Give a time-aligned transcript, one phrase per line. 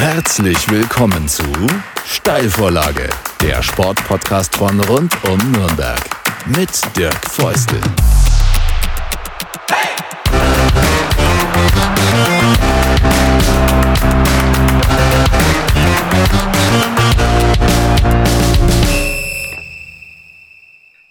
[0.00, 1.44] Herzlich willkommen zu
[2.06, 3.10] Steilvorlage,
[3.42, 6.00] der Sportpodcast von rund um Nürnberg
[6.46, 7.78] mit Dirk Feustel.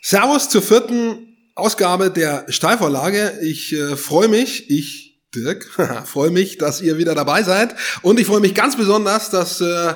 [0.02, 3.38] Servus zur vierten Ausgabe der Steilvorlage.
[3.44, 5.66] Ich äh, freue mich, ich, Dirk,
[6.06, 7.76] freue mich, dass ihr wieder dabei seid.
[8.02, 9.94] Und ich freue mich ganz besonders, dass äh,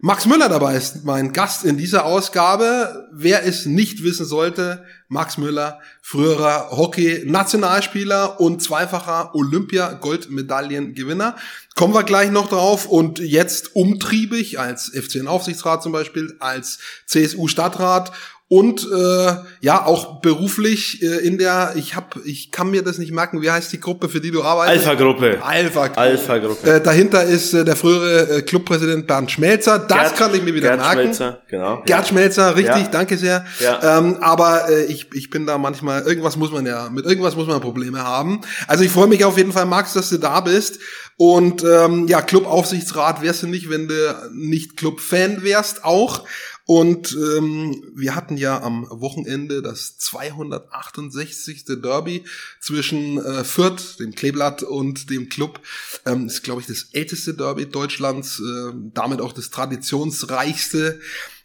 [0.00, 3.08] Max Müller dabei ist, mein Gast in dieser Ausgabe.
[3.12, 11.34] Wer es nicht wissen sollte, Max Müller, früherer Hockey-Nationalspieler und zweifacher Olympia-Goldmedaillengewinner.
[11.74, 18.12] Kommen wir gleich noch drauf und jetzt umtriebig als FCN-Aufsichtsrat zum Beispiel, als CSU-Stadtrat
[18.50, 23.12] und äh, ja auch beruflich äh, in der ich habe ich kann mir das nicht
[23.12, 24.86] merken wie heißt die Gruppe für die du arbeitest?
[24.86, 25.38] Alpha Gruppe.
[25.42, 25.96] Alpha -Gruppe.
[25.96, 26.70] Alpha Gruppe.
[26.70, 29.78] Äh, dahinter ist äh, der frühere äh, Clubpräsident Bernd Schmelzer.
[29.78, 31.00] Das Gerd, kann ich mir wieder Gerd merken.
[31.02, 31.82] Schmelzer, genau.
[31.84, 32.04] Gerd ja.
[32.06, 32.88] Schmelzer richtig ja.
[32.90, 33.44] danke sehr.
[33.60, 33.98] Ja.
[33.98, 37.48] ähm, aber äh, ich ich bin da manchmal irgendwas muss man ja mit irgendwas muss
[37.48, 38.40] man Probleme haben.
[38.66, 40.78] Also ich freue mich auf jeden Fall Max dass du da bist.
[41.18, 46.24] Und ähm, ja Clubaufsichtsrat wärst du nicht wenn du nicht Club-Fan wärst auch
[46.70, 51.64] und ähm, wir hatten ja am Wochenende das 268.
[51.64, 52.24] Derby
[52.60, 55.62] zwischen äh, Fürth, dem Kleeblatt und dem Club.
[56.04, 61.00] Ähm, ist, glaube ich, das älteste Derby Deutschlands, äh, damit auch das traditionsreichste.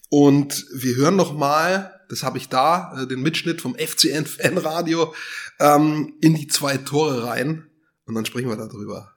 [0.09, 5.15] Und wir hören noch mal, das habe ich da, äh, den Mitschnitt vom FCN Fanradio
[5.61, 7.69] ähm, in die zwei Tore rein.
[8.05, 9.12] Und dann sprechen wir darüber.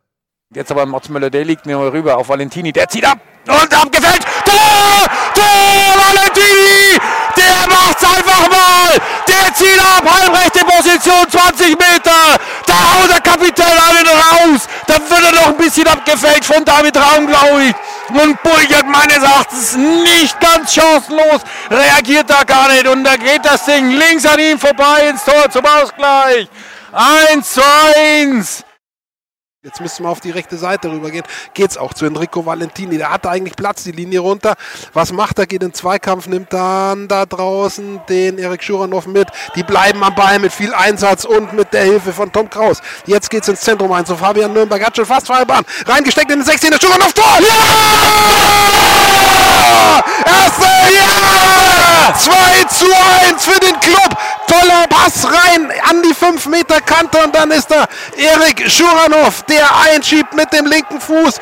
[0.54, 4.22] Jetzt aber Mats Müller, der liegt mir rüber auf Valentini, der zieht ab und abgefällt.
[4.44, 5.06] Tor!
[5.34, 5.42] Tor!
[6.06, 6.98] Valentini!
[7.36, 8.96] Der macht's einfach mal!
[9.28, 12.38] Der zieht ab, halbrechte Position, 20 Meter!
[12.64, 14.68] Da haut der Kapitän einen raus!
[14.86, 17.74] Da wird er noch ein bisschen abgefällt von David Raum, glaube ich.
[18.08, 22.86] Und Burgert meines Erachtens nicht ganz chancenlos, reagiert da gar nicht.
[22.86, 26.48] Und da geht das Ding links an ihm vorbei ins Tor zum Ausgleich.
[26.92, 27.60] 1 zu
[27.96, 28.64] 1.
[29.66, 31.24] Jetzt müssen wir auf die rechte Seite rübergehen.
[31.52, 32.98] Geht's auch zu Enrico Valentini.
[32.98, 34.54] Der hatte eigentlich Platz, die Linie runter.
[34.92, 35.46] Was macht er?
[35.46, 39.26] Geht in Zweikampf, nimmt dann da draußen den Erik Schuranov mit.
[39.56, 42.80] Die bleiben am Ball mit viel Einsatz und mit der Hilfe von Tom Kraus.
[43.06, 44.06] Jetzt geht's ins Zentrum ein.
[44.06, 45.64] So Fabian Nürnberg hat schon fast Fallbahn.
[45.84, 46.72] Reingesteckt in den 16.
[46.80, 47.24] Schuranov Tor!
[47.40, 47.56] Ja!
[50.26, 50.64] Erste!
[50.94, 52.14] Ja!
[52.14, 52.86] 2 zu
[53.32, 54.18] 1 für den Club.
[54.48, 57.86] Toller Pass rein an die 5 Meter Kante und dann ist da
[58.16, 61.34] Erik Schuranov, der einschiebt mit dem linken Fuß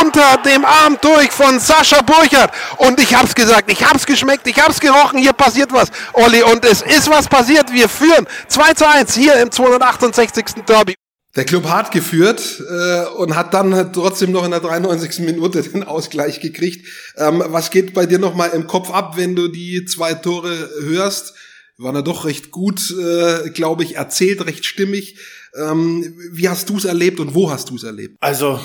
[0.00, 2.50] unter dem Arm durch von Sascha Burchert.
[2.78, 6.42] Und ich hab's gesagt, ich hab's geschmeckt, ich hab's gerochen, hier passiert was, Olli.
[6.42, 7.72] Und es ist was passiert.
[7.72, 10.64] Wir führen 2 zu 1 hier im 268.
[10.66, 10.94] Derby.
[11.34, 15.20] Der Club hat geführt äh, und hat dann trotzdem noch in der 93.
[15.20, 16.86] Minute den Ausgleich gekriegt.
[17.16, 21.34] Ähm, was geht bei dir nochmal im Kopf ab, wenn du die zwei Tore hörst?
[21.78, 25.16] War da doch recht gut, äh, glaube ich, erzählt, recht stimmig.
[25.54, 28.16] Ähm, wie hast du es erlebt und wo hast du es erlebt?
[28.20, 28.60] Also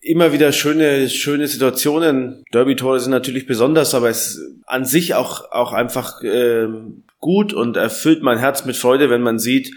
[0.00, 2.42] immer wieder schöne, schöne Situationen.
[2.52, 6.66] Derby-Tore sind natürlich besonders, aber es an sich auch, auch einfach äh,
[7.20, 9.72] gut und erfüllt mein Herz mit Freude, wenn man sieht,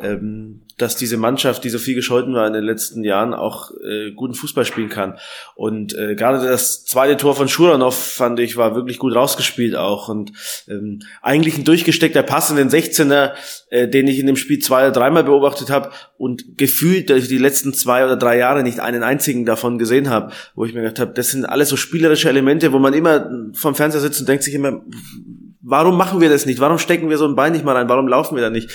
[0.00, 4.12] ähm, dass diese Mannschaft, die so viel gescholten war in den letzten Jahren, auch äh,
[4.12, 5.18] guten Fußball spielen kann.
[5.56, 10.08] Und äh, gerade das zweite Tor von Schuranov, fand ich, war wirklich gut rausgespielt auch.
[10.08, 10.32] Und
[10.68, 13.32] ähm, eigentlich ein durchgesteckter Pass in den 16er,
[13.70, 17.28] äh, den ich in dem Spiel zwei oder dreimal beobachtet habe und gefühlt, dass ich
[17.28, 20.82] die letzten zwei oder drei Jahre nicht einen einzigen davon gesehen habe, wo ich mir
[20.82, 24.28] gedacht habe, das sind alles so spielerische Elemente, wo man immer vom Fernseher sitzt und
[24.28, 24.80] denkt sich immer,
[25.60, 26.60] warum machen wir das nicht?
[26.60, 27.88] Warum stecken wir so ein Bein nicht mal rein?
[27.88, 28.70] Warum laufen wir da nicht?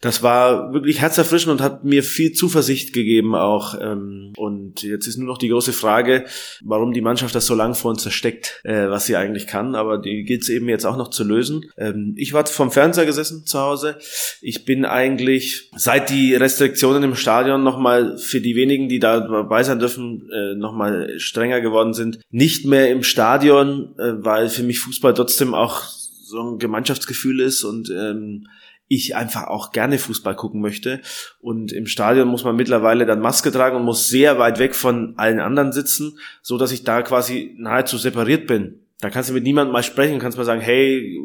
[0.00, 3.74] das war wirklich herzerfrischend und hat mir viel Zuversicht gegeben auch.
[3.80, 6.26] Ähm, und jetzt ist nur noch die große Frage,
[6.62, 9.74] warum die Mannschaft das so lang vor uns versteckt, äh, was sie eigentlich kann.
[9.74, 11.70] Aber die gilt es eben jetzt auch noch zu lösen.
[11.78, 13.96] Ähm, ich war vom Fernseher gesessen zu Hause.
[14.40, 19.62] Ich bin eigentlich, seit die Restriktionen im Stadion nochmal für die wenigen, die da dabei
[19.62, 24.80] sein dürfen, äh, nochmal strenger geworden sind, nicht mehr im Stadion, äh, weil für mich
[24.80, 25.95] Fußball trotzdem auch
[26.36, 28.46] so ein Gemeinschaftsgefühl ist und ähm,
[28.88, 31.00] ich einfach auch gerne Fußball gucken möchte.
[31.40, 35.14] Und im Stadion muss man mittlerweile dann Maske tragen und muss sehr weit weg von
[35.16, 38.80] allen anderen sitzen, so dass ich da quasi nahezu separiert bin.
[39.00, 41.18] Da kannst du mit niemandem mal sprechen, kannst mal sagen, hey,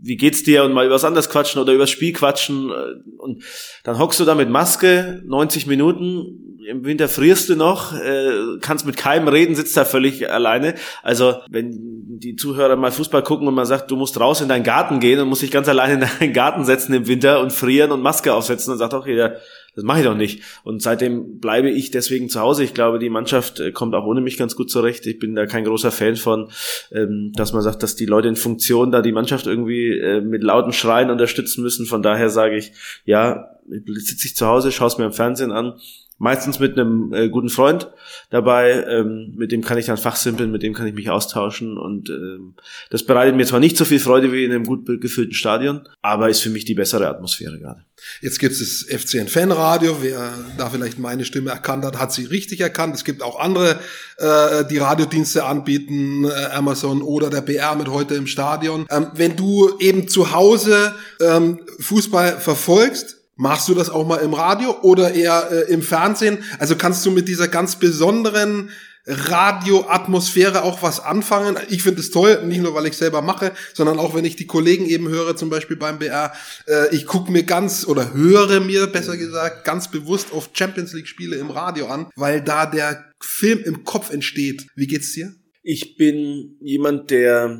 [0.00, 2.70] wie geht's dir und mal übers anders quatschen oder übers Spiel quatschen
[3.18, 3.42] und
[3.84, 8.86] dann hockst du da mit Maske 90 Minuten im Winter frierst du noch, äh, kannst
[8.86, 10.74] mit keinem reden, sitzt da völlig alleine.
[11.02, 14.64] Also wenn die Zuhörer mal Fußball gucken und man sagt, du musst raus in deinen
[14.64, 17.92] Garten gehen und musst dich ganz alleine in deinen Garten setzen im Winter und frieren
[17.92, 19.36] und Maske aufsetzen, dann sagt auch jeder,
[19.76, 20.42] Das mache ich doch nicht.
[20.64, 22.64] Und seitdem bleibe ich deswegen zu Hause.
[22.64, 25.06] Ich glaube, die Mannschaft äh, kommt auch ohne mich ganz gut zurecht.
[25.06, 26.48] Ich bin da kein großer Fan von,
[26.90, 30.42] ähm, dass man sagt, dass die Leute in Funktion da die Mannschaft irgendwie äh, mit
[30.42, 31.86] lauten Schreien unterstützen müssen.
[31.86, 32.72] Von daher sage ich,
[33.04, 35.74] ja, sitze ich zu Hause, schaue es mir im Fernsehen an
[36.18, 37.90] meistens mit einem äh, guten Freund
[38.30, 42.08] dabei, ähm, mit dem kann ich dann fachsimpeln, mit dem kann ich mich austauschen und
[42.08, 42.54] ähm,
[42.90, 46.30] das bereitet mir zwar nicht so viel Freude wie in einem gut gefüllten Stadion, aber
[46.30, 47.84] ist für mich die bessere Atmosphäre gerade.
[48.20, 52.24] Jetzt gibt es das FCN Fanradio, wer da vielleicht meine Stimme erkannt hat, hat sie
[52.24, 52.94] richtig erkannt.
[52.94, 53.78] Es gibt auch andere,
[54.18, 58.86] äh, die Radiodienste anbieten, äh, Amazon oder der BR mit heute im Stadion.
[58.90, 64.32] Ähm, wenn du eben zu Hause ähm, Fußball verfolgst, Machst du das auch mal im
[64.34, 66.42] Radio oder eher äh, im Fernsehen?
[66.58, 68.70] Also kannst du mit dieser ganz besonderen
[69.06, 71.56] Radioatmosphäre auch was anfangen.
[71.68, 74.46] Ich finde es toll, nicht nur weil ich selber mache, sondern auch wenn ich die
[74.46, 76.32] Kollegen eben höre, zum Beispiel beim BR.
[76.66, 81.06] Äh, ich gucke mir ganz oder höre mir besser gesagt ganz bewusst auf Champions League
[81.06, 84.66] Spiele im Radio an, weil da der Film im Kopf entsteht.
[84.74, 85.32] Wie geht's dir?
[85.62, 87.58] Ich bin jemand, der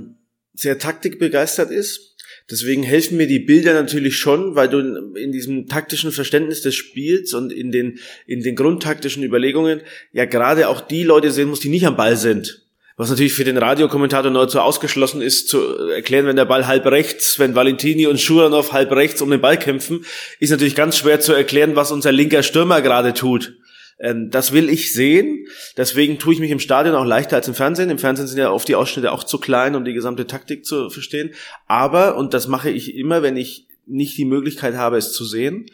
[0.54, 2.15] sehr taktikbegeistert ist
[2.50, 4.78] Deswegen helfen mir die Bilder natürlich schon, weil du
[5.16, 9.80] in diesem taktischen Verständnis des Spiels und in den, in den grundtaktischen Überlegungen
[10.12, 12.62] ja gerade auch die Leute sehen musst, die nicht am Ball sind.
[12.96, 17.38] Was natürlich für den Radiokommentator nahezu ausgeschlossen ist, zu erklären, wenn der Ball halb rechts,
[17.38, 20.06] wenn Valentini und Schuranov halb rechts um den Ball kämpfen,
[20.38, 23.54] ist natürlich ganz schwer zu erklären, was unser linker Stürmer gerade tut.
[23.98, 25.46] Ähm, das will ich sehen.
[25.76, 27.90] Deswegen tue ich mich im Stadion auch leichter als im Fernsehen.
[27.90, 30.90] Im Fernsehen sind ja oft die Ausschnitte auch zu klein, um die gesamte Taktik zu
[30.90, 31.32] verstehen.
[31.66, 35.66] Aber, und das mache ich immer, wenn ich nicht die Möglichkeit habe, es zu sehen,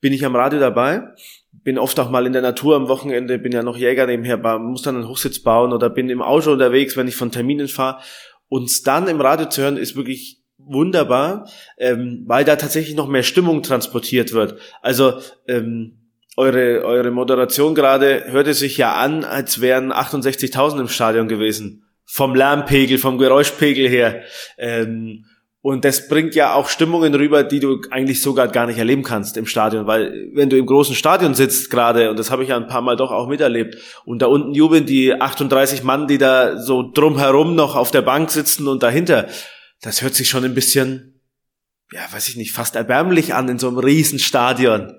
[0.00, 1.02] bin ich am Radio dabei.
[1.52, 4.82] Bin oft auch mal in der Natur am Wochenende, bin ja noch Jäger nebenher, muss
[4.82, 8.02] dann einen Hochsitz bauen oder bin im Auto unterwegs, wenn ich von Terminen fahre.
[8.48, 11.48] Uns dann im Radio zu hören, ist wirklich wunderbar,
[11.78, 14.58] ähm, weil da tatsächlich noch mehr Stimmung transportiert wird.
[14.80, 15.14] Also
[15.46, 16.01] ähm,
[16.36, 21.84] eure, eure Moderation gerade hörte sich ja an, als wären 68.000 im Stadion gewesen.
[22.04, 24.22] Vom Lärmpegel, vom Geräuschpegel her.
[24.58, 25.24] Ähm,
[25.64, 29.36] und das bringt ja auch Stimmungen rüber, die du eigentlich sogar gar nicht erleben kannst
[29.36, 32.56] im Stadion, weil wenn du im großen Stadion sitzt gerade, und das habe ich ja
[32.56, 36.58] ein paar Mal doch auch miterlebt, und da unten jubeln die 38 Mann, die da
[36.58, 39.28] so drumherum noch auf der Bank sitzen und dahinter,
[39.80, 41.20] das hört sich schon ein bisschen,
[41.92, 44.94] ja, weiß ich nicht, fast erbärmlich an in so einem Riesenstadion.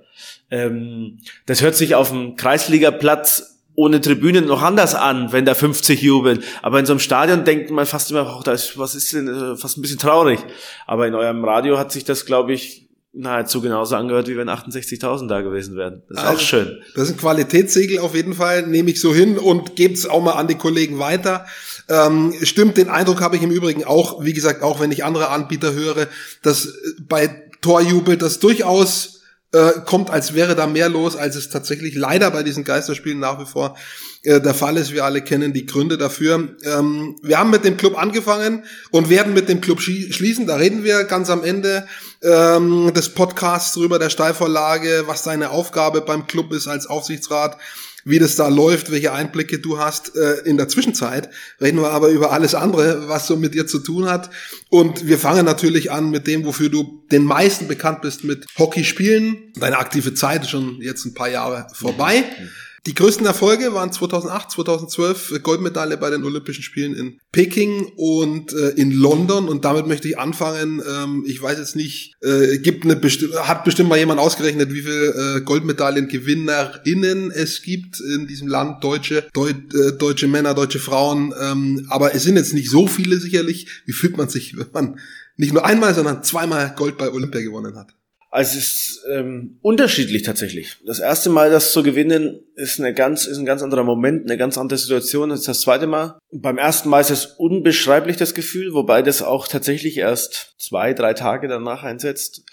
[0.50, 6.02] Ähm, das hört sich auf dem Kreisligaplatz ohne Tribünen noch anders an, wenn da 50
[6.02, 6.44] jubeln.
[6.62, 9.28] Aber in so einem Stadion denkt man fast immer, oh, da ist, was ist denn,
[9.28, 10.40] äh, fast ein bisschen traurig.
[10.86, 15.28] Aber in eurem Radio hat sich das, glaube ich, nahezu genauso angehört, wie wenn 68.000
[15.28, 16.02] da gewesen wären.
[16.10, 16.82] Das ist also, auch schön.
[16.96, 20.22] Das ist ein Qualitätssiegel auf jeden Fall, nehme ich so hin und gebe es auch
[20.22, 21.46] mal an die Kollegen weiter.
[21.90, 25.30] Ähm, stimmt, den Eindruck habe ich im Übrigen auch, wie gesagt, auch wenn ich andere
[25.30, 26.08] Anbieter höre,
[26.42, 26.74] dass
[27.08, 29.22] bei Torjubel das durchaus
[29.54, 33.40] äh, kommt, als wäre da mehr los, als es tatsächlich leider bei diesen Geisterspielen nach
[33.40, 33.78] wie vor
[34.24, 34.92] äh, der Fall ist.
[34.92, 36.56] Wir alle kennen die Gründe dafür.
[36.64, 40.48] Ähm, wir haben mit dem Club angefangen und werden mit dem Club schließen.
[40.48, 41.88] Da reden wir ganz am Ende
[42.22, 47.58] ähm, des Podcasts drüber, der Steilvorlage, was seine Aufgabe beim Club ist als Aufsichtsrat
[48.06, 50.16] wie das da läuft, welche Einblicke du hast.
[50.16, 51.30] Äh, in der Zwischenzeit
[51.62, 54.30] reden wir aber über alles andere, was so mit dir zu tun hat.
[54.70, 58.84] Und wir fangen natürlich an mit dem, wofür du den meisten bekannt bist, mit Hockey
[58.84, 59.54] spielen.
[59.56, 62.20] Deine aktive Zeit ist schon jetzt ein paar Jahre vorbei.
[62.20, 62.50] Mhm.
[62.86, 68.72] Die größten Erfolge waren 2008, 2012 Goldmedaille bei den Olympischen Spielen in Peking und äh,
[68.72, 70.82] in London und damit möchte ich anfangen.
[70.86, 74.82] Ähm, ich weiß jetzt nicht, äh, gibt eine besti hat bestimmt mal jemand ausgerechnet, wie
[74.82, 81.34] viel äh, Goldmedaillengewinnerinnen es gibt in diesem Land, deutsche, Deut äh, deutsche Männer, deutsche Frauen,
[81.40, 83.84] ähm, aber es sind jetzt nicht so viele sicherlich.
[83.86, 85.00] Wie fühlt man sich, wenn man
[85.38, 87.96] nicht nur einmal, sondern zweimal Gold bei Olympia gewonnen hat?
[88.34, 90.78] Also es ist ähm, unterschiedlich tatsächlich.
[90.88, 94.40] Das erste Mal, das zu gewinnen, ist eine ganz, ist ein ganz anderer Moment, eine
[94.40, 96.18] ganz andere Situation als das zweite Mal.
[96.32, 101.14] Beim ersten Mal ist es unbeschreiblich das Gefühl, wobei das auch tatsächlich erst zwei, drei
[101.14, 102.44] Tage danach einsetzt.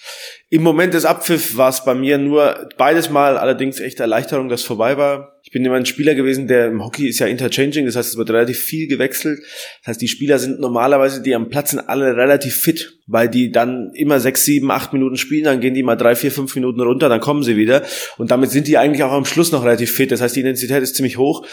[0.51, 4.63] Im Moment des Abpfiff war es bei mir nur beides Mal allerdings echt Erleichterung, dass
[4.63, 5.40] vorbei war.
[5.51, 8.17] Ich bin immer ein Spieler gewesen, der im Hockey ist ja interchanging, das heißt, es
[8.17, 9.41] wird relativ viel gewechselt.
[9.81, 13.51] Das heißt, die Spieler sind normalerweise, die am Platz sind, alle relativ fit, weil die
[13.51, 16.81] dann immer sechs, sieben, acht Minuten spielen, dann gehen die mal drei, vier, fünf Minuten
[16.81, 17.83] runter, dann kommen sie wieder.
[18.17, 20.13] Und damit sind die eigentlich auch am Schluss noch relativ fit.
[20.13, 21.45] Das heißt, die Intensität ist ziemlich hoch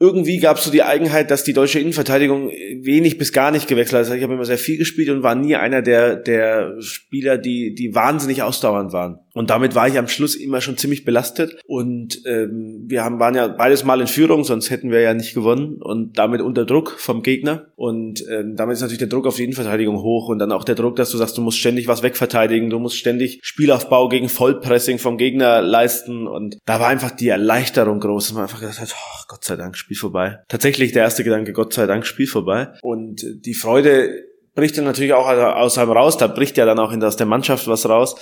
[0.00, 3.92] irgendwie gab es so die Eigenheit, dass die deutsche Innenverteidigung wenig bis gar nicht gewechselt
[3.92, 4.06] hat.
[4.06, 7.72] Also ich habe immer sehr viel gespielt und war nie einer der, der Spieler, die,
[7.76, 9.20] die wahnsinnig ausdauernd waren.
[9.34, 11.58] Und damit war ich am Schluss immer schon ziemlich belastet.
[11.66, 15.34] Und ähm, wir haben, waren ja beides Mal in Führung, sonst hätten wir ja nicht
[15.34, 15.80] gewonnen.
[15.80, 17.66] Und damit unter Druck vom Gegner.
[17.76, 20.28] Und ähm, damit ist natürlich der Druck auf die Innenverteidigung hoch.
[20.28, 22.96] Und dann auch der Druck, dass du sagst, du musst ständig was wegverteidigen, du musst
[22.96, 26.26] ständig Spielaufbau gegen Vollpressing vom Gegner leisten.
[26.26, 28.30] Und da war einfach die Erleichterung groß.
[28.30, 30.40] Und man einfach gesagt hat, oh, Gott sei Dank, Spiel vorbei.
[30.48, 32.68] Tatsächlich der erste Gedanke, Gott sei Dank, Spiel vorbei.
[32.82, 34.10] Und die Freude
[34.54, 37.66] bricht dann natürlich auch aus einem raus, da bricht ja dann auch aus der Mannschaft
[37.68, 38.16] was raus.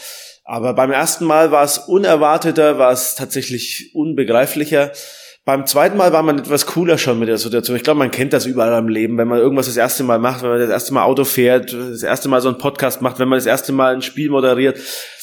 [0.44, 4.92] Aber beim ersten Mal war es unerwarteter, war es tatsächlich unbegreiflicher.
[5.44, 7.76] Beim zweiten Mal war man etwas cooler schon mit der Situation.
[7.76, 10.42] Ich glaube, man kennt das überall im Leben, wenn man irgendwas das erste Mal macht,
[10.42, 13.28] wenn man das erste Mal Auto fährt, das erste Mal so einen Podcast macht, wenn
[13.28, 14.78] man das erste Mal ein Spiel moderiert.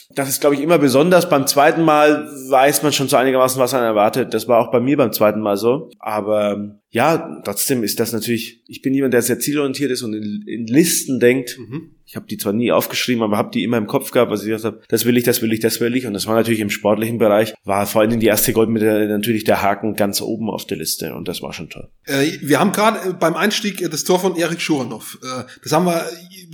[0.10, 1.30] Das ist, glaube ich, immer besonders.
[1.30, 4.34] Beim zweiten Mal weiß man schon so einigermaßen, was man erwartet.
[4.34, 5.92] Das war auch bei mir beim zweiten Mal so.
[6.00, 10.44] Aber ja, trotzdem ist das natürlich, ich bin jemand, der sehr zielorientiert ist und in,
[10.48, 11.58] in Listen denkt.
[11.60, 11.97] Mhm.
[12.08, 14.48] Ich habe die zwar nie aufgeschrieben, aber habe die immer im Kopf gehabt, was ich
[14.48, 16.06] gesagt habe, das will ich, das will ich, das will ich.
[16.06, 19.62] Und das war natürlich im sportlichen Bereich, war vor allem die erste Goldmedaille natürlich der
[19.62, 21.90] Haken ganz oben auf der Liste und das war schon toll.
[22.06, 25.20] Äh, wir haben gerade beim Einstieg das Tor von Erik Schuranov.
[25.22, 26.06] Äh, das haben wir,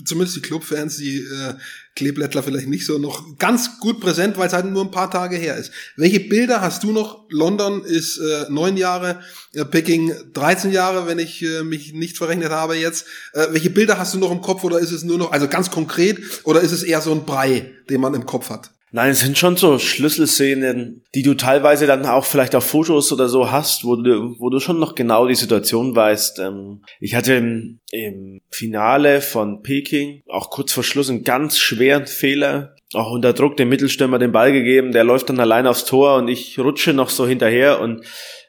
[0.05, 1.53] zumindest die Clubfans, die äh,
[1.95, 5.35] Kleeblättler vielleicht nicht so noch ganz gut präsent, weil es halt nur ein paar Tage
[5.35, 5.71] her ist.
[5.95, 7.25] Welche Bilder hast du noch?
[7.29, 9.19] London ist äh, neun Jahre,
[9.53, 13.05] äh, Peking 13 Jahre, wenn ich äh, mich nicht verrechnet habe jetzt.
[13.33, 15.69] Äh, welche Bilder hast du noch im Kopf oder ist es nur noch, also ganz
[15.69, 18.71] konkret, oder ist es eher so ein Brei, den man im Kopf hat?
[18.95, 23.27] Nein, es sind schon so Schlüsselszenen, die du teilweise dann auch vielleicht auf Fotos oder
[23.27, 26.37] so hast, wo du, wo du schon noch genau die Situation weißt.
[26.37, 32.05] Ähm, ich hatte im, im Finale von Peking auch kurz vor Schluss einen ganz schweren
[32.05, 36.17] Fehler, auch unter Druck dem Mittelstürmer den Ball gegeben, der läuft dann allein aufs Tor
[36.17, 38.05] und ich rutsche noch so hinterher und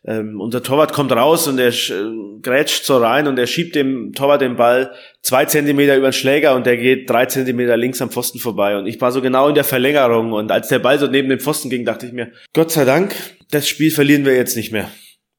[0.06, 4.12] ähm, unser Torwart kommt raus und er äh, grätscht so rein und er schiebt dem
[4.12, 4.92] Torwart den Ball
[5.22, 8.76] zwei Zentimeter über den Schläger und der geht drei Zentimeter links am Pfosten vorbei.
[8.76, 11.40] Und ich war so genau in der Verlängerung und als der Ball so neben dem
[11.40, 13.14] Pfosten ging, dachte ich mir, Gott sei Dank,
[13.50, 14.90] das Spiel verlieren wir jetzt nicht mehr.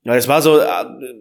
[0.04, 0.66] Ja, es war so, äh,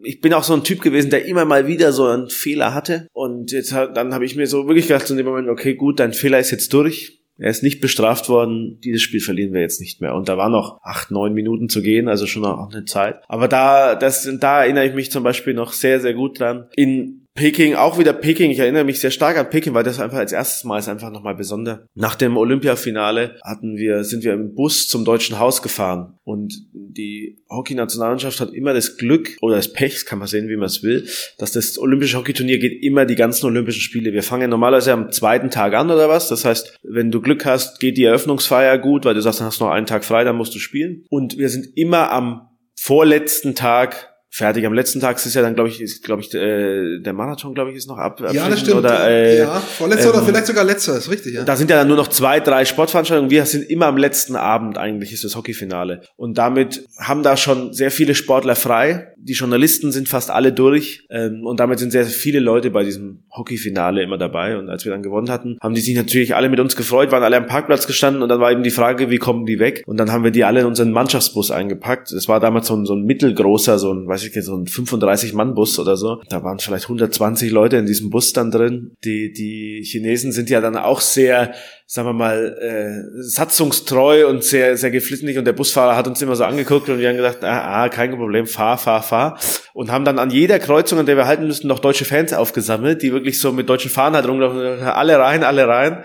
[0.04, 3.08] ich bin auch so ein Typ gewesen, der immer mal wieder so einen Fehler hatte.
[3.12, 6.12] Und jetzt dann habe ich mir so wirklich gedacht in dem Moment, okay, gut, dein
[6.12, 7.23] Fehler ist jetzt durch.
[7.38, 8.80] Er ist nicht bestraft worden.
[8.80, 10.14] Dieses Spiel verlieren wir jetzt nicht mehr.
[10.14, 13.22] Und da war noch acht, neun Minuten zu gehen, also schon noch eine Zeit.
[13.28, 16.68] Aber da, das, da erinnere ich mich zum Beispiel noch sehr, sehr gut dran.
[16.76, 20.18] In Peking, auch wieder Peking, ich erinnere mich sehr stark an Peking, weil das einfach
[20.18, 21.80] als erstes Mal ist einfach nochmal besonders.
[21.96, 27.42] Nach dem Olympiafinale hatten wir, sind wir im Bus zum Deutschen Haus gefahren und die
[27.50, 31.08] Hockey-Nationalmannschaft hat immer das Glück oder das Pech, kann man sehen, wie man es will,
[31.38, 34.12] dass das olympische Hockeyturnier geht immer die ganzen Olympischen Spiele.
[34.12, 36.28] Wir fangen normalerweise am zweiten Tag an oder was.
[36.28, 39.60] Das heißt, wenn du Glück hast, geht die Eröffnungsfeier gut, weil du sagst, dann hast
[39.60, 41.04] du noch einen Tag frei, dann musst du spielen.
[41.10, 44.66] Und wir sind immer am vorletzten Tag fertig.
[44.66, 47.70] Am letzten Tag ist ja dann, glaube ich, ist, glaube ich, äh, der Marathon, glaube
[47.70, 48.20] ich, ist noch ab.
[48.32, 48.78] Ja, das stimmt.
[48.78, 51.44] Oder, äh, ja, vorletzter ähm, oder vielleicht sogar letzter, ist richtig, ja.
[51.44, 53.30] Da sind ja dann nur noch zwei, drei Sportveranstaltungen.
[53.30, 56.00] Wir sind immer am letzten Abend eigentlich, ist das Hockeyfinale.
[56.16, 59.14] Und damit haben da schon sehr viele Sportler frei.
[59.18, 61.06] Die Journalisten sind fast alle durch.
[61.10, 64.58] Ähm, und damit sind sehr viele Leute bei diesem Hockeyfinale immer dabei.
[64.58, 67.22] Und als wir dann gewonnen hatten, haben die sich natürlich alle mit uns gefreut, waren
[67.22, 69.84] alle am Parkplatz gestanden und dann war eben die Frage, wie kommen die weg?
[69.86, 72.10] Und dann haben wir die alle in unseren Mannschaftsbus eingepackt.
[72.10, 75.78] Das war damals so ein, so ein mittelgroßer, so ein, weiß ich so ein 35-Mann-Bus
[75.78, 76.22] oder so.
[76.28, 78.96] Da waren vielleicht 120 Leute in diesem Bus dann drin.
[79.04, 81.54] Die, die Chinesen sind ja dann auch sehr,
[81.86, 86.36] sagen wir mal, äh, satzungstreu und sehr, sehr geflissentlich und der Busfahrer hat uns immer
[86.36, 89.38] so angeguckt und wir haben gedacht, ah, ah, kein Problem, fahr, fahr, fahr.
[89.72, 93.02] Und haben dann an jeder Kreuzung, an der wir halten müssten, noch deutsche Fans aufgesammelt,
[93.02, 96.04] die wirklich so mit deutschen Fahnen halt rumlaufen, alle rein, alle rein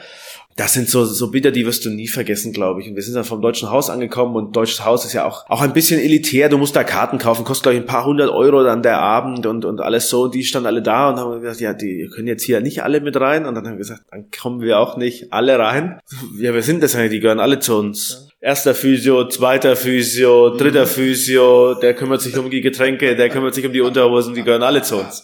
[0.56, 2.90] das sind so, so Bilder, die wirst du nie vergessen, glaube ich.
[2.90, 5.62] Und wir sind dann vom Deutschen Haus angekommen und Deutsches Haus ist ja auch, auch
[5.62, 6.50] ein bisschen elitär.
[6.50, 9.46] Du musst da Karten kaufen, kostet, glaube ich, ein paar hundert Euro dann der Abend
[9.46, 10.24] und, und alles so.
[10.24, 13.00] Und die standen alle da und haben gesagt, ja, die können jetzt hier nicht alle
[13.00, 13.46] mit rein.
[13.46, 16.00] Und dann haben wir gesagt, dann kommen wir auch nicht alle rein.
[16.38, 18.28] Ja, wir sind das eigentlich, die gehören alle zu uns.
[18.42, 23.66] Erster Physio, zweiter Physio, dritter Physio, der kümmert sich um die Getränke, der kümmert sich
[23.66, 25.24] um die Unterhosen, die gehören alle zu uns.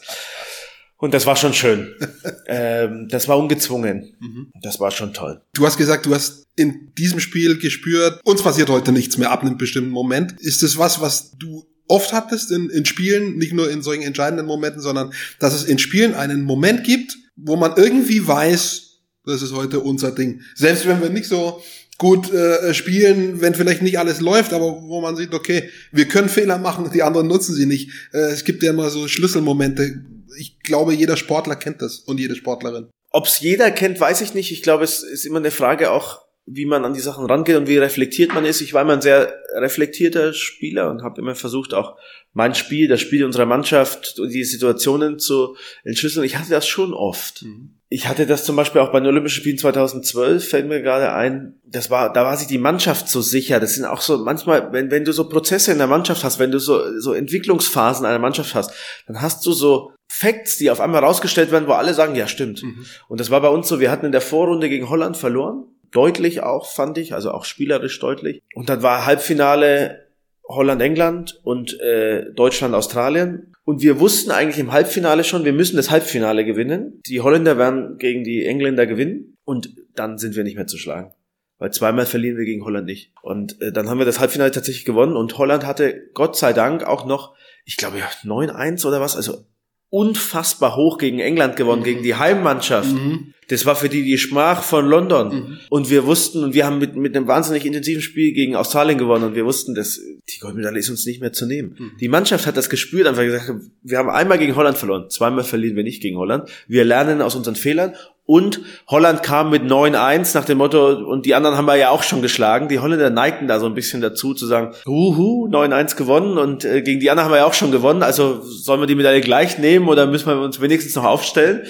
[0.98, 1.94] Und das war schon schön.
[2.48, 4.16] ähm, das war ungezwungen.
[4.20, 4.52] Mhm.
[4.62, 5.42] Das war schon toll.
[5.54, 9.42] Du hast gesagt, du hast in diesem Spiel gespürt, uns passiert heute nichts mehr ab
[9.42, 10.40] einem bestimmten Moment.
[10.40, 14.46] Ist das was, was du oft hattest in, in Spielen, nicht nur in solchen entscheidenden
[14.46, 18.82] Momenten, sondern dass es in Spielen einen Moment gibt, wo man irgendwie weiß,
[19.26, 20.42] das ist heute unser Ding.
[20.56, 21.62] Selbst wenn wir nicht so
[21.98, 26.30] gut äh, spielen, wenn vielleicht nicht alles läuft, aber wo man sieht, okay, wir können
[26.30, 27.90] Fehler machen, die anderen nutzen sie nicht.
[28.14, 30.04] Äh, es gibt ja immer so Schlüsselmomente
[30.38, 32.90] ich glaube, jeder Sportler kennt das und jede Sportlerin.
[33.12, 34.52] Ob es jeder kennt, weiß ich nicht.
[34.52, 37.68] Ich glaube, es ist immer eine Frage auch wie man an die Sachen rangeht und
[37.68, 38.62] wie reflektiert man ist.
[38.62, 41.98] Ich war immer ein sehr reflektierter Spieler und habe immer versucht, auch
[42.34, 46.26] mein Spiel, das Spiel unserer Mannschaft, die Situationen zu entschlüsseln.
[46.26, 47.44] Ich hatte das schon oft.
[47.44, 47.72] Mhm.
[47.88, 51.56] Ich hatte das zum Beispiel auch bei den Olympischen Spielen 2012, fällt mir gerade ein.
[51.64, 53.60] Das war, da war sich die Mannschaft so sicher.
[53.60, 56.52] Das sind auch so manchmal, wenn, wenn du so Prozesse in der Mannschaft hast, wenn
[56.52, 58.72] du so, so Entwicklungsphasen einer Mannschaft hast,
[59.08, 62.64] dann hast du so Facts, die auf einmal rausgestellt werden, wo alle sagen, ja, stimmt.
[62.64, 62.86] Mhm.
[63.08, 65.66] Und das war bei uns so, wir hatten in der Vorrunde gegen Holland verloren.
[65.96, 68.42] Deutlich auch, fand ich, also auch spielerisch deutlich.
[68.54, 70.06] Und dann war Halbfinale
[70.48, 73.54] Holland-England und äh, Deutschland-Australien.
[73.64, 77.02] Und wir wussten eigentlich im Halbfinale schon, wir müssen das Halbfinale gewinnen.
[77.08, 81.14] Die Holländer werden gegen die Engländer gewinnen und dann sind wir nicht mehr zu schlagen.
[81.58, 83.14] Weil zweimal verlieren wir gegen Holland nicht.
[83.22, 86.84] Und äh, dann haben wir das Halbfinale tatsächlich gewonnen und Holland hatte Gott sei Dank
[86.84, 87.34] auch noch,
[87.64, 89.46] ich glaube, 9-1 oder was, also
[89.90, 91.86] unfassbar hoch gegen England gewonnen, mhm.
[91.86, 92.92] gegen die Heimmannschaft.
[92.92, 93.34] Mhm.
[93.50, 95.28] Das war für die die Schmach von London.
[95.28, 95.58] Mhm.
[95.70, 99.24] Und wir wussten, und wir haben mit, mit einem wahnsinnig intensiven Spiel gegen Australien gewonnen
[99.24, 100.00] und wir wussten, dass
[100.30, 101.76] die Goldmedaille ist uns nicht mehr zu nehmen.
[101.78, 101.92] Mhm.
[102.00, 103.52] Die Mannschaft hat das gespürt, einfach gesagt,
[103.84, 106.50] wir haben einmal gegen Holland verloren, zweimal verlieren wir nicht gegen Holland.
[106.68, 107.94] Wir lernen aus unseren Fehlern
[108.28, 112.02] und Holland kam mit 9-1 nach dem Motto, und die anderen haben wir ja auch
[112.02, 112.68] schon geschlagen.
[112.68, 116.82] Die Holländer neigten da so ein bisschen dazu zu sagen, huhu, 9-1 gewonnen und äh,
[116.82, 118.02] gegen die anderen haben wir ja auch schon gewonnen.
[118.02, 121.62] Also sollen wir die Medaille gleich nehmen oder müssen wir uns wenigstens noch aufstellen?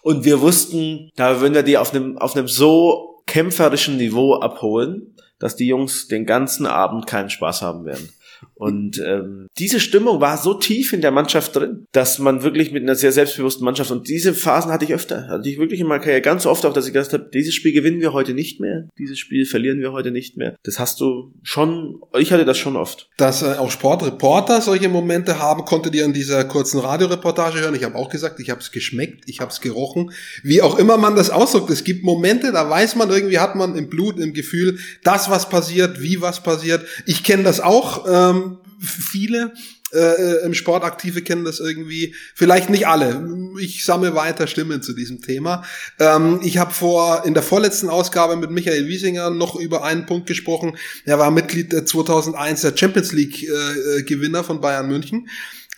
[0.00, 5.16] Und wir wussten, da würden wir die auf einem, auf einem so kämpferischen Niveau abholen,
[5.40, 8.08] dass die Jungs den ganzen Abend keinen Spaß haben werden.
[8.58, 12.82] Und ähm, diese Stimmung war so tief in der Mannschaft drin, dass man wirklich mit
[12.82, 16.02] einer sehr selbstbewussten Mannschaft und diese Phasen hatte ich öfter, hatte ich wirklich in meiner
[16.02, 18.88] Karriere ganz oft auch, dass ich gesagt habe, dieses Spiel gewinnen wir heute nicht mehr,
[18.98, 20.56] dieses Spiel verlieren wir heute nicht mehr.
[20.64, 23.08] Das hast du schon, ich hatte das schon oft.
[23.16, 27.76] Dass äh, auch Sportreporter solche Momente haben, konntet ihr in dieser kurzen Radioreportage hören.
[27.76, 30.10] Ich habe auch gesagt, ich habe es geschmeckt, ich habe es gerochen.
[30.42, 33.76] Wie auch immer man das ausdrückt, es gibt Momente, da weiß man irgendwie, hat man
[33.76, 36.84] im Blut, im Gefühl, das was passiert, wie was passiert.
[37.06, 38.04] Ich kenne das auch.
[38.08, 38.47] Ähm,
[38.80, 39.52] viele
[39.92, 43.26] äh, im Sport aktive kennen das irgendwie, vielleicht nicht alle.
[43.60, 45.64] Ich sammle weiter Stimmen zu diesem Thema.
[45.98, 50.26] Ähm, ich habe vor in der vorletzten Ausgabe mit Michael Wiesinger noch über einen Punkt
[50.26, 50.76] gesprochen.
[51.04, 55.28] Er war Mitglied der 2001 der Champions League äh, Gewinner von Bayern München.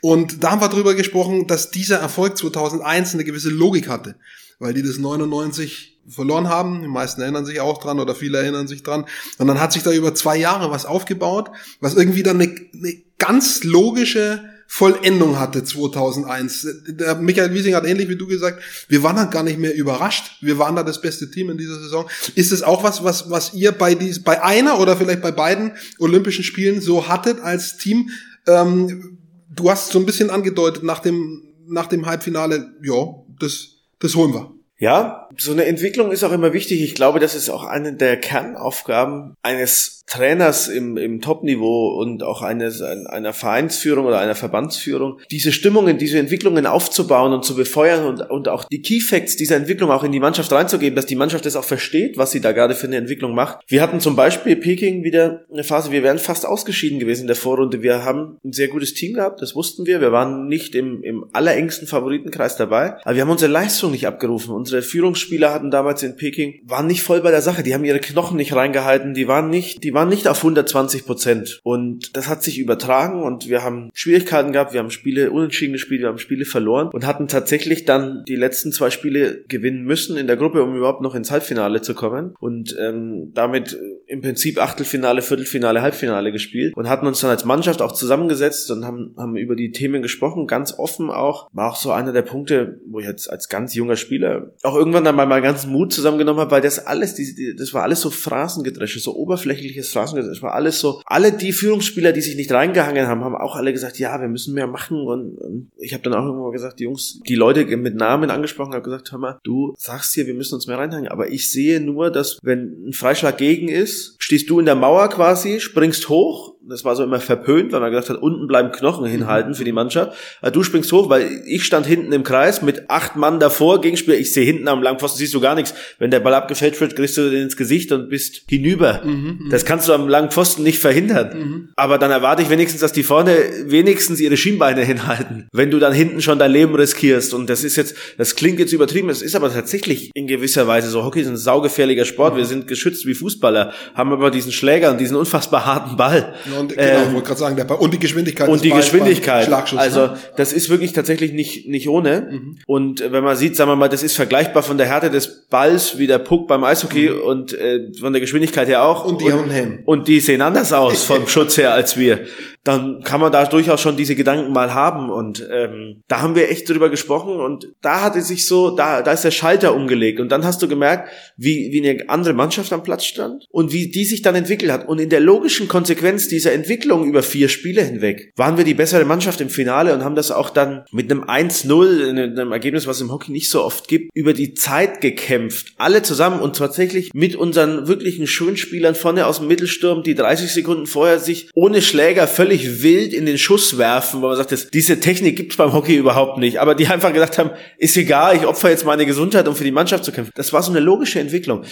[0.01, 4.17] Und da haben wir drüber gesprochen, dass dieser Erfolg 2001 eine gewisse Logik hatte,
[4.59, 6.83] weil die das 99 verloren haben.
[6.83, 9.05] Die meisten erinnern sich auch dran oder viele erinnern sich dran.
[9.39, 11.51] Und dann hat sich da über zwei Jahre was aufgebaut,
[11.81, 16.67] was irgendwie dann eine, eine ganz logische Vollendung hatte 2001.
[16.87, 20.37] Der Michael Wiesing hat ähnlich wie du gesagt, wir waren halt gar nicht mehr überrascht.
[20.43, 22.09] Wir waren da das beste Team in dieser Saison.
[22.37, 25.73] Ist es auch was, was, was ihr bei dies, bei einer oder vielleicht bei beiden
[25.99, 28.11] Olympischen Spielen so hattet als Team?
[28.47, 29.19] Ähm,
[29.51, 33.07] du hast so ein bisschen angedeutet nach dem, nach dem Halbfinale, ja,
[33.41, 34.55] das, das holen wir.
[34.81, 36.81] Ja, so eine Entwicklung ist auch immer wichtig.
[36.83, 42.43] Ich glaube, das ist auch eine der Kernaufgaben eines Trainers im, im Top-Niveau und auch
[42.43, 48.29] eines, einer Vereinsführung oder einer Verbandsführung, diese Stimmungen, diese Entwicklungen aufzubauen und zu befeuern und,
[48.29, 51.47] und auch die Key Facts dieser Entwicklung auch in die Mannschaft reinzugeben, dass die Mannschaft
[51.47, 53.61] das auch versteht, was sie da gerade für eine Entwicklung macht.
[53.69, 57.37] Wir hatten zum Beispiel Peking wieder eine Phase, wir wären fast ausgeschieden gewesen in der
[57.37, 57.83] Vorrunde.
[57.83, 60.01] Wir haben ein sehr gutes Team gehabt, das wussten wir.
[60.01, 64.53] Wir waren nicht im, im allerengsten Favoritenkreis dabei, aber wir haben unsere Leistung nicht abgerufen.
[64.57, 68.01] Unsere Führungsspieler hatten damals in Peking, waren nicht voll bei der Sache, die haben ihre
[68.01, 71.61] Knochen nicht reingehalten, die waren nicht, die waren nicht auf 120 Prozent.
[71.63, 76.03] Und das hat sich übertragen und wir haben Schwierigkeiten gehabt, wir haben Spiele unentschieden gespielt,
[76.03, 80.27] wir haben Spiele verloren und hatten tatsächlich dann die letzten zwei Spiele gewinnen müssen in
[80.27, 82.35] der Gruppe, um überhaupt noch ins Halbfinale zu kommen.
[82.39, 87.81] Und ähm, damit im Prinzip Achtelfinale, Viertelfinale, Halbfinale gespielt und hatten uns dann als Mannschaft
[87.81, 91.49] auch zusammengesetzt und haben, haben über die Themen gesprochen, ganz offen auch.
[91.53, 95.05] War auch so einer der Punkte, wo ich jetzt als ganz junger Spieler auch irgendwann
[95.05, 98.11] dann mal meinen ganzen Mut zusammengenommen habe, weil das alles, die, das war alles so
[98.11, 100.37] Phrasengedresche, so oberflächliches Phrasengedresche.
[100.37, 103.73] Es war alles so, alle die Führungsspieler, die sich nicht reingehangen haben, haben auch alle
[103.73, 105.01] gesagt, ja, wir müssen mehr machen.
[105.07, 108.73] Und, und ich habe dann auch irgendwann gesagt, die Jungs, die Leute mit Namen angesprochen,
[108.73, 111.09] habe gesagt, hör mal, du sagst hier, wir müssen uns mehr reinhangen.
[111.09, 115.09] Aber ich sehe nur, dass wenn ein Freischlag gegen ist, stehst du in der Mauer
[115.09, 119.07] quasi, springst hoch das war so immer verpönt, weil man gesagt hat, unten bleiben Knochen
[119.07, 120.13] hinhalten für die Mannschaft.
[120.43, 124.19] Also du springst hoch, weil ich stand hinten im Kreis mit acht Mann davor, Gegenspieler,
[124.19, 125.75] ich sehe hinten am Langpfosten, siehst du gar nichts.
[125.99, 129.01] Wenn der Ball abgefällt wird, kriegst du den ins Gesicht und bist hinüber.
[129.05, 129.49] Mhm, mhm.
[129.51, 131.39] das kannst du am Langpfosten nicht verhindern.
[131.39, 131.69] Mhm.
[131.77, 135.49] Aber dann erwarte ich wenigstens, dass die vorne wenigstens ihre Schienbeine hinhalten.
[135.53, 137.33] Wenn du dann hinten schon dein Leben riskierst.
[137.33, 140.91] Und das ist jetzt, das klingt jetzt übertrieben, es ist aber tatsächlich in gewisser Weise
[140.91, 141.05] so.
[141.05, 142.35] Hockey ist ein saugefährlicher Sport.
[142.35, 142.39] Mhm.
[142.39, 146.35] Wir sind geschützt wie Fußballer, haben aber diesen Schläger und diesen unfassbar harten Ball.
[146.53, 148.49] Und, genau, ähm, wollte gerade sagen, der, und die Geschwindigkeit.
[148.49, 149.51] Und die Geschwindigkeit.
[149.77, 150.17] Also ne?
[150.37, 152.29] das ist wirklich tatsächlich nicht, nicht ohne.
[152.31, 152.59] Mhm.
[152.67, 155.99] Und wenn man sieht, sagen wir mal, das ist vergleichbar von der Härte des Balls
[155.99, 157.23] wie der Puck beim Eishockey mhm.
[157.23, 159.05] und äh, von der Geschwindigkeit her auch.
[159.05, 159.81] Und die haben Helm.
[159.85, 162.21] Und die sehen anders aus vom Schutz her als wir
[162.65, 165.11] dann kann man da durchaus schon diese Gedanken mal haben.
[165.11, 169.03] Und ähm, da haben wir echt drüber gesprochen und da hat es sich so, da,
[169.03, 170.21] da ist der Schalter umgelegt.
[170.21, 173.91] Und dann hast du gemerkt, wie, wie eine andere Mannschaft am Platz stand und wie
[173.91, 174.89] die sich dann entwickelt hat.
[174.89, 179.05] Und in der logischen Konsequenz dieser Entwicklung über vier Spiele hinweg waren wir die bessere
[179.05, 182.97] Mannschaft im Finale und haben das auch dann mit einem 1-0, in einem Ergebnis, was
[182.97, 185.73] es im Hockey nicht so oft gibt, über die Zeit gekämpft.
[185.79, 190.87] Alle zusammen und tatsächlich mit unseren wirklichen Schönspielern vorne aus dem Mittelsturm, die 30 Sekunden
[190.87, 194.99] vorher sich ohne Schläger völlig völlig wild in den Schuss werfen, wo man sagt, diese
[194.99, 196.59] Technik gibt's beim Hockey überhaupt nicht.
[196.59, 199.71] Aber die einfach gesagt haben, ist egal, ich opfer jetzt meine Gesundheit, um für die
[199.71, 200.33] Mannschaft zu kämpfen.
[200.35, 201.65] Das war so eine logische Entwicklung.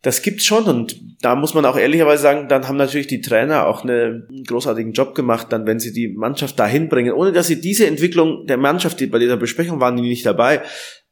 [0.00, 3.66] Das gibt's schon und da muss man auch ehrlicherweise sagen, dann haben natürlich die Trainer
[3.66, 7.60] auch einen großartigen Job gemacht, dann wenn sie die Mannschaft dahin bringen, ohne dass sie
[7.60, 10.62] diese Entwicklung der Mannschaft, die bei dieser Besprechung waren, die nicht dabei,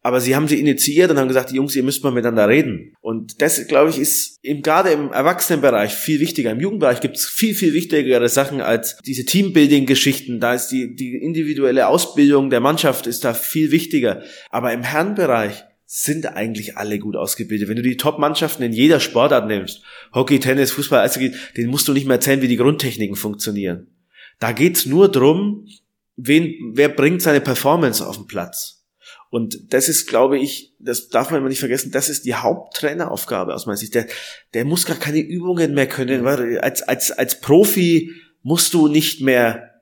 [0.02, 2.94] aber sie haben sie initiiert und haben gesagt, Jungs, ihr müsst mal miteinander reden.
[3.00, 6.50] Und das, glaube ich, ist im, gerade im Erwachsenenbereich viel wichtiger.
[6.50, 10.40] Im Jugendbereich gibt es viel, viel wichtigere Sachen als diese Teambuilding-Geschichten.
[10.40, 14.22] Da ist die, die individuelle Ausbildung der Mannschaft ist da viel wichtiger.
[14.50, 17.68] Aber im Herrenbereich sind eigentlich alle gut ausgebildet.
[17.68, 19.82] Wenn du die Top-Mannschaften in jeder Sportart nimmst,
[20.14, 23.86] Hockey, Tennis, Fußball, Eishockey, den musst du nicht mehr erzählen, wie die Grundtechniken funktionieren.
[24.40, 25.68] Da geht's nur drum,
[26.16, 28.81] wen, wer bringt seine Performance auf den Platz.
[29.32, 33.54] Und das ist, glaube ich, das darf man immer nicht vergessen, das ist die Haupttraineraufgabe
[33.54, 33.94] aus meiner Sicht.
[33.94, 34.06] Der,
[34.52, 39.22] der muss gar keine Übungen mehr können, weil als, als, als Profi musst du nicht
[39.22, 39.80] mehr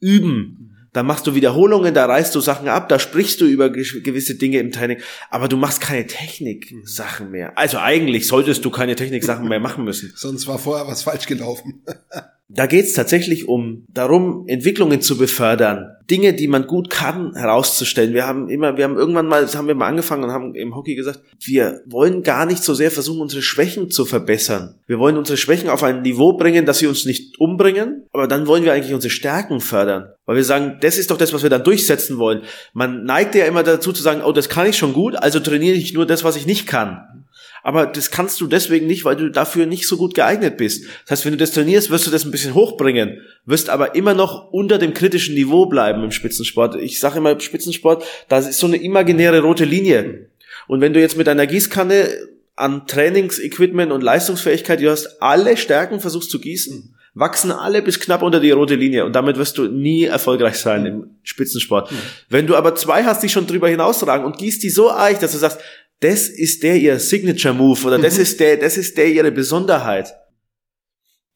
[0.00, 0.88] üben.
[0.92, 4.58] Da machst du Wiederholungen, da reißt du Sachen ab, da sprichst du über gewisse Dinge
[4.58, 4.98] im Training,
[5.30, 7.56] aber du machst keine Technik-Sachen mehr.
[7.56, 10.12] Also eigentlich solltest du keine Technik-Sachen mehr machen müssen.
[10.16, 11.84] Sonst war vorher was falsch gelaufen.
[12.52, 18.12] Da geht es tatsächlich um darum, Entwicklungen zu befördern, Dinge, die man gut kann, herauszustellen.
[18.12, 20.74] Wir haben immer, wir haben irgendwann mal, das haben wir mal angefangen und haben im
[20.74, 24.74] Hockey gesagt, wir wollen gar nicht so sehr versuchen, unsere Schwächen zu verbessern.
[24.88, 28.48] Wir wollen unsere Schwächen auf ein Niveau bringen, dass sie uns nicht umbringen, aber dann
[28.48, 30.08] wollen wir eigentlich unsere Stärken fördern.
[30.26, 32.42] Weil wir sagen, das ist doch das, was wir dann durchsetzen wollen.
[32.72, 35.76] Man neigt ja immer dazu zu sagen, oh, das kann ich schon gut, also trainiere
[35.76, 37.19] ich nur das, was ich nicht kann.
[37.62, 40.84] Aber das kannst du deswegen nicht, weil du dafür nicht so gut geeignet bist.
[41.04, 44.14] Das heißt, wenn du das trainierst, wirst du das ein bisschen hochbringen, wirst aber immer
[44.14, 46.76] noch unter dem kritischen Niveau bleiben im Spitzensport.
[46.76, 50.30] Ich sage immer, Spitzensport, da ist so eine imaginäre rote Linie.
[50.68, 52.08] Und wenn du jetzt mit einer Gießkanne
[52.56, 58.22] an Trainingsequipment und Leistungsfähigkeit, du hast alle Stärken versuchst zu gießen, wachsen alle bis knapp
[58.22, 61.90] unter die rote Linie und damit wirst du nie erfolgreich sein im Spitzensport.
[61.90, 61.96] Mhm.
[62.28, 65.32] Wenn du aber zwei hast, die schon drüber hinausragen und gießt die so eich, dass
[65.32, 65.60] du sagst,
[66.00, 68.02] das ist der ihr Signature Move oder mhm.
[68.02, 70.14] das ist der, das ist der ihre Besonderheit.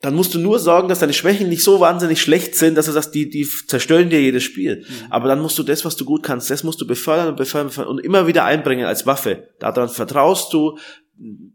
[0.01, 2.93] Dann musst du nur sorgen, dass deine Schwächen nicht so wahnsinnig schlecht sind, dass du
[2.93, 4.85] sagst, die, die zerstören dir jedes Spiel.
[4.87, 5.07] Mhm.
[5.11, 7.87] Aber dann musst du das, was du gut kannst, das musst du befördern und befördern
[7.87, 9.49] und immer wieder einbringen als Waffe.
[9.61, 10.79] Daran vertraust du,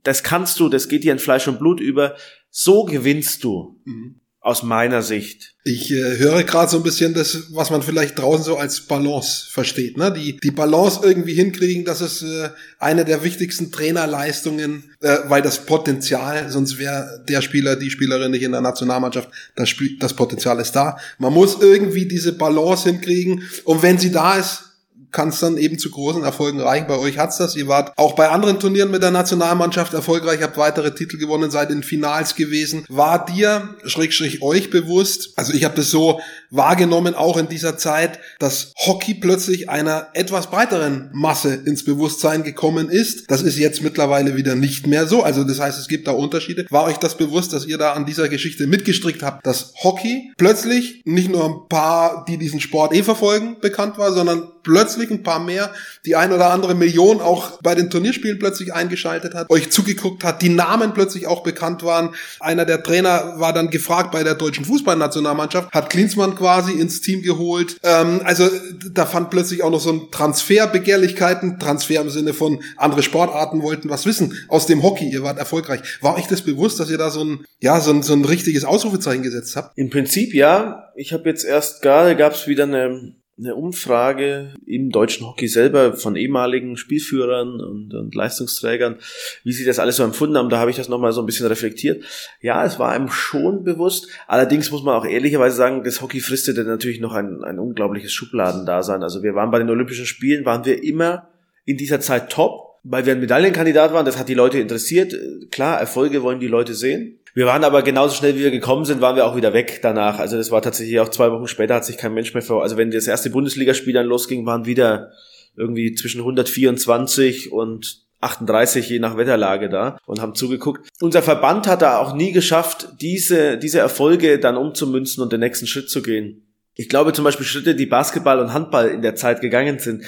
[0.03, 2.15] das kannst du, das geht dir in Fleisch und Blut über.
[2.49, 3.79] So gewinnst du.
[3.85, 5.53] Mhm aus meiner Sicht.
[5.63, 9.45] Ich äh, höre gerade so ein bisschen das, was man vielleicht draußen so als Balance
[9.51, 9.95] versteht.
[9.95, 10.11] Ne?
[10.11, 15.67] Die, die Balance irgendwie hinkriegen, das ist äh, eine der wichtigsten Trainerleistungen, äh, weil das
[15.67, 20.59] Potenzial, sonst wäre der Spieler, die Spielerin nicht in der Nationalmannschaft, das, Spiel, das Potenzial
[20.59, 20.97] ist da.
[21.19, 24.68] Man muss irgendwie diese Balance hinkriegen und wenn sie da ist,
[25.11, 26.87] kann es dann eben zu großen Erfolgen reichen.
[26.87, 27.55] Bei euch hat's das.
[27.55, 31.71] Ihr wart auch bei anderen Turnieren mit der Nationalmannschaft erfolgreich, habt weitere Titel gewonnen, seid
[31.71, 32.85] in Finals gewesen.
[32.89, 36.19] War dir, schrägstrich euch bewusst, also ich habe das so
[36.51, 42.89] wahrgenommen, auch in dieser Zeit, dass Hockey plötzlich einer etwas breiteren Masse ins Bewusstsein gekommen
[42.89, 43.29] ist.
[43.29, 45.23] Das ist jetzt mittlerweile wieder nicht mehr so.
[45.23, 46.65] Also das heißt, es gibt da Unterschiede.
[46.69, 51.01] War euch das bewusst, dass ihr da an dieser Geschichte mitgestrickt habt, dass Hockey plötzlich
[51.05, 55.39] nicht nur ein paar, die diesen Sport eh verfolgen, bekannt war, sondern plötzlich ein paar
[55.39, 55.71] mehr,
[56.05, 60.41] die ein oder andere Million auch bei den Turnierspielen plötzlich eingeschaltet hat, euch zugeguckt hat,
[60.41, 62.13] die Namen plötzlich auch bekannt waren.
[62.39, 67.21] Einer der Trainer war dann gefragt bei der deutschen Fußballnationalmannschaft, hat Klinsmann quasi ins Team
[67.21, 67.77] geholt.
[67.83, 68.49] Ähm, also
[68.91, 73.89] da fand plötzlich auch noch so ein Transferbegehrlichkeiten, Transfer im Sinne von andere Sportarten wollten
[73.89, 75.09] was wissen aus dem Hockey.
[75.09, 75.81] Ihr wart erfolgreich.
[76.01, 78.63] War euch das bewusst, dass ihr da so ein ja so ein, so ein richtiges
[78.63, 79.77] Ausrufezeichen gesetzt habt?
[79.77, 80.85] Im Prinzip ja.
[80.95, 85.93] Ich habe jetzt erst gerade gab es wieder eine eine Umfrage im deutschen Hockey selber
[85.93, 88.97] von ehemaligen Spielführern und, und, Leistungsträgern,
[89.43, 90.49] wie sie das alles so empfunden haben.
[90.49, 92.03] Da habe ich das nochmal so ein bisschen reflektiert.
[92.41, 94.07] Ja, es war einem schon bewusst.
[94.27, 99.03] Allerdings muss man auch ehrlicherweise sagen, das Hockey fristete natürlich noch ein, ein unglaubliches Schubladendasein.
[99.03, 101.29] Also wir waren bei den Olympischen Spielen, waren wir immer
[101.65, 104.05] in dieser Zeit top, weil wir ein Medaillenkandidat waren.
[104.05, 105.15] Das hat die Leute interessiert.
[105.51, 107.18] Klar, Erfolge wollen die Leute sehen.
[107.33, 110.19] Wir waren aber genauso schnell, wie wir gekommen sind, waren wir auch wieder weg danach.
[110.19, 112.63] Also das war tatsächlich auch zwei Wochen später, hat sich kein Mensch mehr vor.
[112.63, 115.11] Also wenn das erste Bundesligaspiel dann losging, waren wieder
[115.55, 120.89] irgendwie zwischen 124 und 38 je nach Wetterlage da und haben zugeguckt.
[120.99, 125.67] Unser Verband hat da auch nie geschafft, diese, diese Erfolge dann umzumünzen und den nächsten
[125.67, 126.45] Schritt zu gehen.
[126.75, 130.03] Ich glaube zum Beispiel Schritte, die Basketball und Handball in der Zeit gegangen sind,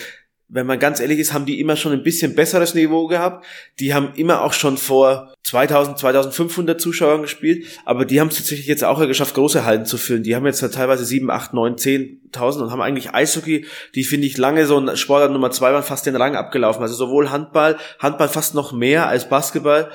[0.54, 3.46] wenn man ganz ehrlich ist, haben die immer schon ein bisschen besseres Niveau gehabt.
[3.80, 8.68] Die haben immer auch schon vor 2000, 2500 Zuschauern gespielt, aber die haben es tatsächlich
[8.68, 10.24] jetzt auch geschafft, große Hallen zu füllen.
[10.24, 14.38] Die haben jetzt teilweise 7, 8, 9, 10.000 und haben eigentlich Eishockey, die finde ich
[14.38, 16.82] lange so ein Sportart Nummer zwei waren, fast den Rang abgelaufen.
[16.82, 19.90] Also sowohl Handball, Handball fast noch mehr als Basketball,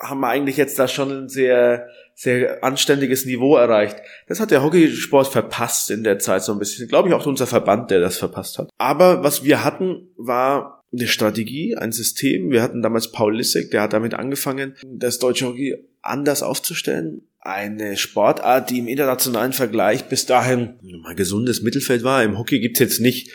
[0.00, 1.86] haben wir eigentlich jetzt da schon sehr,
[2.20, 3.96] sehr anständiges Niveau erreicht.
[4.28, 6.86] Das hat der Hockeysport verpasst in der Zeit so ein bisschen.
[6.86, 8.68] Glaube ich auch unser Verband, der das verpasst hat.
[8.76, 12.50] Aber was wir hatten, war eine Strategie, ein System.
[12.50, 17.22] Wir hatten damals Paul Lissek, der hat damit angefangen, das deutsche Hockey anders aufzustellen.
[17.40, 20.74] Eine Sportart, die im internationalen Vergleich bis dahin
[21.06, 22.22] ein gesundes Mittelfeld war.
[22.22, 23.30] Im Hockey gibt's jetzt nicht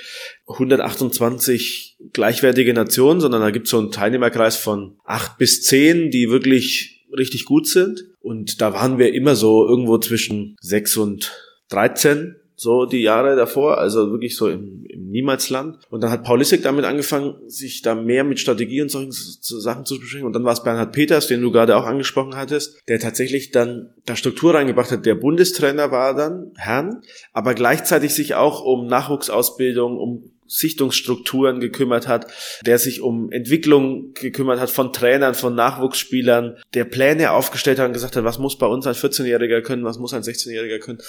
[0.47, 6.95] 128 gleichwertige Nationen, sondern da gibt's so einen Teilnehmerkreis von acht bis zehn, die wirklich
[7.17, 8.03] richtig gut sind.
[8.25, 11.31] Und da waren wir immer so irgendwo zwischen sechs und
[11.69, 15.77] 13 so die Jahre davor, also wirklich so im, im Niemalsland.
[15.89, 19.59] Und dann hat Paul Lissek damit angefangen, sich da mehr mit Strategie und solchen so
[19.59, 20.25] Sachen zu beschäftigen.
[20.25, 23.93] Und dann war es Bernhard Peters, den du gerade auch angesprochen hattest, der tatsächlich dann
[24.05, 25.05] da Struktur reingebracht hat.
[25.05, 27.01] Der Bundestrainer war dann Herrn,
[27.33, 32.31] aber gleichzeitig sich auch um Nachwuchsausbildung, um Sichtungsstrukturen gekümmert hat,
[32.65, 37.93] der sich um Entwicklung gekümmert hat von Trainern, von Nachwuchsspielern, der Pläne aufgestellt hat und
[37.93, 40.99] gesagt hat, was muss bei uns ein 14-Jähriger können, was muss ein 16-Jähriger können.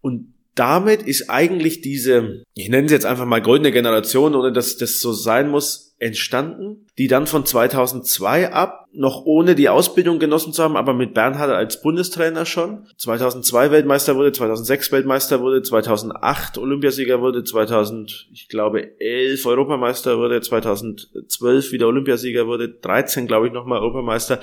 [0.00, 4.76] Und damit ist eigentlich diese, ich nenne sie jetzt einfach mal goldene Generation, ohne dass
[4.76, 10.52] das so sein muss, entstanden, die dann von 2002 ab, noch ohne die Ausbildung genossen
[10.52, 16.58] zu haben, aber mit Bernhard als Bundestrainer schon, 2002 Weltmeister wurde, 2006 Weltmeister wurde, 2008
[16.58, 23.52] Olympiasieger wurde, 2000, ich glaube, 11 Europameister wurde, 2012 wieder Olympiasieger wurde, 13 glaube ich
[23.52, 24.40] nochmal Europameister.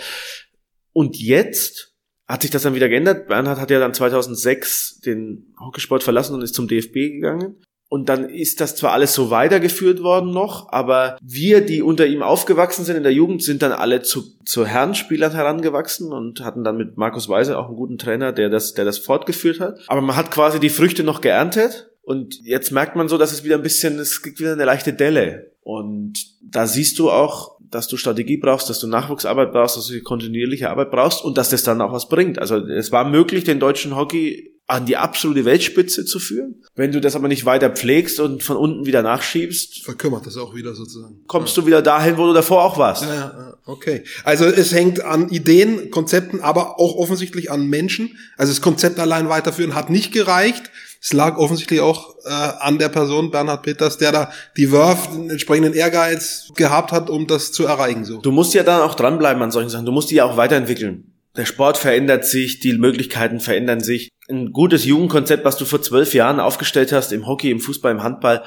[0.91, 1.94] Und jetzt
[2.27, 3.27] hat sich das dann wieder geändert.
[3.27, 7.57] Bernhard hat ja dann 2006 den Hockeysport verlassen und ist zum DFB gegangen.
[7.87, 12.23] Und dann ist das zwar alles so weitergeführt worden noch, aber wir, die unter ihm
[12.23, 16.77] aufgewachsen sind in der Jugend, sind dann alle zu, zu Herrenspielern herangewachsen und hatten dann
[16.77, 19.79] mit Markus Weise auch einen guten Trainer, der das, der das fortgeführt hat.
[19.87, 23.43] Aber man hat quasi die Früchte noch geerntet und jetzt merkt man so, dass es
[23.43, 25.51] wieder ein bisschen, es gibt wieder eine leichte Delle.
[25.61, 30.01] Und da siehst du auch, dass du Strategie brauchst, dass du Nachwuchsarbeit brauchst, dass du
[30.01, 32.39] kontinuierliche Arbeit brauchst und dass das dann auch was bringt.
[32.39, 36.63] Also es war möglich, den deutschen Hockey an die absolute Weltspitze zu führen.
[36.73, 40.55] Wenn du das aber nicht weiter pflegst und von unten wieder nachschiebst, verkümmert das auch
[40.55, 41.19] wieder sozusagen.
[41.27, 41.61] Kommst ja.
[41.61, 43.03] du wieder dahin, wo du davor auch warst.
[43.03, 44.03] Ja, ja, okay.
[44.23, 48.17] Also es hängt an Ideen, Konzepten, aber auch offensichtlich an Menschen.
[48.37, 50.71] Also das Konzept allein weiterführen hat nicht gereicht.
[51.05, 55.29] Es lag offensichtlich auch äh, an der Person Bernhard Peters, der da die Wurf, den
[55.29, 58.05] entsprechenden Ehrgeiz gehabt hat, um das zu erreichen.
[58.05, 58.21] So.
[58.21, 59.85] Du musst ja dann auch dranbleiben an solchen Sachen.
[59.85, 61.13] Du musst die ja auch weiterentwickeln.
[61.37, 64.09] Der Sport verändert sich, die Möglichkeiten verändern sich.
[64.27, 68.01] Ein gutes Jugendkonzept, was du vor zwölf Jahren aufgestellt hast, im Hockey, im Fußball, im
[68.01, 68.41] Handball,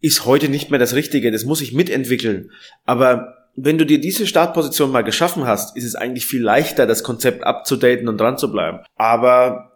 [0.00, 1.30] ist heute nicht mehr das Richtige.
[1.30, 2.50] Das muss ich mitentwickeln.
[2.84, 7.04] Aber wenn du dir diese Startposition mal geschaffen hast, ist es eigentlich viel leichter, das
[7.04, 8.80] Konzept abzudaten und dran zu bleiben.
[8.96, 9.71] Aber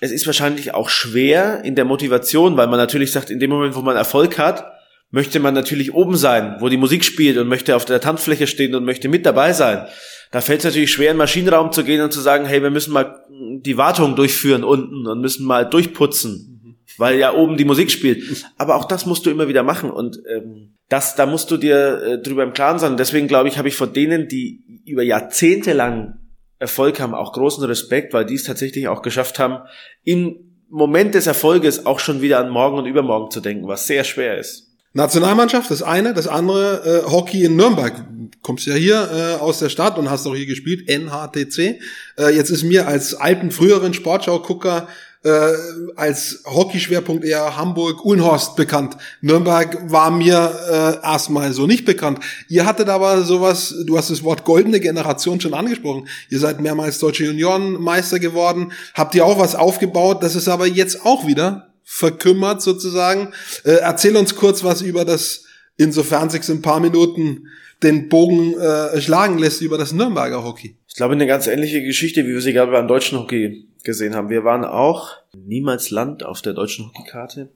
[0.00, 3.74] es ist wahrscheinlich auch schwer in der Motivation, weil man natürlich sagt, in dem Moment,
[3.74, 4.72] wo man Erfolg hat,
[5.10, 8.74] möchte man natürlich oben sein, wo die Musik spielt und möchte auf der Tanzfläche stehen
[8.74, 9.86] und möchte mit dabei sein.
[10.32, 12.70] Da fällt es natürlich schwer, in den Maschinenraum zu gehen und zu sagen, hey, wir
[12.70, 17.90] müssen mal die Wartung durchführen unten und müssen mal durchputzen, weil ja oben die Musik
[17.90, 18.44] spielt.
[18.58, 22.02] Aber auch das musst du immer wieder machen und ähm, das, da musst du dir
[22.02, 22.96] äh, drüber im Klaren sein.
[22.96, 26.18] deswegen glaube ich, habe ich vor denen, die über Jahrzehnte lang
[26.58, 29.66] Erfolg haben, auch großen Respekt, weil die es tatsächlich auch geschafft haben,
[30.04, 30.36] im
[30.68, 34.38] Moment des Erfolges auch schon wieder an morgen und übermorgen zu denken, was sehr schwer
[34.38, 34.66] ist.
[34.96, 38.06] Nationalmannschaft, das eine, das andere äh, Hockey in Nürnberg.
[38.40, 41.78] Kommst ja hier äh, aus der Stadt und hast auch hier gespielt, NHTC.
[42.18, 44.88] Äh, jetzt ist mir als alten früheren Sportschau-Gucker
[45.26, 45.52] äh,
[45.96, 48.96] als Hockeyschwerpunkt eher Hamburg, Ulnhorst bekannt.
[49.20, 52.20] Nürnberg war mir äh, erstmal so nicht bekannt.
[52.48, 56.06] Ihr hattet aber sowas, du hast das Wort goldene Generation schon angesprochen.
[56.30, 61.04] Ihr seid mehrmals deutsche Juniorenmeister geworden, habt ihr auch was aufgebaut, das ist aber jetzt
[61.04, 63.32] auch wieder verkümmert sozusagen.
[63.64, 65.44] Äh, erzähl uns kurz was über das,
[65.76, 67.48] insofern sich in ein paar Minuten
[67.82, 70.76] den Bogen äh, schlagen lässt über das Nürnberger Hockey.
[70.88, 74.28] Ich glaube, eine ganz ähnliche Geschichte, wie wir sie gerade beim deutschen Hockey gesehen haben.
[74.28, 77.48] Wir waren auch niemals Land auf der deutschen Hockeykarte.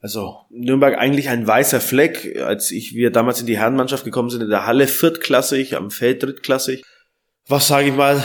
[0.00, 2.40] Also Nürnberg eigentlich ein weißer Fleck.
[2.42, 6.22] Als ich wir damals in die Herrenmannschaft gekommen sind, in der Halle viertklassig, am Feld
[6.22, 6.82] drittklassig.
[7.46, 8.24] Was sage ich mal?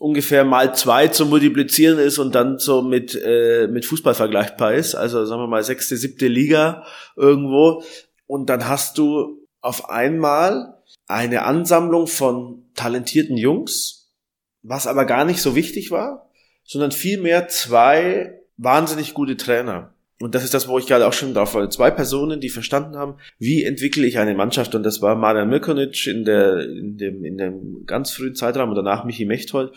[0.00, 4.94] ungefähr mal zwei zu multiplizieren ist und dann so mit, äh, mit Fußball vergleichbar ist.
[4.94, 7.84] Also sagen wir mal sechste, siebte Liga irgendwo.
[8.26, 14.10] Und dann hast du auf einmal eine Ansammlung von talentierten Jungs,
[14.62, 16.29] was aber gar nicht so wichtig war,
[16.64, 19.94] sondern vielmehr zwei wahnsinnig gute Trainer.
[20.20, 21.70] Und das ist das, wo ich gerade auch schon drauf war.
[21.70, 24.74] Zwei Personen, die verstanden haben, wie entwickle ich eine Mannschaft.
[24.74, 28.76] Und das war Marian Mirkonic in, der, in, dem, in dem ganz frühen Zeitraum und
[28.76, 29.72] danach Michi Mechthold.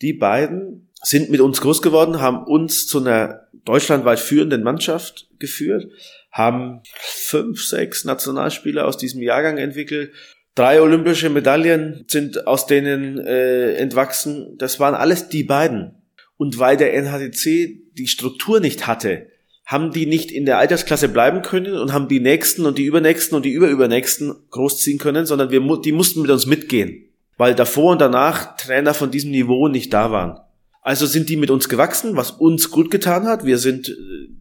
[0.00, 5.86] Die beiden sind mit uns groß geworden, haben uns zu einer deutschlandweit führenden Mannschaft geführt,
[6.30, 10.12] haben fünf, sechs Nationalspieler aus diesem Jahrgang entwickelt.
[10.54, 14.56] Drei olympische Medaillen sind aus denen äh, entwachsen.
[14.58, 16.01] Das waren alles die beiden.
[16.42, 19.28] Und weil der NHTC die Struktur nicht hatte,
[19.64, 23.36] haben die nicht in der Altersklasse bleiben können und haben die nächsten und die übernächsten
[23.36, 27.04] und die überübernächsten großziehen können, sondern wir, die mussten mit uns mitgehen,
[27.36, 30.40] weil davor und danach Trainer von diesem Niveau nicht da waren.
[30.80, 33.46] Also sind die mit uns gewachsen, was uns gut getan hat.
[33.46, 33.92] Wir sind äh,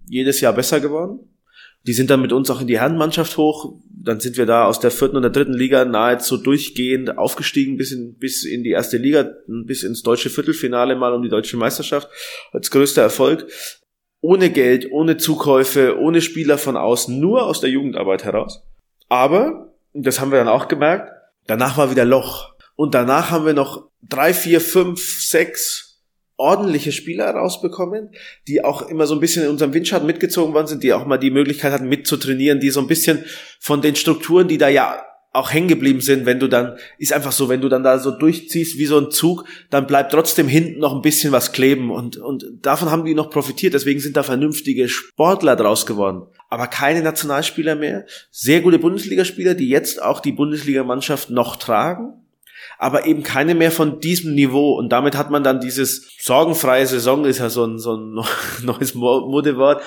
[0.08, 1.20] jedes Jahr besser geworden.
[1.88, 3.74] Die sind dann mit uns auch in die Herrenmannschaft hoch.
[3.90, 7.92] Dann sind wir da aus der vierten und der dritten Liga nahezu durchgehend aufgestiegen bis
[7.92, 12.08] in, bis in die erste Liga, bis ins deutsche Viertelfinale mal um die deutsche Meisterschaft
[12.52, 13.48] als größter Erfolg
[14.22, 18.64] ohne Geld, ohne Zukäufe, ohne Spieler von außen, nur aus der Jugendarbeit heraus.
[19.10, 21.12] Aber, das haben wir dann auch gemerkt,
[21.48, 22.54] danach war wieder Loch.
[22.76, 25.91] Und danach haben wir noch drei, vier, fünf, sechs
[26.42, 28.10] ordentliche Spieler rausbekommen,
[28.48, 31.18] die auch immer so ein bisschen in unserem Windschatten mitgezogen worden sind, die auch mal
[31.18, 33.24] die Möglichkeit hatten mitzutrainieren, die so ein bisschen
[33.60, 37.32] von den Strukturen, die da ja auch hängen geblieben sind, wenn du dann, ist einfach
[37.32, 40.80] so, wenn du dann da so durchziehst wie so ein Zug, dann bleibt trotzdem hinten
[40.80, 44.24] noch ein bisschen was kleben und, und davon haben die noch profitiert, deswegen sind da
[44.24, 46.24] vernünftige Sportler draus geworden.
[46.50, 52.21] Aber keine Nationalspieler mehr, sehr gute Bundesligaspieler, die jetzt auch die Bundesligamannschaft noch tragen,
[52.78, 57.26] aber eben keine mehr von diesem Niveau und damit hat man dann dieses sorgenfreie Saison,
[57.26, 58.24] ist ja so ein, so ein
[58.64, 59.82] neues Modewort,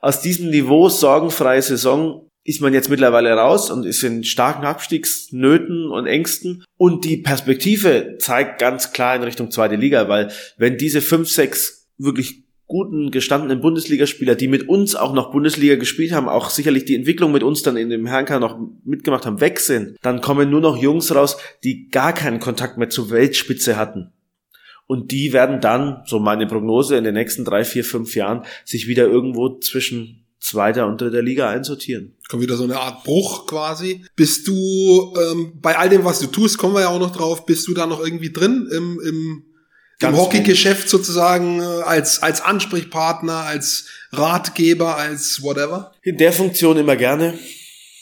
[0.00, 5.90] aus diesem Niveau sorgenfreie Saison ist man jetzt mittlerweile raus und ist in starken Abstiegsnöten
[5.90, 6.64] und Ängsten.
[6.78, 11.88] Und die Perspektive zeigt ganz klar in Richtung zweite Liga, weil wenn diese fünf, sechs
[11.98, 16.94] wirklich guten, gestandenen Bundesligaspieler, die mit uns auch noch Bundesliga gespielt haben, auch sicherlich die
[16.94, 20.60] Entwicklung mit uns dann in dem Herrenkader noch mitgemacht haben, weg sind, dann kommen nur
[20.60, 24.12] noch Jungs raus, die gar keinen Kontakt mehr zur Weltspitze hatten.
[24.86, 28.86] Und die werden dann, so meine Prognose, in den nächsten drei, vier, fünf Jahren sich
[28.86, 32.16] wieder irgendwo zwischen zweiter und dritter Liga einsortieren.
[32.28, 34.04] Kommt wieder so eine Art Bruch quasi.
[34.16, 37.44] Bist du ähm, bei all dem, was du tust, kommen wir ja auch noch drauf,
[37.44, 39.42] bist du da noch irgendwie drin im, im,
[40.00, 45.92] im Hockeygeschäft sozusagen äh, als, als Ansprechpartner, als Ratgeber, als whatever?
[46.02, 47.38] In der Funktion immer gerne.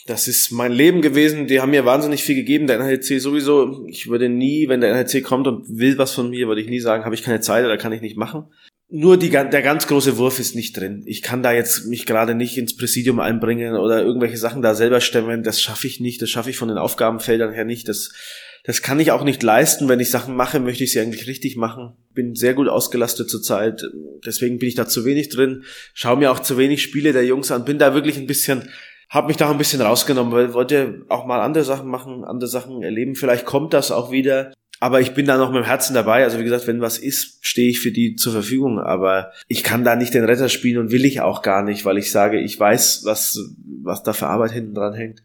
[0.05, 1.47] Das ist mein Leben gewesen.
[1.47, 2.67] Die haben mir wahnsinnig viel gegeben.
[2.67, 3.85] Der NHC sowieso.
[3.87, 6.79] Ich würde nie, wenn der NHC kommt und will was von mir, würde ich nie
[6.79, 8.45] sagen, habe ich keine Zeit oder kann ich nicht machen.
[8.89, 11.03] Nur die, der ganz große Wurf ist nicht drin.
[11.07, 15.01] Ich kann da jetzt mich gerade nicht ins Präsidium einbringen oder irgendwelche Sachen da selber
[15.01, 15.43] stemmen.
[15.43, 16.21] Das schaffe ich nicht.
[16.21, 17.89] Das schaffe ich von den Aufgabenfeldern her nicht.
[17.89, 18.13] Das,
[18.67, 19.87] das kann ich auch nicht leisten.
[19.87, 21.93] Wenn ich Sachen mache, möchte ich sie eigentlich richtig machen.
[22.13, 23.81] Bin sehr gut ausgelastet zurzeit.
[24.25, 25.63] Deswegen bin ich da zu wenig drin.
[25.93, 27.63] Schau mir auch zu wenig Spiele der Jungs an.
[27.63, 28.69] Bin da wirklich ein bisschen,
[29.09, 32.83] habe mich da ein bisschen rausgenommen, weil wollte auch mal andere Sachen machen, andere Sachen
[32.83, 33.15] erleben.
[33.15, 36.23] Vielleicht kommt das auch wieder aber ich bin da noch mit dem Herzen dabei.
[36.23, 38.79] Also wie gesagt, wenn was ist, stehe ich für die zur Verfügung.
[38.79, 41.97] Aber ich kann da nicht den Retter spielen und will ich auch gar nicht, weil
[41.97, 43.39] ich sage, ich weiß, was,
[43.81, 45.23] was da für Arbeit hinten dran hängt.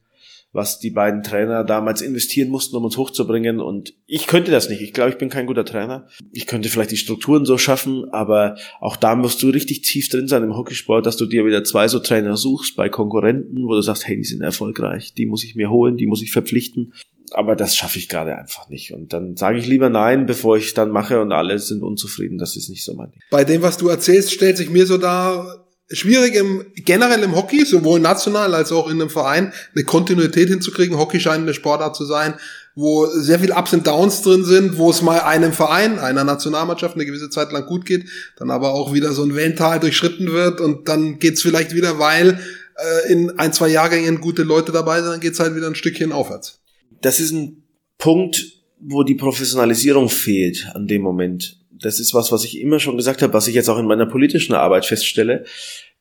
[0.53, 3.61] Was die beiden Trainer damals investieren mussten, um uns hochzubringen.
[3.61, 4.83] Und ich könnte das nicht.
[4.83, 6.07] Ich glaube, ich bin kein guter Trainer.
[6.31, 10.29] Ich könnte vielleicht die Strukturen so schaffen, aber auch da musst du richtig tief drin
[10.29, 13.81] sein im Hockeysport, dass du dir wieder zwei so Trainer suchst bei Konkurrenten, wo du
[13.81, 16.93] sagst, hey, die sind erfolgreich, die muss ich mir holen, die muss ich verpflichten
[17.35, 18.93] aber das schaffe ich gerade einfach nicht.
[18.93, 22.39] Und dann sage ich lieber nein, bevor ich dann mache und alle sind unzufrieden.
[22.39, 23.21] Das ist nicht so mein Ding.
[23.31, 25.62] Bei dem, was du erzählst, stellt sich mir so dar,
[25.95, 30.99] schwierig im, generell im Hockey, sowohl national als auch in einem Verein, eine Kontinuität hinzukriegen.
[30.99, 32.35] Hockey scheint eine Sportart zu sein,
[32.75, 36.95] wo sehr viel Ups und Downs drin sind, wo es mal einem Verein, einer Nationalmannschaft
[36.95, 38.07] eine gewisse Zeit lang gut geht,
[38.39, 42.39] dann aber auch wieder so ein Wellental durchschritten wird und dann geht's vielleicht wieder, weil
[42.77, 46.13] äh, in ein, zwei Jahrgängen gute Leute dabei sind, dann geht's halt wieder ein Stückchen
[46.13, 46.63] aufwärts
[47.03, 47.65] das ist ein
[47.99, 48.47] Punkt,
[48.81, 51.59] wo die Professionalisierung fehlt an dem Moment.
[51.71, 54.07] Das ist was, was ich immer schon gesagt habe, was ich jetzt auch in meiner
[54.07, 55.45] politischen Arbeit feststelle,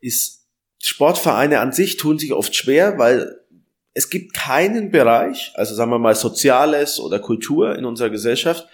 [0.01, 0.45] ist,
[0.79, 3.37] Sportvereine an sich tun sich oft schwer, weil
[3.93, 8.67] es gibt keinen Bereich, also sagen wir mal Soziales oder Kultur in unserer Gesellschaft,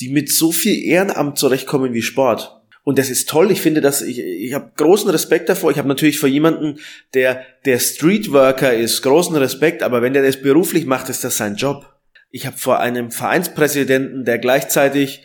[0.00, 2.60] die mit so viel Ehrenamt zurechtkommen wie Sport.
[2.82, 3.50] Und das ist toll.
[3.50, 5.70] Ich finde, dass ich, ich habe großen Respekt davor.
[5.70, 6.78] Ich habe natürlich vor jemanden,
[7.12, 9.82] der der Streetworker ist, großen Respekt.
[9.82, 11.86] Aber wenn der das beruflich macht, ist das sein Job.
[12.30, 15.22] Ich habe vor einem Vereinspräsidenten, der gleichzeitig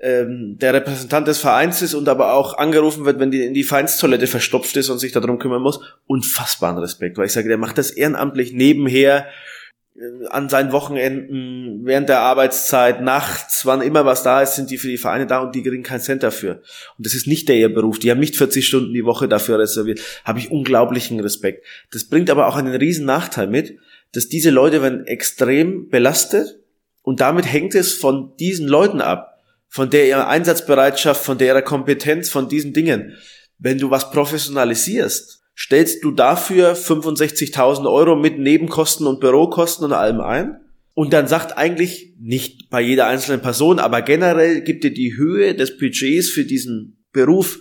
[0.00, 3.64] ähm, der Repräsentant des Vereins ist und aber auch angerufen wird, wenn die in die
[3.64, 7.78] Vereinstoilette verstopft ist und sich darum kümmern muss, unfassbaren Respekt, weil ich sage, der macht
[7.78, 9.26] das ehrenamtlich nebenher
[9.96, 14.78] äh, an seinen Wochenenden, während der Arbeitszeit, nachts, wann immer was da ist, sind die
[14.78, 16.62] für die Vereine da und die kriegen keinen Cent dafür.
[16.96, 17.98] Und das ist nicht der ihr Beruf.
[17.98, 20.00] Die haben nicht 40 Stunden die Woche dafür reserviert.
[20.24, 21.66] Habe ich unglaublichen Respekt.
[21.90, 23.78] Das bringt aber auch einen riesen Nachteil mit,
[24.12, 26.60] dass diese Leute werden extrem belastet
[27.02, 29.27] und damit hängt es von diesen Leuten ab,
[29.68, 33.16] von der Einsatzbereitschaft, von der Kompetenz, von diesen Dingen.
[33.58, 40.20] Wenn du was professionalisierst, stellst du dafür 65.000 Euro mit Nebenkosten und Bürokosten und allem
[40.20, 40.60] ein.
[40.94, 45.54] Und dann sagt eigentlich nicht bei jeder einzelnen Person, aber generell gibt dir die Höhe
[45.54, 47.60] des Budgets für diesen Beruf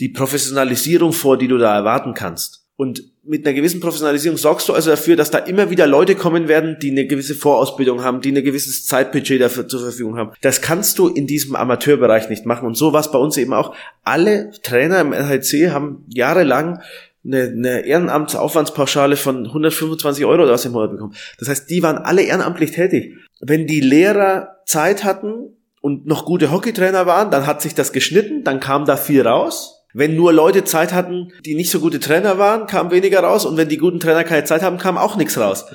[0.00, 2.66] die Professionalisierung vor, die du da erwarten kannst.
[2.76, 6.48] Und mit einer gewissen Professionalisierung sorgst du also dafür, dass da immer wieder Leute kommen
[6.48, 10.32] werden, die eine gewisse Vorausbildung haben, die ein gewisses Zeitbudget dafür zur Verfügung haben.
[10.40, 12.66] Das kannst du in diesem Amateurbereich nicht machen.
[12.66, 13.74] Und so war es bei uns eben auch.
[14.02, 16.80] Alle Trainer im LHC haben jahrelang
[17.24, 21.14] eine, eine Ehrenamtsaufwandspauschale von 125 Euro oder was im Monat bekommen.
[21.38, 23.14] Das heißt, die waren alle ehrenamtlich tätig.
[23.40, 28.42] Wenn die Lehrer Zeit hatten und noch gute Hockeytrainer waren, dann hat sich das geschnitten,
[28.42, 32.38] dann kam da viel raus wenn nur Leute Zeit hatten, die nicht so gute Trainer
[32.38, 33.44] waren, kam weniger raus.
[33.44, 35.66] Und wenn die guten Trainer keine Zeit haben, kam auch nichts raus.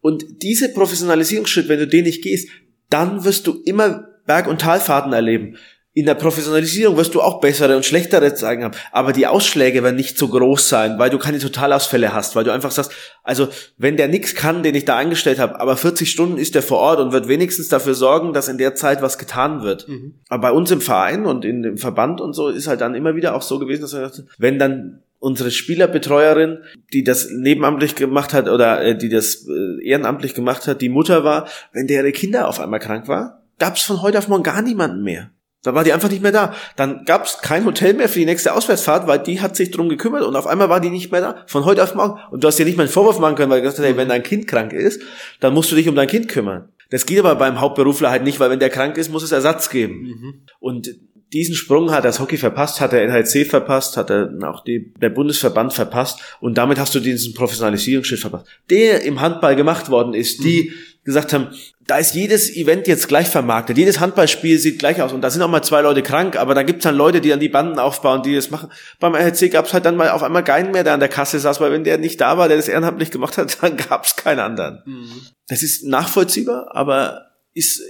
[0.00, 2.48] Und diese Professionalisierungsschritt, wenn du den nicht gehst,
[2.90, 5.56] dann wirst du immer Berg- und Talfahrten erleben
[5.94, 9.96] in der Professionalisierung wirst du auch bessere und schlechtere zeigen haben, aber die Ausschläge werden
[9.96, 13.98] nicht so groß sein, weil du keine Totalausfälle hast, weil du einfach sagst, also wenn
[13.98, 16.98] der nichts kann, den ich da eingestellt habe, aber 40 Stunden ist der vor Ort
[16.98, 19.86] und wird wenigstens dafür sorgen, dass in der Zeit was getan wird.
[19.86, 20.14] Mhm.
[20.28, 23.14] Aber bei uns im Verein und in dem Verband und so ist halt dann immer
[23.14, 26.58] wieder auch so gewesen, dass wir gesagt, wenn dann unsere Spielerbetreuerin,
[26.92, 31.22] die das nebenamtlich gemacht hat oder äh, die das äh, ehrenamtlich gemacht hat, die Mutter
[31.22, 34.62] war, wenn deren Kinder auf einmal krank war, gab es von heute auf morgen gar
[34.62, 35.30] niemanden mehr.
[35.62, 36.54] Da war die einfach nicht mehr da.
[36.76, 39.88] Dann gab es kein Hotel mehr für die nächste Auswärtsfahrt, weil die hat sich drum
[39.88, 41.44] gekümmert und auf einmal war die nicht mehr da.
[41.46, 42.18] Von heute auf morgen.
[42.30, 43.96] Und du hast dir nicht mal einen Vorwurf machen können, weil du gesagt hast, hey,
[43.96, 45.02] wenn dein Kind krank ist,
[45.38, 46.68] dann musst du dich um dein Kind kümmern.
[46.90, 49.70] Das geht aber beim Hauptberufler halt nicht, weil wenn der krank ist, muss es Ersatz
[49.70, 50.02] geben.
[50.02, 50.34] Mhm.
[50.58, 50.94] Und
[51.32, 55.08] diesen Sprung hat das Hockey verpasst, hat der NHC verpasst, hat er auch die, der
[55.08, 60.44] Bundesverband verpasst und damit hast du diesen Professionalisierungsschritt verpasst, der im Handball gemacht worden ist,
[60.44, 61.04] die mhm.
[61.04, 61.48] gesagt haben,
[61.86, 65.42] da ist jedes Event jetzt gleich vermarktet, jedes Handballspiel sieht gleich aus und da sind
[65.42, 68.22] auch mal zwei Leute krank, aber da gibt's dann Leute, die dann die Banden aufbauen,
[68.22, 68.70] die das machen.
[69.00, 71.60] Beim NHC gab's halt dann mal auf einmal keinen mehr, der an der Kasse saß,
[71.60, 74.82] weil wenn der nicht da war, der das ehrenamtlich gemacht hat, dann gab's keinen anderen.
[74.84, 75.22] Mhm.
[75.48, 77.82] Das ist nachvollziehbar, aber ist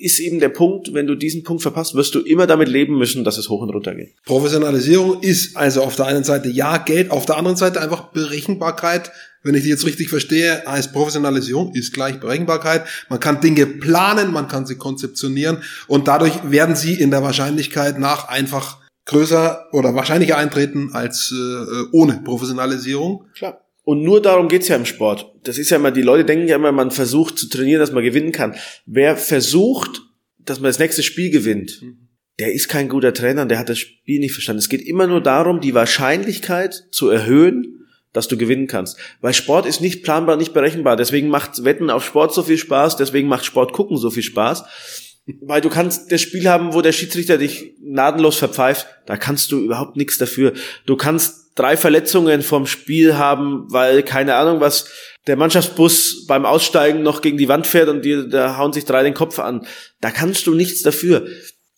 [0.00, 3.24] ist eben der Punkt, wenn du diesen Punkt verpasst, wirst du immer damit leben müssen,
[3.24, 4.14] dass es hoch und runter geht.
[4.24, 9.12] Professionalisierung ist also auf der einen Seite ja Geld, auf der anderen Seite einfach Berechenbarkeit.
[9.42, 12.84] Wenn ich die jetzt richtig verstehe, heißt Professionalisierung ist gleich Berechenbarkeit.
[13.08, 17.98] Man kann Dinge planen, man kann sie konzeptionieren und dadurch werden sie in der Wahrscheinlichkeit
[17.98, 23.26] nach einfach größer oder wahrscheinlicher eintreten als äh, ohne Professionalisierung.
[23.34, 23.60] Klar.
[23.90, 25.34] Und nur darum geht's ja im Sport.
[25.42, 28.04] Das ist ja immer, die Leute denken ja immer, man versucht zu trainieren, dass man
[28.04, 28.54] gewinnen kann.
[28.86, 30.02] Wer versucht,
[30.38, 31.82] dass man das nächste Spiel gewinnt,
[32.38, 34.60] der ist kein guter Trainer und der hat das Spiel nicht verstanden.
[34.60, 38.96] Es geht immer nur darum, die Wahrscheinlichkeit zu erhöhen, dass du gewinnen kannst.
[39.22, 40.94] Weil Sport ist nicht planbar, nicht berechenbar.
[40.94, 44.66] Deswegen macht Wetten auf Sport so viel Spaß, deswegen macht Sport gucken so viel Spaß.
[45.40, 49.58] Weil du kannst das Spiel haben, wo der Schiedsrichter dich gnadenlos verpfeift, da kannst du
[49.58, 50.52] überhaupt nichts dafür.
[50.86, 54.88] Du kannst drei Verletzungen vom Spiel haben, weil keine Ahnung was
[55.26, 59.02] der Mannschaftsbus beim Aussteigen noch gegen die Wand fährt und die, da hauen sich drei
[59.02, 59.66] den Kopf an.
[60.00, 61.26] Da kannst du nichts dafür.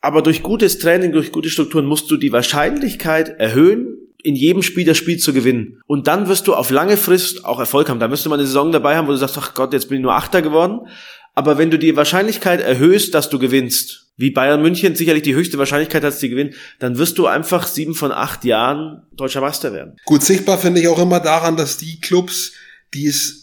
[0.01, 4.85] Aber durch gutes Training, durch gute Strukturen musst du die Wahrscheinlichkeit erhöhen, in jedem Spiel
[4.85, 5.81] das Spiel zu gewinnen.
[5.87, 8.01] Und dann wirst du auf lange Frist auch Erfolg haben.
[8.01, 9.99] Da wirst du mal eine Saison dabei haben, wo du sagst, ach Gott, jetzt bin
[9.99, 10.87] ich nur Achter geworden.
[11.35, 15.59] Aber wenn du die Wahrscheinlichkeit erhöhst, dass du gewinnst, wie Bayern München sicherlich die höchste
[15.59, 19.97] Wahrscheinlichkeit hat, sie gewinnen, dann wirst du einfach sieben von acht Jahren deutscher Meister werden.
[20.05, 22.53] Gut sichtbar finde ich auch immer daran, dass die Clubs,
[22.93, 23.42] die es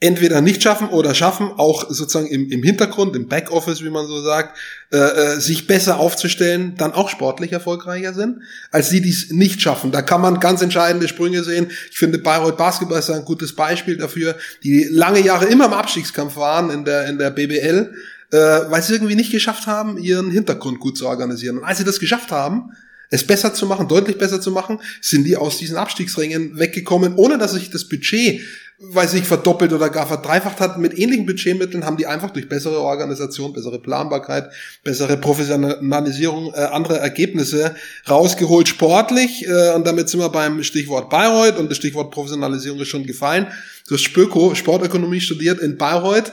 [0.00, 4.22] entweder nicht schaffen oder schaffen, auch sozusagen im, im Hintergrund, im Backoffice, wie man so
[4.22, 4.56] sagt,
[4.92, 9.60] äh, äh, sich besser aufzustellen, dann auch sportlich erfolgreicher sind, als die, die es nicht
[9.60, 9.90] schaffen.
[9.90, 11.72] Da kann man ganz entscheidende Sprünge sehen.
[11.90, 16.36] Ich finde, Bayreuth Basketball ist ein gutes Beispiel dafür, die lange Jahre immer im Abstiegskampf
[16.36, 17.92] waren in der, in der BBL,
[18.30, 21.58] äh, weil sie irgendwie nicht geschafft haben, ihren Hintergrund gut zu organisieren.
[21.58, 22.70] Und als sie das geschafft haben,
[23.10, 27.38] es besser zu machen, deutlich besser zu machen, sind die aus diesen Abstiegsringen weggekommen, ohne
[27.38, 28.42] dass sich das Budget
[28.80, 30.78] weil sich verdoppelt oder gar verdreifacht hat.
[30.78, 34.52] Mit ähnlichen Budgetmitteln haben die einfach durch bessere Organisation, bessere Planbarkeit,
[34.84, 37.74] bessere Professionalisierung äh, andere Ergebnisse
[38.08, 39.44] rausgeholt sportlich.
[39.48, 43.48] Äh, und damit sind wir beim Stichwort Bayreuth und das Stichwort Professionalisierung ist schon gefallen.
[43.88, 46.32] Du hast Spöko, Sportökonomie studiert in Bayreuth.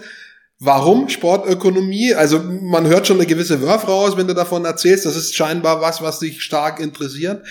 [0.60, 2.14] Warum Sportökonomie?
[2.14, 5.06] Also man hört schon eine gewisse Wurf raus, wenn du davon erzählst.
[5.06, 7.44] Das ist scheinbar was, was dich stark interessiert.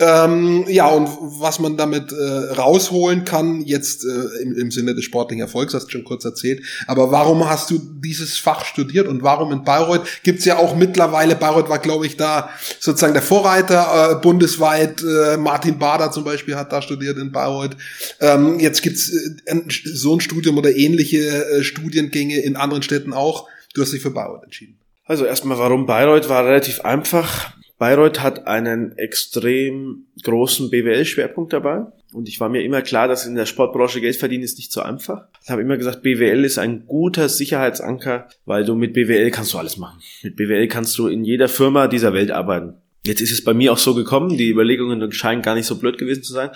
[0.00, 1.08] Ähm, ja, und
[1.40, 5.86] was man damit äh, rausholen kann, jetzt äh, im, im Sinne des sportlichen Erfolgs, hast
[5.86, 6.62] du schon kurz erzählt.
[6.86, 10.06] Aber warum hast du dieses Fach studiert und warum in Bayreuth?
[10.22, 12.48] Gibt's ja auch mittlerweile, Bayreuth war, glaube ich, da
[12.78, 15.02] sozusagen der Vorreiter äh, bundesweit.
[15.02, 17.76] Äh, Martin Bader zum Beispiel hat da studiert in Bayreuth.
[18.20, 23.48] Ähm, jetzt gibt's äh, so ein Studium oder ähnliche äh, Studiengänge in anderen Städten auch.
[23.74, 24.78] Du hast dich für Bayreuth entschieden.
[25.04, 27.52] Also erstmal, warum Bayreuth war relativ einfach.
[27.80, 31.86] Bayreuth hat einen extrem großen BWL-Schwerpunkt dabei.
[32.12, 34.82] Und ich war mir immer klar, dass in der Sportbranche Geld verdienen ist nicht so
[34.82, 35.28] einfach.
[35.42, 39.58] Ich habe immer gesagt, BWL ist ein guter Sicherheitsanker, weil du mit BWL kannst du
[39.58, 39.98] alles machen.
[40.22, 42.74] Mit BWL kannst du in jeder Firma dieser Welt arbeiten.
[43.06, 45.96] Jetzt ist es bei mir auch so gekommen, die Überlegungen scheinen gar nicht so blöd
[45.96, 46.50] gewesen zu sein.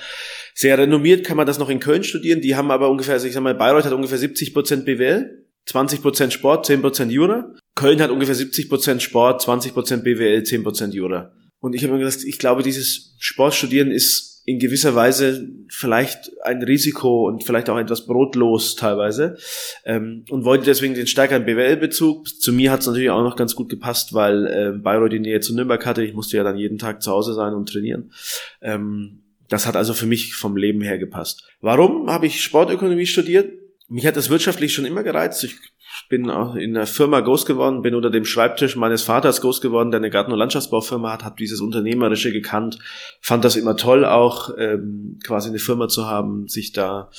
[0.53, 3.43] Sehr renommiert kann man das noch in Köln studieren, die haben aber ungefähr, ich sag
[3.43, 7.55] mal, Bayreuth hat ungefähr 70 Prozent BWL 20% Sport, 10% Jura.
[7.75, 11.33] Köln hat ungefähr 70% Sport, 20% BWL, 10% Jura.
[11.59, 16.63] Und ich habe mir gesagt, ich glaube, dieses Sportstudieren ist in gewisser Weise vielleicht ein
[16.63, 19.39] Risiko und vielleicht auch etwas brotlos teilweise
[19.87, 22.29] ähm, und wollte deswegen den stärkeren BWL-Bezug.
[22.29, 25.41] Zu mir hat es natürlich auch noch ganz gut gepasst, weil äh, Bayreuth die Nähe
[25.41, 26.05] zu Nürnberg hatte.
[26.05, 28.13] Ich musste ja dann jeden Tag zu Hause sein und trainieren.
[28.61, 31.49] Ähm, das hat also für mich vom Leben her gepasst.
[31.63, 33.51] Warum habe ich Sportökonomie studiert?
[33.89, 35.45] mich hat das wirtschaftlich schon immer gereizt.
[35.45, 35.57] Ich
[36.09, 39.91] bin auch in der Firma groß geworden, bin unter dem Schreibtisch meines Vaters groß geworden,
[39.91, 42.79] der eine Garten- und Landschaftsbaufirma hat, habe dieses Unternehmerische gekannt,
[43.21, 47.11] fand das immer toll, auch ähm, quasi eine Firma zu haben, sich da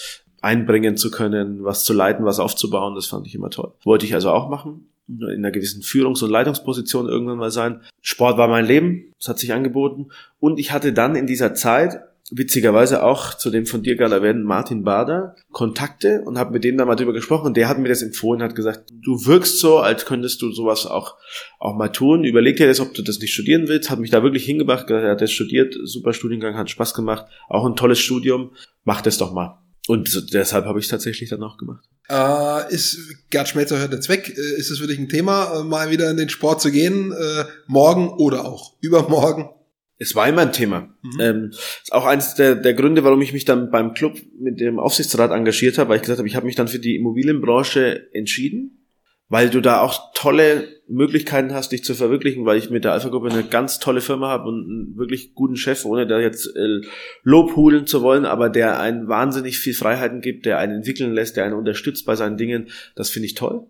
[0.42, 3.74] einbringen zu können, was zu leiten, was aufzubauen, das fand ich immer toll.
[3.84, 7.82] Wollte ich also auch machen, in einer gewissen Führungs- und Leitungsposition irgendwann mal sein.
[8.02, 10.08] Sport war mein Leben, es hat sich angeboten
[10.40, 12.00] und ich hatte dann in dieser Zeit
[12.32, 16.78] witzigerweise auch zu dem von dir gerade erwähnten Martin Bader Kontakte und habe mit dem
[16.78, 19.78] da mal drüber gesprochen und der hat mir das empfohlen, hat gesagt, du wirkst so,
[19.78, 21.18] als könntest du sowas auch,
[21.60, 22.24] auch mal tun.
[22.24, 23.90] Überleg dir das, ob du das nicht studieren willst.
[23.90, 27.66] Hat mich da wirklich hingebracht, er hat das studiert, super Studiengang, hat Spaß gemacht, auch
[27.66, 28.52] ein tolles Studium.
[28.84, 29.60] Mach das doch mal.
[29.88, 31.86] Und deshalb habe ich tatsächlich dann auch gemacht.
[32.10, 32.98] Äh, ist
[33.30, 34.34] Gerd Schmelzer hört jetzt weg.
[34.36, 37.12] Äh, ist es für dich ein Thema, äh, mal wieder in den Sport zu gehen?
[37.12, 39.50] Äh, morgen oder auch übermorgen?
[39.98, 40.90] Es war immer ein Thema.
[41.02, 41.20] Mhm.
[41.20, 44.80] Ähm, ist auch eines der, der Gründe, warum ich mich dann beim Club mit dem
[44.80, 48.86] Aufsichtsrat engagiert habe, weil ich gesagt habe, ich habe mich dann für die Immobilienbranche entschieden,
[49.30, 53.30] weil du da auch tolle Möglichkeiten hast, dich zu verwirklichen, weil ich mit der Alpha-Gruppe
[53.30, 56.82] eine ganz tolle Firma habe und einen wirklich guten Chef, ohne da jetzt äh,
[57.24, 61.38] Lob holen zu wollen, aber der einen wahnsinnig viel Freiheiten gibt, der einen entwickeln lässt,
[61.38, 62.70] der einen unterstützt bei seinen Dingen.
[62.96, 63.66] Das finde ich toll.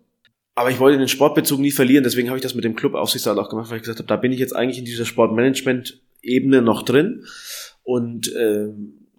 [0.54, 3.38] Aber ich wollte den Sportbezug nie verlieren, deswegen habe ich das mit dem Club Aufsichtsrat
[3.38, 6.62] auch gemacht, weil ich gesagt habe, da bin ich jetzt eigentlich in dieser Sportmanagement Ebene
[6.62, 7.24] noch drin
[7.82, 8.68] und äh,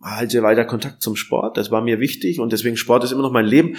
[0.01, 1.57] halte weiter Kontakt zum Sport.
[1.57, 3.77] Das war mir wichtig und deswegen Sport ist immer noch mein Leben.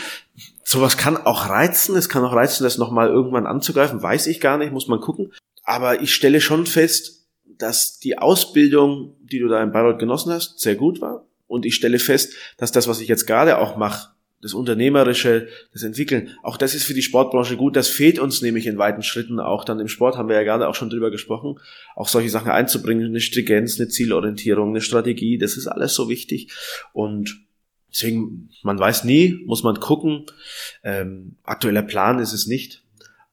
[0.64, 1.96] Sowas kann auch reizen.
[1.96, 4.02] Es kann auch reizen, das nochmal irgendwann anzugreifen.
[4.02, 5.32] Weiß ich gar nicht, muss man gucken.
[5.62, 10.60] Aber ich stelle schon fest, dass die Ausbildung, die du da in Bayreuth genossen hast,
[10.60, 11.26] sehr gut war.
[11.46, 14.10] Und ich stelle fest, dass das, was ich jetzt gerade auch mache,
[14.40, 16.30] das Unternehmerische, das Entwickeln.
[16.42, 17.74] Auch das ist für die Sportbranche gut.
[17.76, 20.68] Das fehlt uns nämlich in weiten Schritten auch dann im Sport, haben wir ja gerade
[20.68, 21.58] auch schon drüber gesprochen,
[21.96, 26.52] auch solche Sachen einzubringen, eine Stringenz, eine Zielorientierung, eine Strategie, das ist alles so wichtig.
[26.92, 27.40] Und
[27.90, 30.26] deswegen, man weiß nie, muss man gucken.
[30.84, 32.84] Ähm, aktueller Plan ist es nicht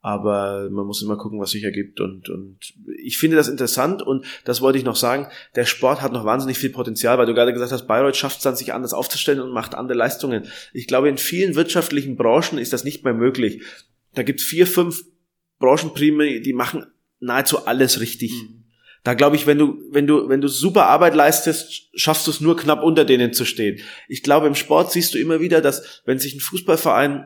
[0.06, 2.60] aber man muss immer gucken, was sich ergibt und, und
[3.04, 6.60] ich finde das interessant und das wollte ich noch sagen, der Sport hat noch wahnsinnig
[6.60, 9.50] viel Potenzial, weil du gerade gesagt hast, Bayreuth schafft es dann, sich anders aufzustellen und
[9.50, 10.46] macht andere Leistungen.
[10.74, 13.64] Ich glaube, in vielen wirtschaftlichen Branchen ist das nicht mehr möglich.
[14.14, 15.04] Da gibt es vier, fünf
[15.58, 16.86] Branchenprime, die machen
[17.20, 18.32] nahezu alles richtig.
[18.32, 18.66] Mhm.
[19.04, 22.42] Da glaube ich, wenn du, wenn du, wenn du super Arbeit leistest, schaffst du es
[22.42, 23.80] nur knapp unter denen zu stehen.
[24.08, 27.26] Ich glaube, im Sport siehst du immer wieder, dass wenn sich ein Fußballverein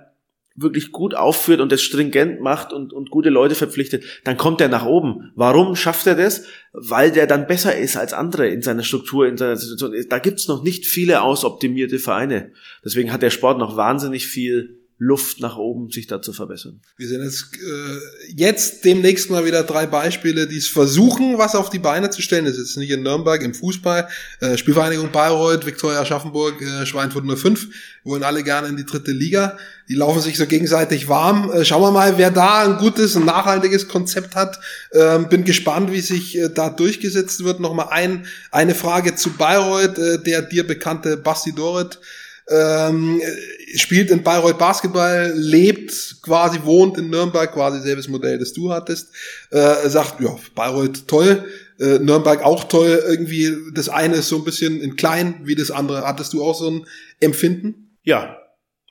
[0.62, 4.68] wirklich gut aufführt und das stringent macht und, und gute Leute verpflichtet, dann kommt er
[4.68, 5.32] nach oben.
[5.36, 6.46] Warum schafft er das?
[6.74, 10.06] Weil der dann besser ist als andere in seiner Struktur, in seiner Situation.
[10.10, 12.52] Da gibt's noch nicht viele ausoptimierte Vereine.
[12.84, 16.82] Deswegen hat der Sport noch wahnsinnig viel Luft nach oben, sich da zu verbessern.
[16.98, 21.70] Wir sehen jetzt, äh, jetzt demnächst mal wieder drei Beispiele, die es versuchen, was auf
[21.70, 22.44] die Beine zu stellen.
[22.44, 24.10] Das ist nicht in Nürnberg im Fußball.
[24.42, 27.70] Äh, Spielvereinigung Bayreuth, Viktoria Aschaffenburg, äh, Schweinfurt 05
[28.04, 29.58] wollen alle gerne in die dritte Liga.
[29.88, 31.50] Die laufen sich so gegenseitig warm.
[31.50, 34.60] Äh, schauen wir mal, wer da ein gutes, ein nachhaltiges Konzept hat.
[34.92, 37.62] Ähm, bin gespannt, wie sich äh, da durchgesetzt wird.
[37.62, 42.00] Nochmal ein, eine Frage zu Bayreuth, äh, der dir bekannte Basti Doret
[42.50, 43.22] ähm,
[43.76, 49.14] spielt in Bayreuth Basketball, lebt quasi, wohnt in Nürnberg, quasi selbes Modell, das du hattest,
[49.52, 51.46] äh, sagt, ja, Bayreuth toll,
[51.80, 55.72] äh, Nürnberg auch toll, irgendwie das eine ist so ein bisschen in klein wie das
[55.72, 56.06] andere.
[56.06, 56.86] Hattest du auch so ein
[57.20, 57.98] Empfinden?
[58.04, 58.38] Ja,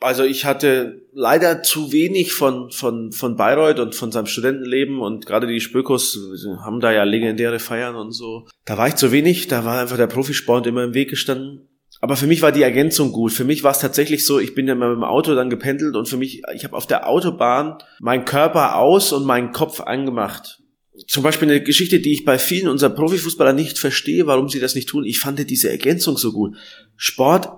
[0.01, 5.27] Also ich hatte leider zu wenig von, von, von Bayreuth und von seinem Studentenleben und
[5.27, 6.17] gerade die Spökos
[6.63, 8.47] haben da ja legendäre Feiern und so.
[8.65, 11.68] Da war ich zu wenig, da war einfach der Profisport immer im Weg gestanden.
[12.01, 13.33] Aber für mich war die Ergänzung gut.
[13.33, 15.97] Für mich war es tatsächlich so, ich bin ja mal mit dem Auto dann gependelt
[15.97, 20.63] und für mich, ich habe auf der Autobahn meinen Körper aus und meinen Kopf angemacht.
[21.07, 24.75] Zum Beispiel eine Geschichte, die ich bei vielen unserer Profifußballer nicht verstehe, warum sie das
[24.75, 25.05] nicht tun.
[25.05, 26.57] Ich fand diese Ergänzung so gut.
[26.97, 27.49] Sport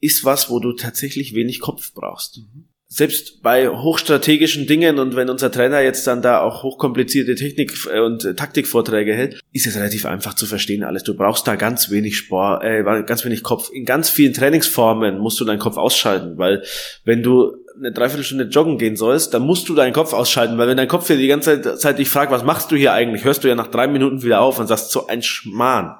[0.00, 2.38] ist was, wo du tatsächlich wenig Kopf brauchst.
[2.38, 2.69] Mhm.
[2.92, 8.00] Selbst bei hochstrategischen Dingen und wenn unser Trainer jetzt dann da auch hochkomplizierte Technik- äh,
[8.00, 11.04] und Taktikvorträge hält, ist es relativ einfach zu verstehen alles.
[11.04, 13.70] Du brauchst da ganz wenig Sport, äh, ganz wenig Kopf.
[13.72, 16.64] In ganz vielen Trainingsformen musst du deinen Kopf ausschalten, weil
[17.04, 20.76] wenn du eine Dreiviertelstunde joggen gehen sollst, dann musst du deinen Kopf ausschalten, weil wenn
[20.76, 23.48] dein Kopf dir die ganze Zeit dich fragt, was machst du hier eigentlich, hörst du
[23.48, 25.94] ja nach drei Minuten wieder auf und sagst, so ein Schmarrn.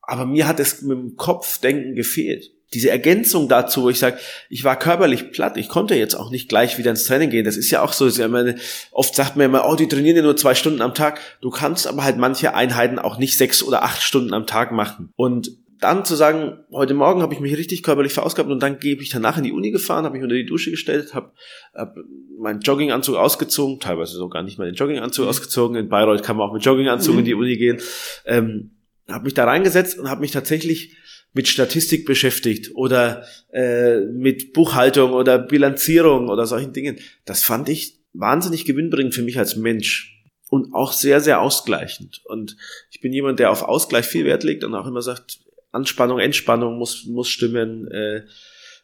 [0.00, 4.18] Aber mir hat es mit dem Kopfdenken gefehlt diese Ergänzung dazu, wo ich sage,
[4.50, 7.44] ich war körperlich platt, ich konnte jetzt auch nicht gleich wieder ins Training gehen.
[7.44, 8.08] Das ist ja auch so.
[8.08, 8.56] Ja meine,
[8.92, 11.20] oft sagt man immer, oh, die trainieren ja nur zwei Stunden am Tag.
[11.40, 15.10] Du kannst aber halt manche Einheiten auch nicht sechs oder acht Stunden am Tag machen.
[15.16, 15.50] Und
[15.84, 19.10] dann zu sagen, heute Morgen habe ich mich richtig körperlich verausgabt und dann gebe ich
[19.10, 21.32] danach in die Uni gefahren, habe mich unter die Dusche gestellt, habe
[21.74, 21.96] hab
[22.38, 25.28] meinen Jogginganzug ausgezogen, teilweise sogar nicht mal den Jogginganzug mhm.
[25.28, 25.76] ausgezogen.
[25.76, 27.18] In Bayreuth kann man auch mit Jogginganzug mhm.
[27.20, 27.78] in die Uni gehen.
[28.24, 28.70] Ähm,
[29.08, 30.96] habe mich da reingesetzt und habe mich tatsächlich
[31.34, 36.98] mit Statistik beschäftigt oder äh, mit Buchhaltung oder Bilanzierung oder solchen Dingen.
[37.24, 40.14] Das fand ich wahnsinnig gewinnbringend für mich als Mensch
[40.48, 42.22] und auch sehr, sehr ausgleichend.
[42.24, 42.56] Und
[42.90, 45.40] ich bin jemand, der auf Ausgleich viel Wert legt und auch immer sagt,
[45.72, 48.18] Anspannung, Entspannung muss, muss stimmen, äh,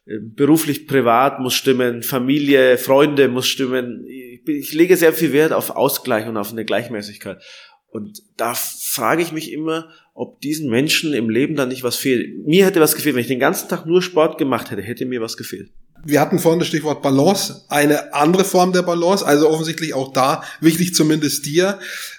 [0.06, 4.04] äh beruflich, privat muss stimmen, Familie, Freunde muss stimmen.
[4.08, 7.40] Ich, ich lege sehr viel Wert auf Ausgleich und auf eine Gleichmäßigkeit.
[7.86, 12.46] Und da frage ich mich immer, ob diesen Menschen im Leben dann nicht was fehlt.
[12.46, 13.14] Mir hätte was gefehlt.
[13.14, 15.70] Wenn ich den ganzen Tag nur Sport gemacht hätte, hätte mir was gefehlt.
[16.04, 20.42] Wir hatten vorhin das Stichwort Balance, eine andere Form der Balance, also offensichtlich auch da,
[20.60, 21.78] wichtig zumindest dir.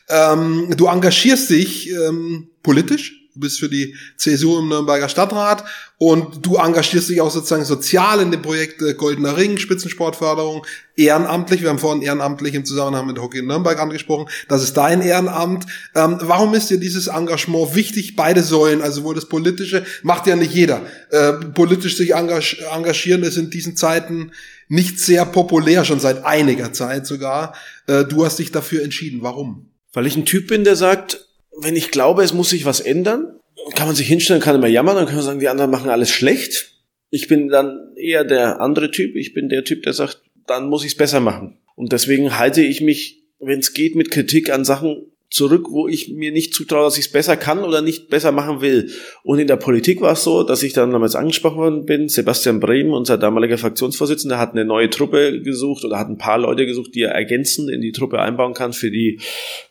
[0.09, 5.63] Ähm, du engagierst dich ähm, politisch, du bist für die CSU im Nürnberger Stadtrat
[5.97, 10.65] und du engagierst dich auch sozusagen sozial in den Projekten Goldener Ring, Spitzensportförderung,
[10.95, 11.61] ehrenamtlich.
[11.61, 14.27] Wir haben vorhin ehrenamtlich im Zusammenhang mit Hockey in Nürnberg angesprochen.
[14.49, 15.65] Das ist dein Ehrenamt.
[15.95, 18.15] Ähm, warum ist dir dieses Engagement wichtig?
[18.15, 20.81] Beide Säulen, also wohl das Politische, macht ja nicht jeder.
[21.11, 24.31] Äh, politisch sich engagieren ist in diesen Zeiten
[24.67, 27.53] nicht sehr populär, schon seit einiger Zeit sogar.
[27.87, 29.19] Äh, du hast dich dafür entschieden.
[29.21, 29.71] Warum?
[29.93, 31.27] Weil ich ein Typ bin, der sagt,
[31.59, 33.39] wenn ich glaube, es muss sich was ändern,
[33.75, 36.09] kann man sich hinstellen, kann immer jammern, dann kann man sagen, die anderen machen alles
[36.09, 36.75] schlecht.
[37.09, 39.15] Ich bin dann eher der andere Typ.
[39.15, 41.57] Ich bin der Typ, der sagt, dann muss ich es besser machen.
[41.75, 46.09] Und deswegen halte ich mich, wenn es geht, mit Kritik an Sachen zurück, wo ich
[46.09, 48.91] mir nicht zutraue, dass ich es besser kann oder nicht besser machen will.
[49.23, 52.09] Und in der Politik war es so, dass ich dann damals angesprochen worden bin.
[52.09, 56.65] Sebastian Brehm, unser damaliger Fraktionsvorsitzender, hat eine neue Truppe gesucht oder hat ein paar Leute
[56.65, 59.21] gesucht, die er ergänzend in die Truppe einbauen kann für die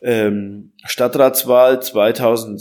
[0.01, 2.59] ähm, Stadtratswahl 2000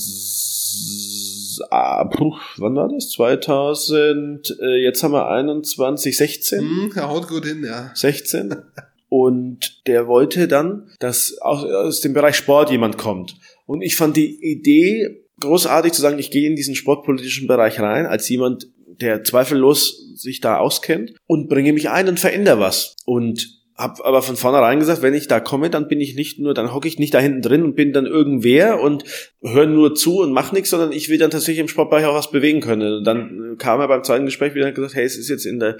[1.69, 3.09] ah, puh, wann war das?
[3.11, 6.63] 2000, äh, jetzt haben wir 21, 16?
[6.63, 7.91] Mm, er haut gut hin, ja.
[7.93, 8.55] 16.
[9.09, 13.35] Und der wollte dann, dass aus, aus dem Bereich Sport jemand kommt.
[13.65, 18.05] Und ich fand die Idee großartig zu sagen, ich gehe in diesen sportpolitischen Bereich rein,
[18.05, 18.67] als jemand,
[19.01, 22.95] der zweifellos sich da auskennt und bringe mich ein und verändere was.
[23.05, 26.53] Und habe aber von vornherein gesagt, wenn ich da komme, dann bin ich nicht nur,
[26.53, 29.05] dann hocke ich nicht da hinten drin und bin dann irgendwer und
[29.41, 32.29] höre nur zu und mache nichts, sondern ich will dann tatsächlich im Sportbereich auch was
[32.29, 32.97] bewegen können.
[32.97, 35.59] Und dann kam er beim zweiten Gespräch wieder und gesagt, hey, es ist jetzt in
[35.59, 35.77] der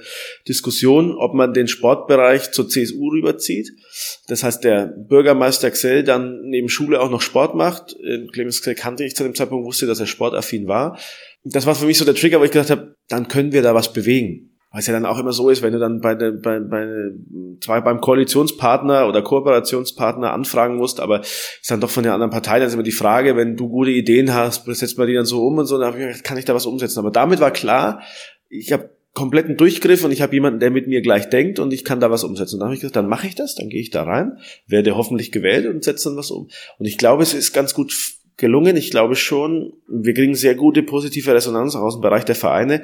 [0.48, 3.70] Diskussion, ob man den Sportbereich zur CSU rüberzieht.
[4.28, 7.94] Das heißt, der Bürgermeister Xell dann neben Schule auch noch Sport macht.
[8.02, 10.98] Äh, Clemens Xell kannte ich zu dem Zeitpunkt, wusste, dass er sportaffin war.
[11.44, 13.74] Das war für mich so der Trigger, wo ich gesagt habe, dann können wir da
[13.74, 14.49] was bewegen.
[14.72, 16.86] Es ja dann auch immer so ist, wenn du dann bei, der, bei, bei
[17.60, 22.60] zwar beim Koalitionspartner oder Kooperationspartner anfragen musst, aber ist dann doch von der anderen Partei,
[22.60, 25.44] dann ist immer die Frage, wenn du gute Ideen hast, setzt man die dann so
[25.44, 27.00] um und so, dann ich, kann ich da was umsetzen.
[27.00, 28.02] Aber damit war klar,
[28.48, 31.84] ich habe kompletten Durchgriff und ich habe jemanden, der mit mir gleich denkt und ich
[31.84, 32.54] kann da was umsetzen.
[32.54, 34.96] Und dann habe ich gesagt, dann mache ich das, dann gehe ich da rein, werde
[34.96, 36.48] hoffentlich gewählt und setze dann was um.
[36.78, 37.92] Und ich glaube, es ist ganz gut
[38.40, 38.76] gelungen.
[38.76, 42.82] Ich glaube schon, wir kriegen sehr gute positive Resonanz aus dem Bereich der Vereine,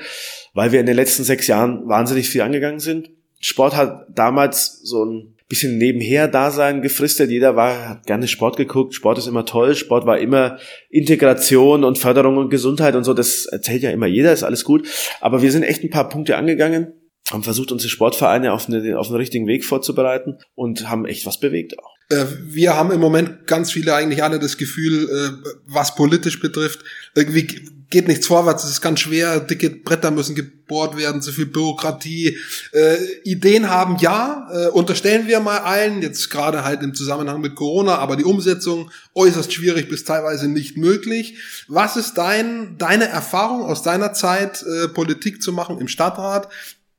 [0.54, 3.10] weil wir in den letzten sechs Jahren wahnsinnig viel angegangen sind.
[3.40, 7.30] Sport hat damals so ein bisschen nebenher Dasein gefristet.
[7.30, 8.94] Jeder war, hat gerne Sport geguckt.
[8.94, 9.74] Sport ist immer toll.
[9.74, 10.58] Sport war immer
[10.90, 13.14] Integration und Förderung und Gesundheit und so.
[13.14, 14.88] Das erzählt ja immer jeder, ist alles gut.
[15.20, 16.92] Aber wir sind echt ein paar Punkte angegangen,
[17.30, 21.38] haben versucht, unsere Sportvereine auf, eine, auf den richtigen Weg vorzubereiten und haben echt was
[21.38, 21.95] bewegt auch.
[22.08, 26.80] Äh, wir haben im Moment ganz viele, eigentlich alle das Gefühl, äh, was politisch betrifft,
[27.14, 31.46] irgendwie geht nichts vorwärts, es ist ganz schwer, dicke Bretter müssen gebohrt werden, zu viel
[31.46, 32.36] Bürokratie.
[32.72, 37.54] Äh, Ideen haben ja, äh, unterstellen wir mal allen, jetzt gerade halt im Zusammenhang mit
[37.54, 41.38] Corona, aber die Umsetzung äußerst schwierig bis teilweise nicht möglich.
[41.68, 46.48] Was ist dein, deine Erfahrung aus deiner Zeit, äh, Politik zu machen im Stadtrat?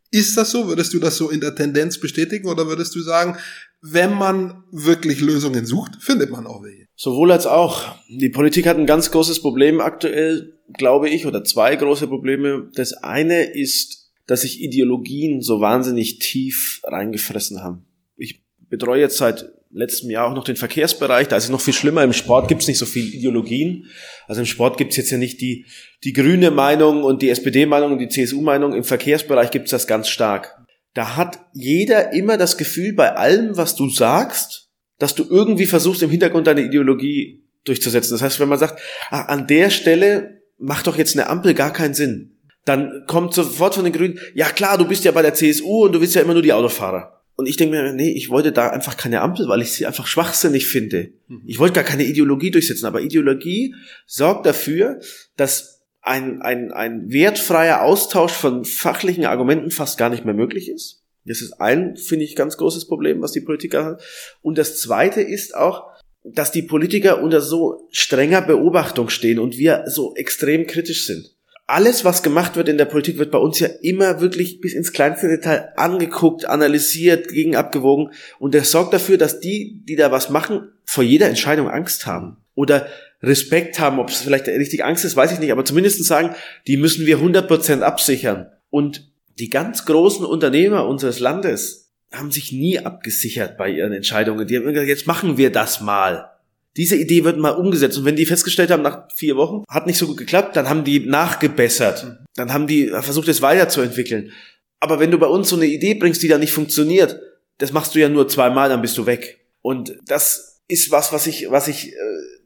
[0.09, 0.69] Ist das so?
[0.69, 3.37] Würdest du das so in der Tendenz bestätigen oder würdest du sagen,
[3.82, 6.88] wenn man wirklich Lösungen sucht, findet man auch welche?
[6.95, 7.95] Sowohl als auch.
[8.09, 12.69] Die Politik hat ein ganz großes Problem aktuell, glaube ich, oder zwei große Probleme.
[12.73, 17.86] Das eine ist, dass sich Ideologien so wahnsinnig tief reingefressen haben.
[18.15, 21.28] Ich betreue jetzt seit letztem Jahr auch noch den Verkehrsbereich.
[21.28, 22.03] Da ist es noch viel schlimmer.
[22.03, 23.86] Im Sport gibt es nicht so viel Ideologien.
[24.28, 25.65] Also im Sport gibt es jetzt ja nicht die,
[26.03, 28.73] die grüne Meinung und die SPD-Meinung und die CSU-Meinung.
[28.73, 30.57] Im Verkehrsbereich gibt es das ganz stark.
[30.97, 36.01] Da hat jeder immer das Gefühl, bei allem, was du sagst, dass du irgendwie versuchst,
[36.01, 38.13] im Hintergrund deine Ideologie durchzusetzen.
[38.13, 38.81] Das heißt, wenn man sagt,
[39.11, 43.75] ah, an der Stelle macht doch jetzt eine Ampel gar keinen Sinn, dann kommt sofort
[43.75, 46.23] von den Grünen, ja klar, du bist ja bei der CSU und du willst ja
[46.23, 47.21] immer nur die Autofahrer.
[47.35, 50.07] Und ich denke mir, nee, ich wollte da einfach keine Ampel, weil ich sie einfach
[50.07, 51.11] schwachsinnig finde.
[51.27, 51.43] Mhm.
[51.45, 53.75] Ich wollte gar keine Ideologie durchsetzen, aber Ideologie
[54.07, 54.99] sorgt dafür,
[55.35, 55.76] dass
[56.07, 61.03] ein, ein, ein wertfreier Austausch von fachlichen Argumenten fast gar nicht mehr möglich ist.
[61.25, 63.97] Das ist ein, finde ich, ganz großes Problem, was die Politiker haben.
[64.41, 65.87] Und das zweite ist auch,
[66.23, 71.33] dass die Politiker unter so strenger Beobachtung stehen und wir so extrem kritisch sind.
[71.69, 74.93] Alles, was gemacht wird in der Politik, wird bei uns ja immer wirklich bis ins
[74.93, 78.13] kleinste Detail angeguckt, analysiert, gegen abgewogen.
[78.39, 82.37] Und das sorgt dafür, dass die, die da was machen, vor jeder Entscheidung Angst haben.
[82.55, 82.87] Oder
[83.22, 86.36] Respekt haben, ob es vielleicht richtig Angst ist, weiß ich nicht, aber zumindest sagen,
[86.68, 88.47] die müssen wir 100% absichern.
[88.70, 94.47] Und die ganz großen Unternehmer unseres Landes haben sich nie abgesichert bei ihren Entscheidungen.
[94.47, 96.32] Die haben gesagt, jetzt machen wir das mal.
[96.78, 97.97] Diese Idee wird mal umgesetzt.
[97.97, 100.84] Und wenn die festgestellt haben, nach vier Wochen, hat nicht so gut geklappt, dann haben
[100.84, 102.20] die nachgebessert.
[102.36, 104.32] Dann haben die versucht, es weiterzuentwickeln.
[104.80, 107.20] Aber wenn du bei uns so eine Idee bringst, die da nicht funktioniert,
[107.57, 109.39] das machst du ja nur zweimal, dann bist du weg.
[109.63, 111.95] Und das ist was, was ich, was ich, äh,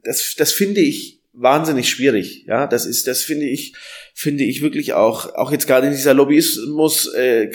[0.04, 2.46] das, das finde ich wahnsinnig schwierig.
[2.48, 3.74] Ja, das ist, das finde ich,
[4.14, 7.48] finde ich wirklich auch, auch jetzt gerade in dieser Lobbyismus äh,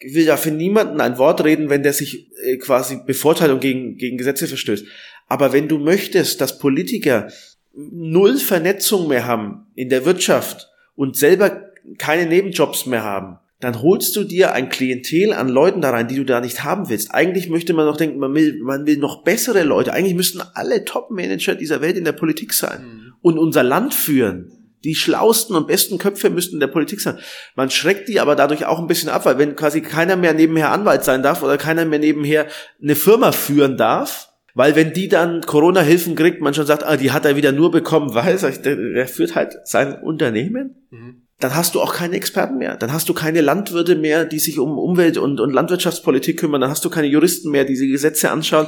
[0.00, 3.60] ich will ja für niemanden ein Wort reden, wenn der sich äh, quasi bevorteilt und
[3.60, 4.86] gegen, gegen Gesetze verstößt.
[5.26, 7.30] Aber wenn du möchtest, dass Politiker
[7.72, 14.14] null Vernetzung mehr haben in der Wirtschaft und selber keine Nebenjobs mehr haben, dann holst
[14.14, 17.12] du dir ein Klientel an Leuten da rein, die du da nicht haben willst.
[17.12, 19.92] Eigentlich möchte man noch denken, man will, man will noch bessere Leute.
[19.92, 23.12] Eigentlich müssten alle Top-Manager dieser Welt in der Politik sein mhm.
[23.20, 24.52] und unser Land führen.
[24.84, 27.18] Die schlausten und besten Köpfe müssten in der Politik sein.
[27.56, 30.70] Man schreckt die aber dadurch auch ein bisschen ab, weil wenn quasi keiner mehr nebenher
[30.70, 32.46] Anwalt sein darf oder keiner mehr nebenher
[32.80, 37.10] eine Firma führen darf, weil wenn die dann Corona-Hilfen kriegt, man schon sagt, ah, die
[37.10, 40.86] hat er wieder nur bekommen, weil der führt halt sein Unternehmen.
[40.90, 42.76] Mhm dann hast du auch keine Experten mehr.
[42.76, 46.60] Dann hast du keine Landwirte mehr, die sich um Umwelt- und, und Landwirtschaftspolitik kümmern.
[46.60, 48.66] Dann hast du keine Juristen mehr, die diese Gesetze anschauen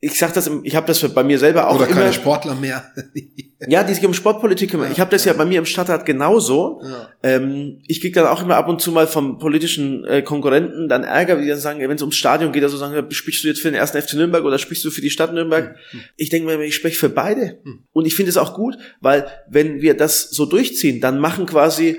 [0.00, 2.84] ich sag das, ich habe das bei mir selber auch Oder immer, keine Sportler mehr.
[3.68, 4.86] ja, die sich um Sportpolitik kümmern.
[4.86, 5.32] Ja, ich habe das ja.
[5.32, 5.38] ja.
[5.38, 6.80] bei mir im Stadtrat genauso.
[6.84, 7.08] Ja.
[7.24, 11.02] Ähm, ich krieg dann auch immer ab und zu mal vom politischen äh, Konkurrenten dann
[11.02, 13.68] Ärger, die dann sagen, wenn es ums Stadion geht, also sagen, sprichst du jetzt für
[13.68, 15.74] den ersten FC Nürnberg oder sprichst du für die Stadt Nürnberg?
[15.90, 16.00] Hm.
[16.16, 17.58] Ich denke mir, ich spreche für beide.
[17.64, 17.80] Hm.
[17.90, 21.98] Und ich finde es auch gut, weil wenn wir das so durchziehen, dann machen quasi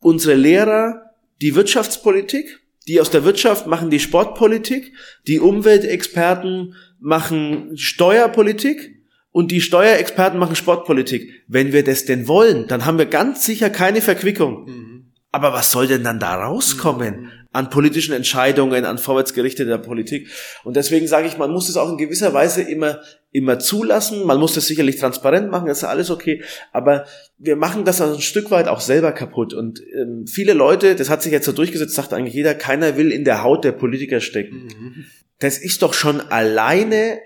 [0.00, 1.02] unsere Lehrer
[1.42, 4.92] die Wirtschaftspolitik, die aus der Wirtschaft machen die Sportpolitik,
[5.26, 11.44] die Umweltexperten machen Steuerpolitik und die Steuerexperten machen Sportpolitik.
[11.46, 14.64] Wenn wir das denn wollen, dann haben wir ganz sicher keine Verquickung.
[14.64, 15.12] Mhm.
[15.30, 17.30] Aber was soll denn dann da rauskommen mhm.
[17.52, 20.28] An politischen Entscheidungen, an vorwärtsgerichteter Politik?
[20.64, 23.00] Und deswegen sage ich, man muss es auch in gewisser Weise immer,
[23.32, 24.24] immer zulassen.
[24.24, 26.42] Man muss das sicherlich transparent machen, das ist alles okay.
[26.72, 27.06] Aber
[27.38, 29.54] wir machen das ein Stück weit auch selber kaputt.
[29.54, 33.12] Und ähm, viele Leute, das hat sich jetzt so durchgesetzt, sagt eigentlich jeder, keiner will
[33.12, 34.68] in der Haut der Politiker stecken.
[34.68, 35.06] Mhm
[35.38, 37.20] das ist doch schon alleine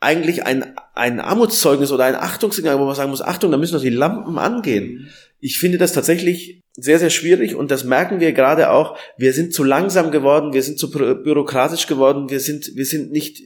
[0.00, 3.82] eigentlich ein, ein Armutszeugnis oder ein Achtungssignal, wo man sagen muss, Achtung, da müssen doch
[3.82, 5.10] die Lampen angehen.
[5.40, 8.98] Ich finde das tatsächlich sehr, sehr schwierig und das merken wir gerade auch.
[9.16, 13.42] Wir sind zu langsam geworden, wir sind zu bürokratisch geworden, wir sind, wir sind nicht,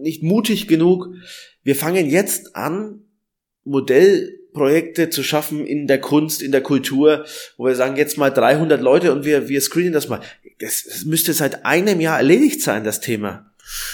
[0.00, 1.08] nicht mutig genug.
[1.62, 3.02] Wir fangen jetzt an,
[3.64, 7.26] Modellprojekte zu schaffen in der Kunst, in der Kultur,
[7.58, 10.20] wo wir sagen, jetzt mal 300 Leute und wir, wir screenen das mal
[10.58, 13.47] das, das müsste seit einem Jahr erledigt sein, das Thema.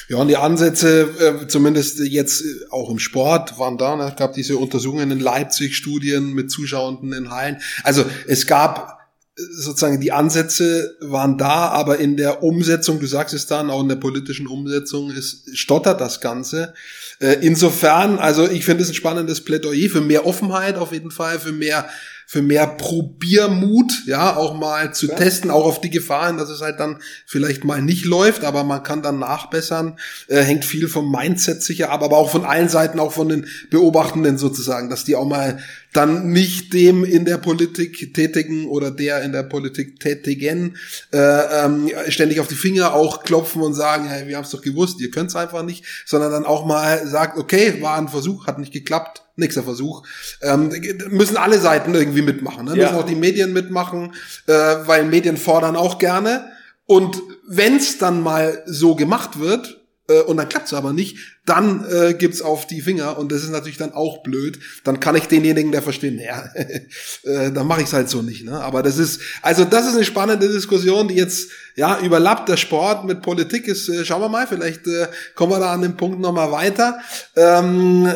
[0.09, 3.97] Ja, und die Ansätze, äh, zumindest jetzt äh, auch im Sport, waren da.
[3.97, 4.09] Ne?
[4.11, 7.61] Es gab diese Untersuchungen in Leipzig, Studien mit Zuschauenden in Hallen.
[7.83, 8.95] Also es gab
[9.37, 13.89] sozusagen die Ansätze waren da, aber in der Umsetzung, du sagst es dann, auch in
[13.89, 16.75] der politischen Umsetzung ist, stottert das Ganze.
[17.19, 21.41] Äh, insofern, also ich finde es ein spannendes Plädoyer für mehr Offenheit auf jeden Fall,
[21.41, 21.89] für mehr
[22.27, 25.15] für mehr Probiermut, ja, auch mal zu ja.
[25.15, 28.83] testen, auch auf die Gefahren, dass es halt dann vielleicht mal nicht läuft, aber man
[28.83, 29.99] kann dann nachbessern.
[30.29, 33.47] Äh, hängt viel vom Mindset sicher ab, aber auch von allen Seiten, auch von den
[33.71, 35.59] Beobachtenden sozusagen, dass die auch mal
[35.95, 40.77] dann nicht dem in der Politik tätigen oder der in der Politik tätigen
[41.13, 44.61] äh, ähm, ständig auf die Finger auch klopfen und sagen, hey, wir haben es doch
[44.61, 48.47] gewusst, ihr könnt es einfach nicht, sondern dann auch mal sagt, okay, war ein Versuch,
[48.49, 50.03] hat nicht geklappt, nächster Versuch.
[50.43, 50.71] Ähm,
[51.11, 52.67] müssen alle Seiten irgendwie mitmachen.
[52.67, 52.77] Ne?
[52.77, 52.85] Ja.
[52.85, 54.15] Müssen auch die Medien mitmachen,
[54.47, 56.51] äh, weil Medien fordern auch gerne.
[56.87, 61.85] Und wenn es dann mal so gemacht wird, äh, und dann klappt's aber nicht, dann
[61.91, 64.59] äh, gibt's auf die Finger und das ist natürlich dann auch blöd.
[64.85, 66.51] Dann kann ich denjenigen, der verstehen, ja,
[67.25, 68.45] äh, dann mache ich's halt so nicht.
[68.45, 68.61] Ne?
[68.61, 72.49] Aber das ist, also das ist eine spannende Diskussion, die jetzt ja überlappt.
[72.49, 75.83] Der Sport mit Politik ist, äh, schauen wir mal, vielleicht äh, kommen wir da an
[75.83, 76.99] dem Punkt nochmal weiter.
[77.37, 78.09] Ähm,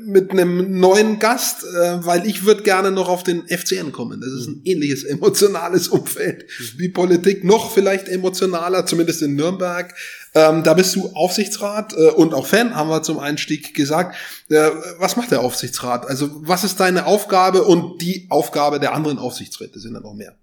[0.00, 4.20] mit einem neuen Gast, äh, weil ich würde gerne noch auf den FCN kommen.
[4.20, 9.92] Das ist ein ähnliches emotionales Umfeld wie Politik, noch vielleicht emotionaler, zumindest in Nürnberg.
[10.38, 14.16] Ähm, da bist du Aufsichtsrat äh, und auch Fan, haben wir zum Einstieg gesagt.
[14.48, 16.06] Äh, was macht der Aufsichtsrat?
[16.06, 20.34] Also was ist deine Aufgabe und die Aufgabe der anderen Aufsichtsräte sind dann noch mehr?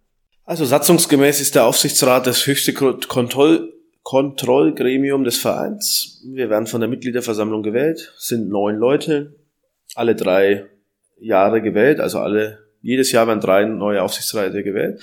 [0.43, 3.72] Also satzungsgemäß ist der Aufsichtsrat das höchste Kontroll
[4.04, 6.22] Kontrollgremium des Vereins.
[6.24, 9.34] Wir werden von der Mitgliederversammlung gewählt, sind neun Leute,
[9.96, 10.66] alle drei
[11.20, 15.02] Jahre gewählt, also alle, jedes Jahr werden drei neue Aufsichtsräte gewählt.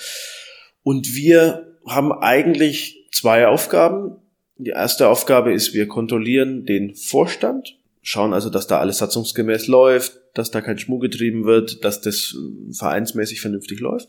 [0.84, 4.21] Und wir haben eigentlich zwei Aufgaben.
[4.64, 10.20] Die erste Aufgabe ist, wir kontrollieren den Vorstand, schauen also, dass da alles satzungsgemäß läuft,
[10.34, 14.08] dass da kein Schmuck getrieben wird, dass das äh, vereinsmäßig vernünftig läuft.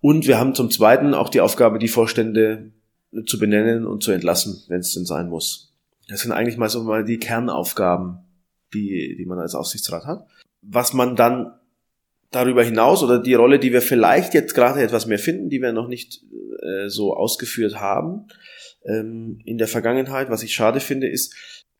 [0.00, 2.72] Und wir haben zum Zweiten auch die Aufgabe, die Vorstände
[3.24, 5.74] zu benennen und zu entlassen, wenn es denn sein muss.
[6.08, 8.18] Das sind eigentlich mal so mal die Kernaufgaben
[8.74, 10.26] die, die man als Aufsichtsrat hat.
[10.60, 11.54] Was man dann
[12.30, 15.72] darüber hinaus oder die Rolle, die wir vielleicht jetzt gerade etwas mehr finden, die wir
[15.72, 16.22] noch nicht
[16.62, 18.26] äh, so ausgeführt haben
[18.84, 21.34] ähm, in der Vergangenheit, was ich schade finde, ist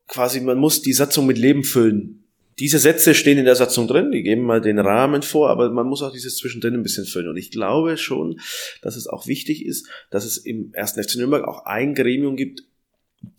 [0.07, 2.25] quasi, man muss die Satzung mit Leben füllen.
[2.59, 5.87] Diese Sätze stehen in der Satzung drin, die geben mal den Rahmen vor, aber man
[5.87, 7.29] muss auch dieses zwischendrin ein bisschen füllen.
[7.29, 8.41] Und ich glaube schon,
[8.83, 12.65] dass es auch wichtig ist, dass es im ersten FC Nürnberg auch ein Gremium gibt,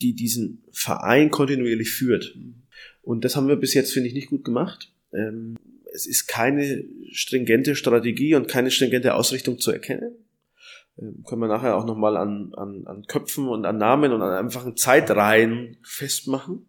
[0.01, 2.37] die diesen Verein kontinuierlich führt.
[3.01, 4.93] Und das haben wir bis jetzt, finde ich, nicht gut gemacht.
[5.13, 5.57] Ähm,
[5.93, 10.11] es ist keine stringente Strategie und keine stringente Ausrichtung zu erkennen.
[11.27, 14.75] Können wir nachher auch nochmal an, an, an Köpfen und an Namen und an einfachen
[14.75, 16.65] Zeitreihen festmachen.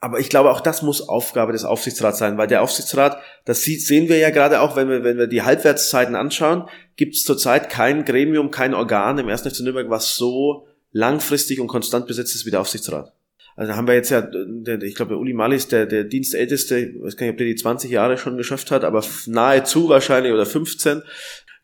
[0.00, 3.84] Aber ich glaube, auch das muss Aufgabe des Aufsichtsrats sein, weil der Aufsichtsrat, das sieht,
[3.84, 7.68] sehen wir ja gerade auch, wenn wir, wenn wir die Halbwertszeiten anschauen, gibt es zurzeit
[7.68, 9.42] kein Gremium, kein Organ im 1.
[9.42, 13.12] FC Nürnberg, was so langfristig und konstant besetzt ist wie der Aufsichtsrat.
[13.56, 16.78] Also da haben wir jetzt ja, der, ich glaube, Uli Mali ist der, der Dienstälteste,
[16.78, 20.32] ich weiß gar nicht, ob der die 20 Jahre schon geschafft hat, aber nahezu wahrscheinlich
[20.32, 21.02] oder 15.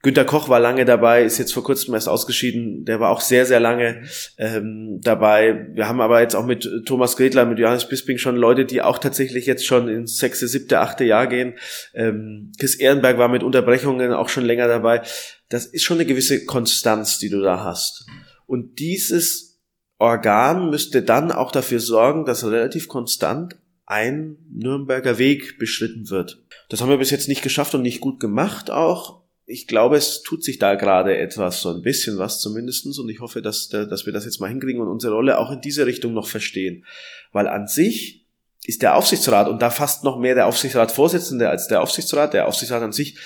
[0.04, 2.84] Günter Koch war lange dabei, ist jetzt vor kurzem erst ausgeschieden.
[2.84, 4.02] Der war auch sehr, sehr lange
[4.36, 5.66] ähm, dabei.
[5.72, 8.98] Wir haben aber jetzt auch mit Thomas Gretler, mit Johannes Bisping schon Leute, die auch
[8.98, 11.54] tatsächlich jetzt schon ins sechste, siebte, achte Jahr gehen.
[11.94, 15.00] Ähm, Chris Ehrenberg war mit Unterbrechungen auch schon länger dabei.
[15.48, 18.04] Das ist schon eine gewisse Konstanz, die du da hast.
[18.46, 19.62] Und dieses
[19.98, 26.44] Organ müsste dann auch dafür sorgen, dass relativ konstant ein Nürnberger Weg beschritten wird.
[26.68, 29.23] Das haben wir bis jetzt nicht geschafft und nicht gut gemacht auch.
[29.46, 33.20] Ich glaube, es tut sich da gerade etwas, so ein bisschen was zumindestens und ich
[33.20, 36.14] hoffe, dass, dass wir das jetzt mal hinkriegen und unsere Rolle auch in diese Richtung
[36.14, 36.84] noch verstehen.
[37.32, 38.24] Weil an sich
[38.64, 42.32] ist der Aufsichtsrat und da fast noch mehr der Aufsichtsratsvorsitzende als der Aufsichtsrat.
[42.32, 43.18] Der Aufsichtsrat an sich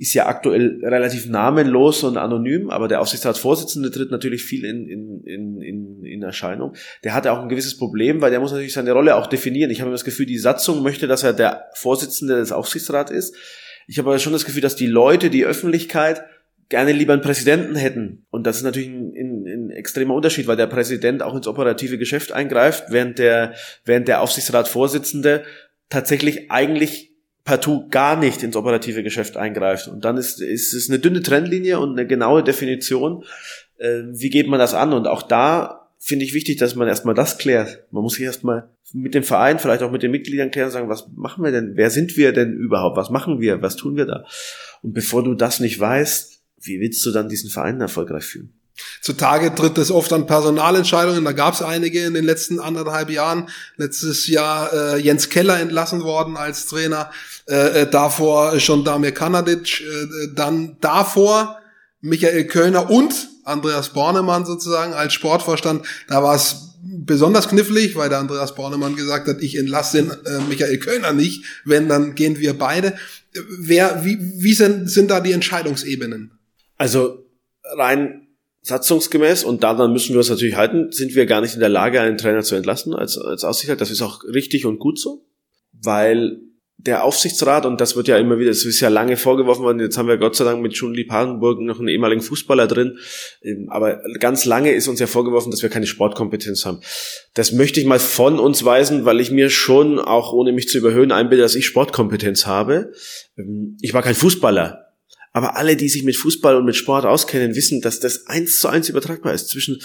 [0.00, 5.22] ist ja aktuell relativ namenlos und anonym, aber der Aufsichtsratsvorsitzende tritt natürlich viel in, in,
[5.24, 6.74] in, in, in Erscheinung.
[7.04, 9.70] Der hat auch ein gewisses Problem, weil der muss natürlich seine Rolle auch definieren.
[9.70, 13.36] Ich habe das Gefühl, die Satzung möchte, dass er der Vorsitzende des Aufsichtsrats ist.
[13.90, 16.22] Ich habe aber schon das Gefühl, dass die Leute, die Öffentlichkeit
[16.68, 18.24] gerne lieber einen Präsidenten hätten.
[18.30, 21.98] Und das ist natürlich ein, ein, ein extremer Unterschied, weil der Präsident auch ins operative
[21.98, 25.42] Geschäft eingreift, während der, während der Aufsichtsratsvorsitzende
[25.88, 27.10] tatsächlich eigentlich
[27.42, 29.88] partout gar nicht ins operative Geschäft eingreift.
[29.88, 33.24] Und dann ist, ist es eine dünne Trennlinie und eine genaue Definition,
[33.78, 34.92] äh, wie geht man das an.
[34.92, 37.84] Und auch da finde ich wichtig, dass man erstmal das klärt.
[37.92, 41.06] Man muss sich erstmal mit dem Verein, vielleicht auch mit den Mitgliedern klären, sagen, was
[41.14, 41.72] machen wir denn?
[41.74, 42.96] Wer sind wir denn überhaupt?
[42.96, 43.60] Was machen wir?
[43.62, 44.24] Was tun wir da?
[44.82, 48.54] Und bevor du das nicht weißt, wie willst du dann diesen Verein erfolgreich führen?
[49.02, 51.22] Zutage tritt es oft an Personalentscheidungen.
[51.22, 53.50] Da gab es einige in den letzten anderthalb Jahren.
[53.76, 57.10] Letztes Jahr äh, Jens Keller entlassen worden als Trainer.
[57.46, 59.82] Äh, äh davor schon Damir Kanadic.
[59.82, 61.59] Äh, dann davor
[62.00, 65.86] Michael Kölner und Andreas Bornemann sozusagen als Sportvorstand.
[66.08, 70.40] Da war es besonders knifflig, weil der Andreas Bornemann gesagt hat, ich entlasse den äh,
[70.48, 72.94] Michael Kölner nicht, wenn, dann gehen wir beide.
[73.58, 76.32] Wer, wie, wie sind, sind da die Entscheidungsebenen?
[76.76, 77.26] Also
[77.76, 78.28] rein
[78.62, 82.00] satzungsgemäß und daran müssen wir uns natürlich halten, sind wir gar nicht in der Lage,
[82.00, 83.80] einen Trainer zu entlassen als, als Aussicht.
[83.80, 85.24] Das ist auch richtig und gut so,
[85.72, 86.40] weil
[86.86, 89.98] der Aufsichtsrat, und das wird ja immer wieder, es ist ja lange vorgeworfen worden, jetzt
[89.98, 92.98] haben wir Gott sei Dank mit Schunli Parenburg noch einen ehemaligen Fußballer drin,
[93.42, 96.80] ähm, aber ganz lange ist uns ja vorgeworfen, dass wir keine Sportkompetenz haben.
[97.34, 100.78] Das möchte ich mal von uns weisen, weil ich mir schon, auch ohne mich zu
[100.78, 102.92] überhöhen, einbilde, dass ich Sportkompetenz habe.
[103.36, 104.86] Ähm, ich war kein Fußballer,
[105.32, 108.68] aber alle, die sich mit Fußball und mit Sport auskennen, wissen, dass das eins zu
[108.68, 109.80] eins übertragbar ist zwischen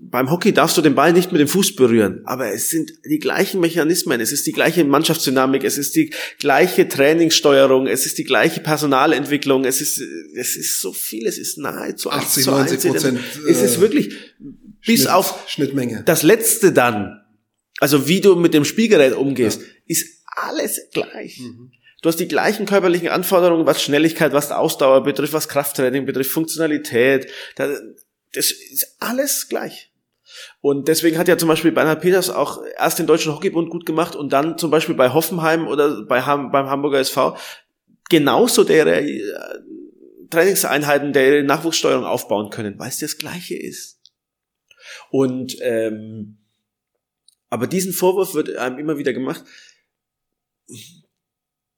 [0.00, 3.18] beim Hockey darfst du den Ball nicht mit dem Fuß berühren, aber es sind die
[3.18, 8.24] gleichen Mechanismen, es ist die gleiche Mannschaftsdynamik, es ist die gleiche Trainingssteuerung, es ist die
[8.24, 10.00] gleiche Personalentwicklung, es ist,
[10.34, 13.20] es ist so viel, es ist nahezu 80, 90 Prozent.
[13.48, 14.14] Es ist wirklich
[14.84, 16.02] bis Schnitt, auf Schnittmenge.
[16.04, 17.20] das letzte dann,
[17.78, 19.66] also wie du mit dem Spielgerät umgehst, ja.
[19.86, 21.40] ist alles gleich.
[21.40, 21.72] Mhm.
[22.00, 27.28] Du hast die gleichen körperlichen Anforderungen, was Schnelligkeit, was Ausdauer betrifft, was Krafttraining betrifft, Funktionalität.
[28.38, 29.90] Das ist alles gleich.
[30.60, 34.14] Und deswegen hat ja zum Beispiel Bernhard Peters auch erst den Deutschen Hockeybund gut gemacht
[34.14, 37.36] und dann zum Beispiel bei Hoffenheim oder bei Ham, beim Hamburger SV
[38.08, 39.20] genauso der äh,
[40.30, 43.98] Trainingseinheiten der Nachwuchssteuerung aufbauen können, weil es das Gleiche ist.
[45.10, 46.38] Und ähm,
[47.50, 49.42] aber diesen Vorwurf wird einem immer wieder gemacht.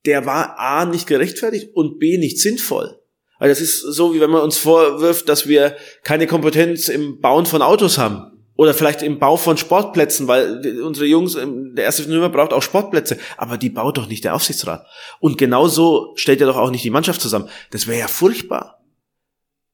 [0.05, 3.00] Der war a nicht gerechtfertigt und b nicht sinnvoll.
[3.41, 5.75] Weil das ist so, wie wenn man uns vorwirft, dass wir
[6.05, 8.31] keine Kompetenz im Bauen von Autos haben.
[8.55, 12.63] Oder vielleicht im Bau von Sportplätzen, weil unsere Jungs, ähm, der erste Nummer braucht auch
[12.63, 13.17] Sportplätze.
[13.39, 14.87] Aber die baut doch nicht der Aufsichtsrat.
[15.19, 17.49] Und genauso stellt er doch auch nicht die Mannschaft zusammen.
[17.71, 18.85] Das wäre ja furchtbar.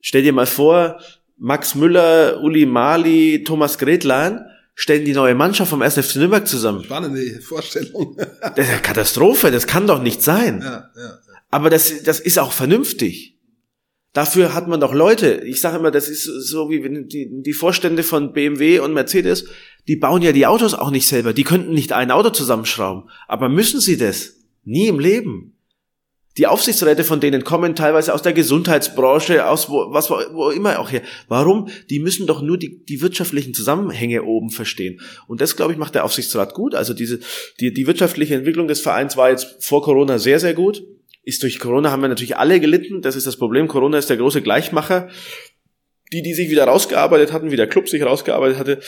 [0.01, 1.01] Stell dir mal vor,
[1.37, 4.47] Max Müller, Uli Mali, Thomas Gretlein
[4.77, 5.95] stellen die neue Mannschaft vom 1.
[5.95, 6.85] FC Nürnberg zusammen.
[6.85, 8.17] Spannende Vorstellung.
[8.17, 10.61] das ist eine Katastrophe, das kann doch nicht sein.
[10.63, 11.19] Ja, ja, ja.
[11.51, 13.36] Aber das, das ist auch vernünftig.
[14.17, 15.43] Dafür hat man doch Leute.
[15.45, 19.45] Ich sage immer, das ist so wie die Vorstände von BMW und Mercedes,
[19.89, 21.35] die bauen ja die Autos auch nicht selber.
[21.35, 23.11] Die könnten nicht ein Auto zusammenschrauben.
[23.29, 24.37] Aber müssen sie das?
[24.65, 25.59] Nie im Leben.
[26.39, 30.91] Die Aufsichtsräte von denen kommen teilweise aus der Gesundheitsbranche, aus wo, was wo immer auch
[30.91, 31.03] her.
[31.29, 31.69] Warum?
[31.91, 34.99] Die müssen doch nur die, die wirtschaftlichen Zusammenhänge oben verstehen.
[35.27, 36.75] Und das, glaube ich, macht der Aufsichtsrat gut.
[36.75, 37.21] Also diese,
[37.61, 40.83] die, die wirtschaftliche Entwicklung des Vereins war jetzt vor Corona sehr, sehr gut
[41.27, 43.03] ist durch Corona haben wir natürlich alle gelitten.
[43.03, 43.67] Das ist das Problem.
[43.67, 45.09] Corona ist der große Gleichmacher.
[46.13, 48.81] Die, die sich wieder rausgearbeitet hatten, wie der Club sich rausgearbeitet hatte,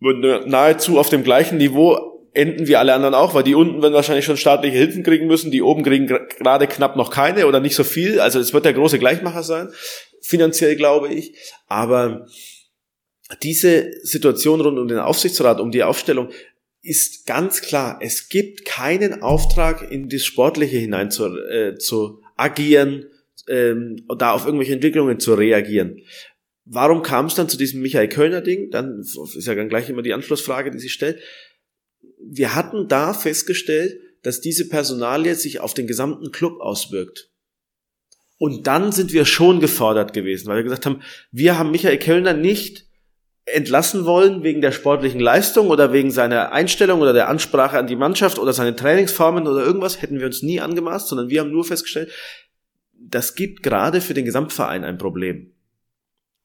[0.00, 3.92] wurden nahezu auf dem gleichen Niveau enden wie alle anderen auch, weil die unten werden
[3.92, 7.76] wahrscheinlich schon staatliche Hilfen kriegen müssen, die oben kriegen gerade knapp noch keine oder nicht
[7.76, 8.20] so viel.
[8.20, 9.68] Also es wird der große Gleichmacher sein,
[10.22, 11.34] finanziell glaube ich.
[11.66, 12.26] Aber
[13.42, 16.30] diese Situation rund um den Aufsichtsrat, um die Aufstellung,
[16.86, 23.06] ist ganz klar, es gibt keinen Auftrag, in das Sportliche hinein zu, äh, zu agieren,
[23.48, 26.02] ähm, da auf irgendwelche Entwicklungen zu reagieren.
[26.64, 28.70] Warum kam es dann zu diesem Michael Kölner Ding?
[28.70, 31.20] Dann ist ja dann gleich immer die Anschlussfrage, die sich stellt.
[32.18, 37.30] Wir hatten da festgestellt, dass diese Personalie sich auf den gesamten Club auswirkt.
[38.38, 42.34] Und dann sind wir schon gefordert gewesen, weil wir gesagt haben, wir haben Michael Kölner
[42.34, 42.85] nicht
[43.46, 47.96] entlassen wollen wegen der sportlichen Leistung oder wegen seiner Einstellung oder der Ansprache an die
[47.96, 51.64] Mannschaft oder seine Trainingsformen oder irgendwas, hätten wir uns nie angemaßt, sondern wir haben nur
[51.64, 52.10] festgestellt,
[52.92, 55.52] das gibt gerade für den Gesamtverein ein Problem.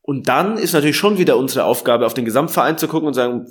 [0.04, 3.48] Und dann ist natürlich schon wieder unsere Aufgabe, auf den Gesamtverein zu gucken und sagen,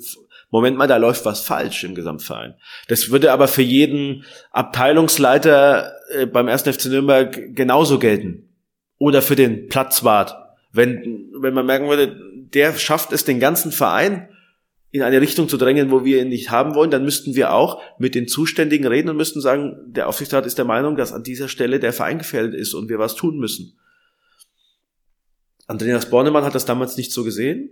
[0.49, 2.55] Moment mal, da läuft was falsch im Gesamtverein.
[2.89, 6.63] Das würde aber für jeden Abteilungsleiter äh, beim 1.
[6.63, 8.49] FC Nürnberg genauso gelten.
[8.97, 10.40] Oder für den Platzwart.
[10.73, 12.17] Wenn, wenn man merken würde,
[12.53, 14.29] der schafft es, den ganzen Verein
[14.91, 17.81] in eine Richtung zu drängen, wo wir ihn nicht haben wollen, dann müssten wir auch
[17.97, 21.47] mit den Zuständigen reden und müssten sagen, der Aufsichtsrat ist der Meinung, dass an dieser
[21.47, 23.79] Stelle der Verein gefährdet ist und wir was tun müssen.
[25.67, 27.69] Andreas Bornemann hat das damals nicht so gesehen.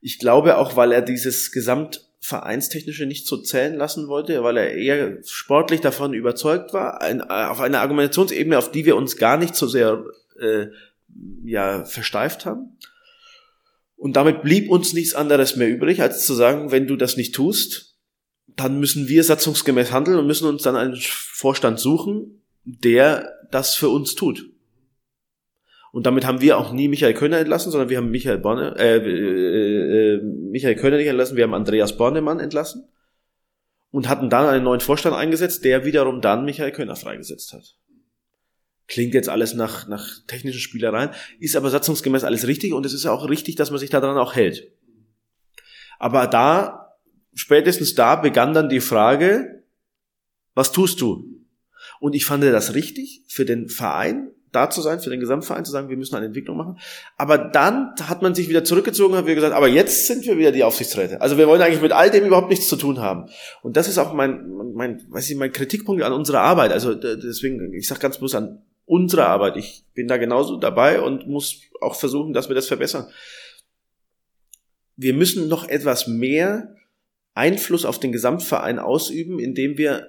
[0.00, 5.18] Ich glaube auch, weil er dieses Gesamtvereinstechnische nicht so zählen lassen wollte, weil er eher
[5.24, 9.66] sportlich davon überzeugt war, ein, auf einer Argumentationsebene, auf die wir uns gar nicht so
[9.66, 10.04] sehr
[10.38, 10.66] äh,
[11.44, 12.76] ja, versteift haben.
[13.96, 17.34] Und damit blieb uns nichts anderes mehr übrig, als zu sagen, wenn du das nicht
[17.34, 17.96] tust,
[18.56, 23.88] dann müssen wir satzungsgemäß handeln und müssen uns dann einen Vorstand suchen, der das für
[23.88, 24.44] uns tut.
[25.92, 28.96] Und damit haben wir auch nie Michael Könner entlassen, sondern wir haben Michael Borne, äh,
[28.96, 32.88] äh, äh, Michael Könner nicht entlassen, wir haben Andreas Bornemann entlassen
[33.90, 37.76] und hatten dann einen neuen Vorstand eingesetzt, der wiederum dann Michael Könner freigesetzt hat.
[38.92, 43.06] Klingt jetzt alles nach, nach technischen Spielereien, ist aber satzungsgemäß alles richtig und es ist
[43.06, 44.70] auch richtig, dass man sich daran auch hält.
[45.98, 46.98] Aber da,
[47.32, 49.64] spätestens da begann dann die Frage,
[50.54, 51.24] was tust du?
[52.00, 55.72] Und ich fand das richtig für den Verein, da zu sein, für den Gesamtverein zu
[55.72, 56.78] sagen, wir müssen eine Entwicklung machen.
[57.16, 60.52] Aber dann hat man sich wieder zurückgezogen und hat gesagt, aber jetzt sind wir wieder
[60.52, 61.22] die Aufsichtsräte.
[61.22, 63.30] Also wir wollen eigentlich mit all dem überhaupt nichts zu tun haben.
[63.62, 66.72] Und das ist auch mein, mein, weiß ich, mein Kritikpunkt an unserer Arbeit.
[66.72, 69.56] Also deswegen, ich sage ganz bloß an unsere Arbeit.
[69.56, 73.06] Ich bin da genauso dabei und muss auch versuchen, dass wir das verbessern.
[74.96, 76.74] Wir müssen noch etwas mehr
[77.34, 80.08] Einfluss auf den Gesamtverein ausüben, indem wir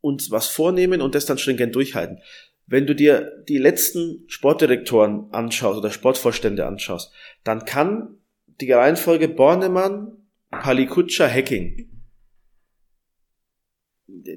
[0.00, 2.18] uns was vornehmen und das dann stringent durchhalten.
[2.66, 10.16] Wenn du dir die letzten Sportdirektoren anschaust oder Sportvorstände anschaust, dann kann die Reihenfolge Bornemann,
[10.50, 11.99] Palikutscher, Hacking.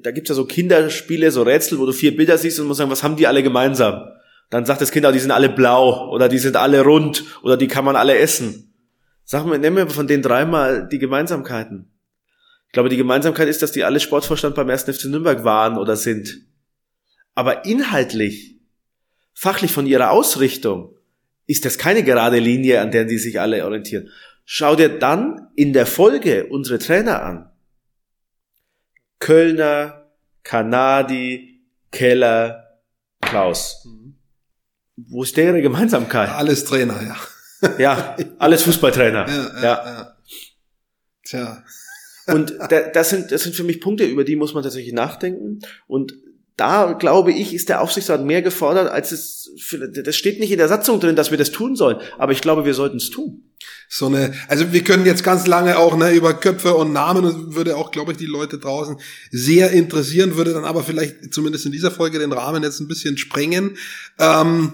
[0.02, 2.92] Da gibt's ja so Kinderspiele, so Rätsel, wo du vier Bilder siehst und musst sagen,
[2.92, 4.04] was haben die alle gemeinsam?
[4.50, 7.58] Dann sagt das Kind auch, die sind alle blau oder die sind alle rund oder
[7.58, 8.74] die kann man alle essen.
[9.24, 11.90] Sag mal, nennen wir von den dreimal die Gemeinsamkeiten.
[12.68, 14.84] Ich glaube, die Gemeinsamkeit ist, dass die alle Sportvorstand beim 1.
[14.84, 16.46] FC Nürnberg waren oder sind.
[17.36, 18.60] Aber inhaltlich,
[19.34, 20.96] fachlich von ihrer Ausrichtung,
[21.46, 24.10] ist das keine gerade Linie, an der die sich alle orientieren.
[24.46, 27.50] Schau dir dann in der Folge unsere Trainer an.
[29.24, 30.12] Kölner,
[30.44, 31.62] Kanadi,
[31.94, 32.82] Keller,
[33.22, 33.88] Klaus.
[34.98, 36.28] Wo ist deren Gemeinsamkeit?
[36.28, 37.16] Alles Trainer, ja.
[37.78, 39.26] Ja, alles Fußballtrainer.
[39.30, 39.86] Ja, ja, ja.
[39.86, 40.18] ja.
[41.24, 41.64] Tja.
[42.28, 45.60] Und das sind, das sind für mich Punkte, über die muss man tatsächlich nachdenken.
[45.88, 46.16] Und
[46.58, 49.52] da glaube ich, ist der Aufsichtsrat mehr gefordert, als es,
[50.04, 52.66] das steht nicht in der Satzung drin, dass wir das tun sollen, aber ich glaube,
[52.66, 53.44] wir sollten es tun.
[53.90, 57.78] So eine, also wir können jetzt ganz lange auch ne, über Köpfe und Namen würde
[57.78, 58.98] auch, glaube ich, die Leute draußen
[59.32, 63.18] sehr interessieren, würde dann aber vielleicht zumindest in dieser Folge den Rahmen jetzt ein bisschen
[63.18, 63.78] sprengen.
[64.20, 64.74] Ähm,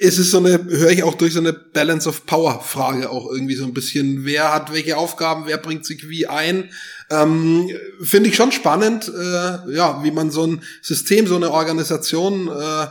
[0.00, 3.30] es ist so eine, höre ich auch durch so eine Balance of Power Frage auch
[3.30, 6.70] irgendwie so ein bisschen, wer hat welche Aufgaben, wer bringt sich wie ein.
[7.10, 7.70] Ähm,
[8.02, 12.86] Finde ich schon spannend, äh, ja, wie man so ein System, so eine Organisation äh,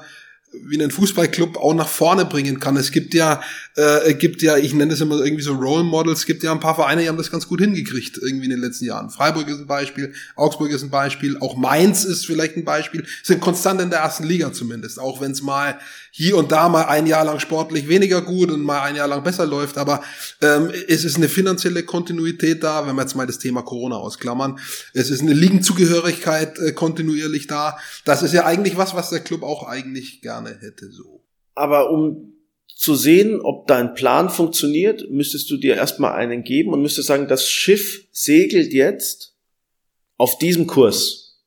[0.53, 2.77] wie einen Fußballclub auch nach vorne bringen kann.
[2.77, 3.41] Es gibt ja,
[3.75, 6.59] äh, gibt ja, ich nenne das immer irgendwie so Role Models, es gibt ja ein
[6.59, 9.09] paar Vereine, die haben das ganz gut hingekriegt irgendwie in den letzten Jahren.
[9.09, 13.41] Freiburg ist ein Beispiel, Augsburg ist ein Beispiel, auch Mainz ist vielleicht ein Beispiel, sind
[13.41, 15.79] konstant in der ersten Liga zumindest, auch wenn es mal
[16.11, 19.23] hier und da mal ein Jahr lang sportlich weniger gut und mal ein Jahr lang
[19.23, 20.01] besser läuft, aber
[20.41, 24.59] ähm, es ist eine finanzielle Kontinuität da, wenn wir jetzt mal das Thema Corona ausklammern.
[24.93, 27.77] Es ist eine Ligenzugehörigkeit äh, kontinuierlich da.
[28.05, 31.23] Das ist ja eigentlich was, was der Club auch eigentlich gerne hätte so.
[31.55, 32.33] Aber um
[32.67, 37.27] zu sehen, ob dein Plan funktioniert, müsstest du dir erstmal einen geben und müsstest sagen,
[37.27, 39.35] das Schiff segelt jetzt
[40.17, 41.41] auf diesem Kurs.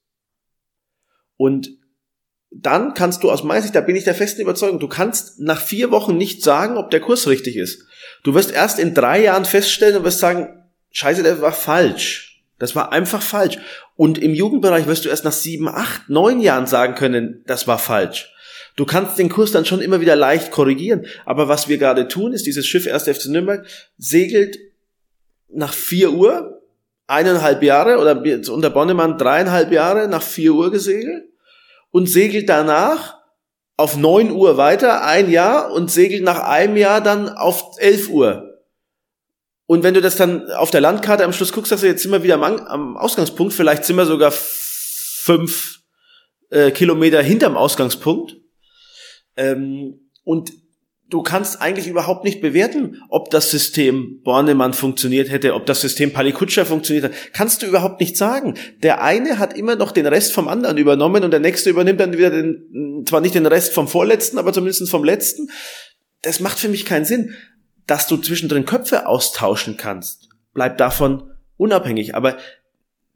[1.36, 1.70] Und
[2.50, 5.60] dann kannst du aus meiner Sicht, da bin ich der festen Überzeugung, du kannst nach
[5.60, 7.86] vier Wochen nicht sagen, ob der Kurs richtig ist.
[8.24, 12.42] Du wirst erst in drei Jahren feststellen und wirst sagen, scheiße, der war falsch.
[12.58, 13.58] Das war einfach falsch.
[13.96, 17.78] Und im Jugendbereich wirst du erst nach sieben, acht, neun Jahren sagen können, das war
[17.78, 18.32] falsch.
[18.80, 21.04] Du kannst den Kurs dann schon immer wieder leicht korrigieren.
[21.26, 23.02] Aber was wir gerade tun, ist, dieses Schiff 1.
[23.02, 23.66] FC Nürnberg
[23.98, 24.58] segelt
[25.50, 26.62] nach vier Uhr,
[27.06, 31.24] eineinhalb Jahre, oder unter Bonnemann dreieinhalb Jahre nach vier Uhr gesegelt
[31.90, 33.18] und segelt danach
[33.76, 38.62] auf neun Uhr weiter, ein Jahr, und segelt nach einem Jahr dann auf elf Uhr.
[39.66, 42.22] Und wenn du das dann auf der Landkarte am Schluss guckst, dass wir jetzt immer
[42.22, 45.80] wieder am, am Ausgangspunkt, vielleicht sind wir sogar fünf
[46.48, 48.39] äh, Kilometer hinterm Ausgangspunkt.
[49.36, 50.52] Ähm, und
[51.10, 56.12] du kannst eigentlich überhaupt nicht bewerten, ob das System Bornemann funktioniert hätte, ob das System
[56.12, 57.12] Palikutscher funktioniert hat.
[57.32, 58.54] Kannst du überhaupt nicht sagen.
[58.82, 62.16] Der eine hat immer noch den Rest vom anderen übernommen und der nächste übernimmt dann
[62.16, 65.50] wieder den, zwar nicht den Rest vom vorletzten, aber zumindest vom letzten.
[66.22, 67.34] Das macht für mich keinen Sinn.
[67.86, 72.14] Dass du zwischendrin Köpfe austauschen kannst, bleibt davon unabhängig.
[72.14, 72.36] Aber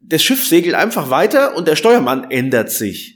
[0.01, 3.14] das Schiff segelt einfach weiter und der Steuermann ändert sich.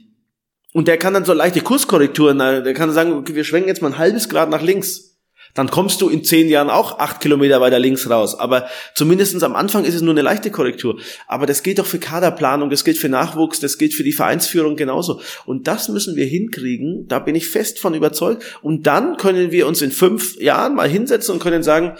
[0.72, 3.88] Und der kann dann so leichte Kurskorrekturen, der kann sagen, okay, wir schwenken jetzt mal
[3.88, 5.10] ein halbes Grad nach links.
[5.54, 8.38] Dann kommst du in zehn Jahren auch acht Kilometer weiter links raus.
[8.38, 10.98] Aber zumindestens am Anfang ist es nur eine leichte Korrektur.
[11.26, 14.76] Aber das gilt doch für Kaderplanung, das gilt für Nachwuchs, das gilt für die Vereinsführung
[14.76, 15.20] genauso.
[15.46, 17.06] Und das müssen wir hinkriegen.
[17.08, 18.44] Da bin ich fest von überzeugt.
[18.62, 21.96] Und dann können wir uns in fünf Jahren mal hinsetzen und können sagen,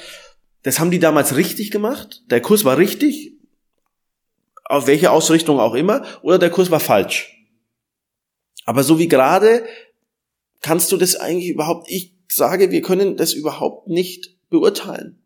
[0.62, 2.23] das haben die damals richtig gemacht.
[2.31, 3.32] Der Kurs war richtig.
[4.65, 6.05] Auf welche Ausrichtung auch immer.
[6.23, 7.40] Oder der Kurs war falsch.
[8.65, 9.65] Aber so wie gerade
[10.61, 15.19] kannst du das eigentlich überhaupt, ich sage, wir können das überhaupt nicht beurteilen.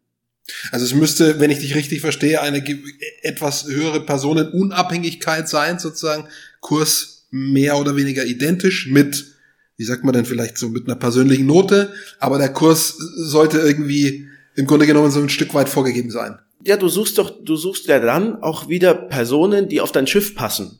[0.70, 2.62] Also es müsste, wenn ich dich richtig verstehe, eine
[3.23, 6.28] etwas höhere Personenunabhängigkeit sein, sozusagen
[6.61, 9.35] Kurs mehr oder weniger identisch mit
[9.77, 14.28] wie sagt man denn, vielleicht so mit einer persönlichen Note, aber der Kurs sollte irgendwie
[14.55, 16.39] im Grunde genommen so ein Stück weit vorgegeben sein.
[16.65, 20.35] Ja, du suchst doch, du suchst ja dann auch wieder Personen, die auf dein Schiff
[20.35, 20.78] passen.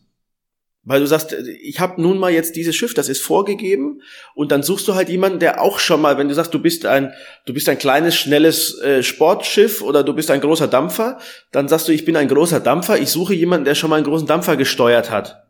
[0.85, 4.03] Weil du sagst, ich habe nun mal jetzt dieses Schiff, das ist vorgegeben,
[4.35, 6.85] und dann suchst du halt jemanden, der auch schon mal, wenn du sagst, du bist
[6.85, 7.13] ein,
[7.47, 11.19] du bist ein kleines, schnelles äh, Sportschiff oder du bist ein großer Dampfer,
[11.53, 14.05] dann sagst du, ich bin ein großer Dampfer, ich suche jemanden, der schon mal einen
[14.05, 15.45] großen Dampfer gesteuert hat.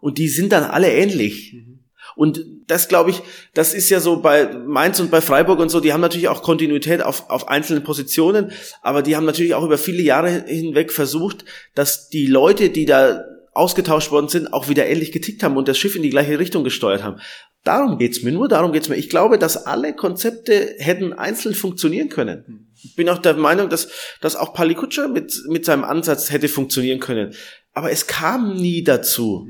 [0.00, 1.52] Und die sind dann alle ähnlich.
[1.54, 1.70] Mhm.
[2.16, 3.22] Und das glaube ich,
[3.54, 6.42] das ist ja so bei Mainz und bei Freiburg und so, die haben natürlich auch
[6.42, 8.52] Kontinuität auf, auf einzelnen Positionen,
[8.82, 11.44] aber die haben natürlich auch über viele Jahre hinweg versucht,
[11.74, 15.78] dass die Leute, die da ausgetauscht worden sind, auch wieder ähnlich getickt haben und das
[15.78, 17.20] Schiff in die gleiche Richtung gesteuert haben.
[17.64, 18.96] Darum geht's mir, nur darum geht's mir.
[18.96, 22.72] Ich glaube, dass alle Konzepte hätten einzeln funktionieren können.
[22.82, 23.88] Ich bin auch der Meinung, dass,
[24.20, 27.34] dass auch Pali Kutscher mit, mit seinem Ansatz hätte funktionieren können.
[27.72, 29.46] Aber es kam nie dazu,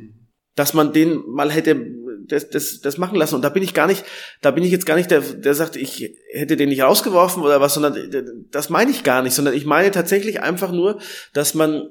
[0.57, 1.77] dass man den mal hätte
[2.27, 3.35] das, das, das machen lassen.
[3.35, 4.05] Und da bin ich gar nicht,
[4.41, 7.61] da bin ich jetzt gar nicht der, der sagt, ich hätte den nicht rausgeworfen oder
[7.61, 7.97] was, sondern
[8.51, 11.01] das meine ich gar nicht, sondern ich meine tatsächlich einfach nur,
[11.33, 11.89] dass man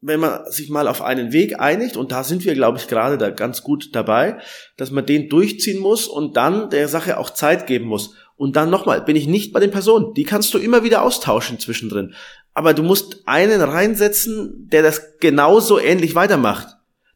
[0.00, 3.18] wenn man sich mal auf einen Weg einigt, und da sind wir, glaube ich, gerade
[3.18, 4.38] da ganz gut dabei,
[4.76, 8.14] dass man den durchziehen muss und dann der Sache auch Zeit geben muss.
[8.36, 10.14] Und dann nochmal, bin ich nicht bei den Personen.
[10.14, 12.14] Die kannst du immer wieder austauschen zwischendrin.
[12.54, 16.68] Aber du musst einen reinsetzen, der das genauso ähnlich weitermacht.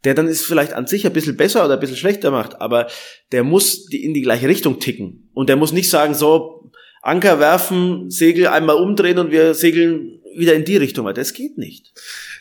[0.02, 2.88] Der dann ist vielleicht an sich ein bisschen besser oder ein bisschen schlechter macht, aber
[3.30, 5.30] der muss in die gleiche Richtung ticken.
[5.32, 6.72] Und der muss nicht sagen, so,
[7.02, 11.12] Anker werfen, Segel einmal umdrehen und wir segeln wieder in die Richtung.
[11.14, 11.92] Das geht nicht.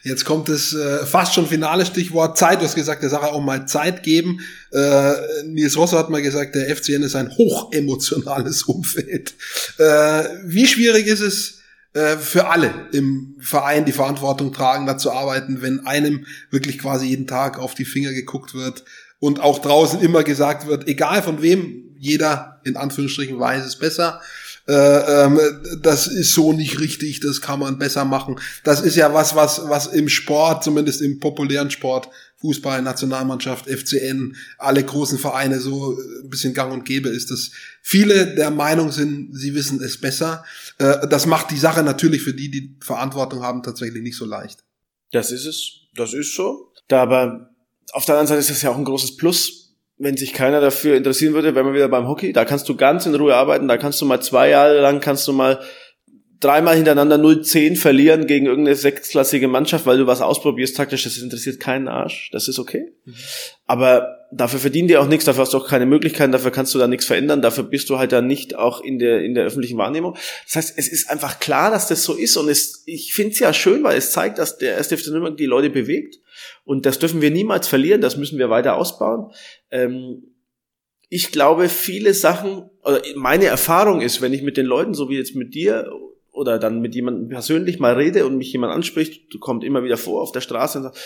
[0.04, 2.60] Jetzt kommt das äh, fast schon finale Stichwort Zeit.
[2.60, 4.40] Du hast gesagt, der Sache auch mal Zeit geben.
[4.72, 5.14] Äh,
[5.46, 9.34] Nils Rosser hat mal gesagt, der FCN ist ein hochemotionales Umfeld.
[9.78, 11.62] Äh, wie schwierig ist es
[11.94, 17.08] äh, für alle im Verein, die Verantwortung tragen, da zu arbeiten, wenn einem wirklich quasi
[17.08, 18.86] jeden Tag auf die Finger geguckt wird
[19.20, 24.22] und auch draußen immer gesagt wird, egal von wem, jeder in Anführungsstrichen weiß es besser
[24.68, 24.74] äh,
[25.26, 25.40] ähm,
[25.82, 28.40] das ist so nicht richtig, das kann man besser machen.
[28.64, 34.36] Das ist ja was, was, was im Sport, zumindest im populären Sport, Fußball, Nationalmannschaft, FCN,
[34.58, 37.52] alle großen Vereine so ein bisschen gang und gäbe ist, dass
[37.82, 40.44] viele der Meinung sind, sie wissen es besser.
[40.78, 44.64] Äh, das macht die Sache natürlich für die, die Verantwortung haben, tatsächlich nicht so leicht.
[45.12, 46.72] Das ist es, das ist so.
[46.88, 47.52] Da aber
[47.94, 49.61] auf der anderen Seite ist das ja auch ein großes Plus,
[50.02, 53.06] wenn sich keiner dafür interessieren würde, wenn wir wieder beim Hockey, da kannst du ganz
[53.06, 55.60] in Ruhe arbeiten, da kannst du mal zwei Jahre lang, kannst du mal
[56.40, 61.60] dreimal hintereinander 0-10 verlieren gegen irgendeine sechsklassige Mannschaft, weil du was ausprobierst taktisch, das interessiert
[61.60, 62.94] keinen Arsch, das ist okay.
[63.06, 63.14] Mhm.
[63.68, 66.80] Aber dafür verdienen die auch nichts, dafür hast du auch keine Möglichkeiten, dafür kannst du
[66.80, 69.78] da nichts verändern, dafür bist du halt dann nicht auch in der, in der öffentlichen
[69.78, 70.18] Wahrnehmung.
[70.45, 72.36] Das heißt, es ist einfach klar, dass das so ist.
[72.38, 75.38] Und es, ich finde es ja schön, weil es zeigt, dass der erste FC Nürnberg
[75.38, 76.18] die Leute bewegt
[76.64, 79.32] und das dürfen wir niemals verlieren, das müssen wir weiter ausbauen.
[79.70, 80.24] Ähm,
[81.10, 82.70] ich glaube, viele Sachen,
[83.16, 85.92] meine Erfahrung ist, wenn ich mit den Leuten, so wie jetzt mit dir
[86.32, 90.22] oder dann mit jemandem persönlich mal rede und mich jemand anspricht, kommt immer wieder vor
[90.22, 90.98] auf der Straße und sagt,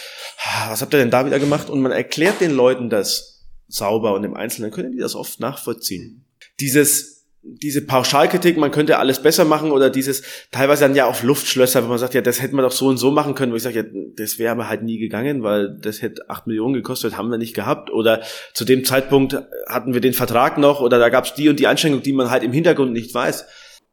[0.44, 1.72] ah, was habt ihr denn da wieder gemacht?
[1.72, 6.26] Und man erklärt den Leuten das sauber und im Einzelnen, können die das oft nachvollziehen.
[6.60, 7.15] Dieses
[7.48, 11.90] diese Pauschalkritik, man könnte alles besser machen oder dieses teilweise dann ja auf Luftschlösser, wenn
[11.90, 13.82] man sagt, ja, das hätte man doch so und so machen können, wo ich sage,
[13.82, 17.38] ja, das wäre aber halt nie gegangen, weil das hätte acht Millionen gekostet, haben wir
[17.38, 18.22] nicht gehabt oder
[18.54, 21.68] zu dem Zeitpunkt hatten wir den Vertrag noch oder da gab es die und die
[21.68, 23.46] Einschränkung, die man halt im Hintergrund nicht weiß.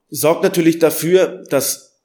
[0.08, 2.00] Sorgt natürlich dafür, dass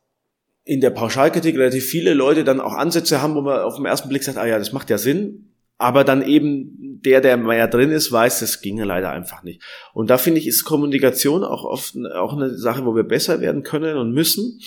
[0.66, 4.10] in der Pauschalkritik relativ viele Leute dann auch Ansätze haben, wo man auf den ersten
[4.10, 7.92] Blick sagt, ah ja, das macht ja Sinn, aber dann eben der, der mehr drin
[7.92, 9.62] ist, weiß, das ginge leider einfach nicht.
[9.94, 13.64] Und da finde ich, ist Kommunikation auch oft auch eine Sache, wo wir besser werden
[13.64, 14.60] können und müssen,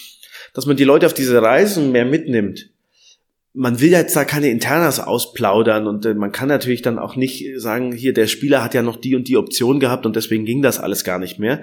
[0.55, 2.70] dass man die Leute auf diese Reisen mehr mitnimmt.
[3.53, 7.45] Man will jetzt da keine Internas ausplaudern und äh, man kann natürlich dann auch nicht
[7.57, 10.62] sagen, hier der Spieler hat ja noch die und die Option gehabt und deswegen ging
[10.62, 11.61] das alles gar nicht mehr.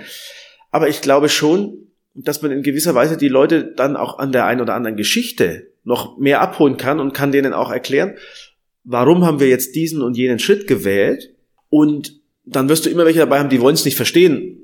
[0.69, 4.45] Aber ich glaube schon, dass man in gewisser Weise die Leute dann auch an der
[4.45, 8.15] einen oder anderen Geschichte noch mehr abholen kann und kann denen auch erklären,
[8.87, 11.35] warum haben wir jetzt diesen und jenen Schritt gewählt?
[11.69, 14.63] Und dann wirst du immer welche dabei haben, die wollen es nicht verstehen.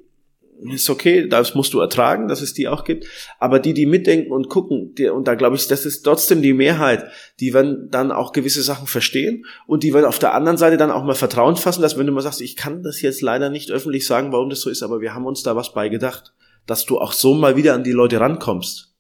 [0.72, 3.06] Ist okay, das musst du ertragen, dass es die auch gibt.
[3.38, 6.54] Aber die, die mitdenken und gucken, die, und da glaube ich, das ist trotzdem die
[6.54, 7.06] Mehrheit,
[7.42, 10.90] die werden dann auch gewisse Sachen verstehen und die werden auf der anderen Seite dann
[10.90, 13.72] auch mal Vertrauen fassen, dass wenn du mal sagst, ich kann das jetzt leider nicht
[13.72, 16.34] öffentlich sagen, warum das so ist, aber wir haben uns da was beigedacht,
[16.66, 18.94] dass du auch so mal wieder an die Leute rankommst.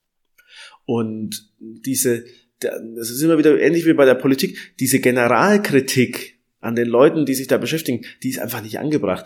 [0.85, 2.25] Und diese,
[2.63, 7.33] das ist immer wieder ähnlich wie bei der Politik, diese Generalkritik an den Leuten, die
[7.33, 9.25] sich da beschäftigen, die ist einfach nicht angebracht.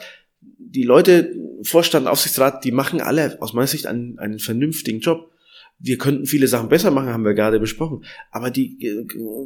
[0.58, 5.32] Die Leute, Vorstand, Aufsichtsrat, die machen alle aus meiner Sicht einen, einen vernünftigen Job.
[5.80, 8.04] wir könnten viele Sachen besser machen, haben wir gerade besprochen.
[8.32, 8.78] Aber die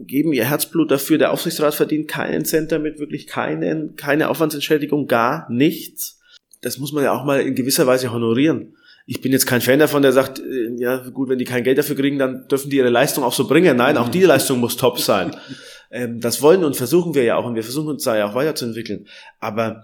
[0.06, 1.18] geben ihr Herzblut dafür.
[1.18, 6.20] Der Aufsichtsrat verdient keinen Cent damit, wirklich keinen, keine Aufwandsentschädigung, gar nichts.
[6.62, 8.76] Das muss man ja auch mal in gewisser Weise honorieren.
[9.06, 11.78] Ich bin jetzt kein Fan davon, der sagt, äh, ja gut, wenn die kein Geld
[11.78, 13.78] dafür kriegen, dann dürfen die ihre Leistung auch so bringen.
[13.78, 15.36] Nein, auch die Leistung muss top sein.
[15.94, 18.34] Ähm, das wollen und versuchen wir ja auch und wir versuchen uns da ja auch
[18.34, 19.10] weiterzuentwickeln.
[19.40, 19.84] Aber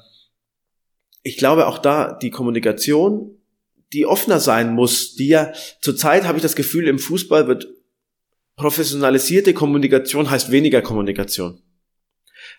[1.22, 3.38] ich glaube auch da, die Kommunikation
[3.94, 7.68] die offener sein muss, die ja zurzeit habe ich das Gefühl, im Fußball wird
[8.56, 11.62] professionalisierte Kommunikation heißt weniger Kommunikation.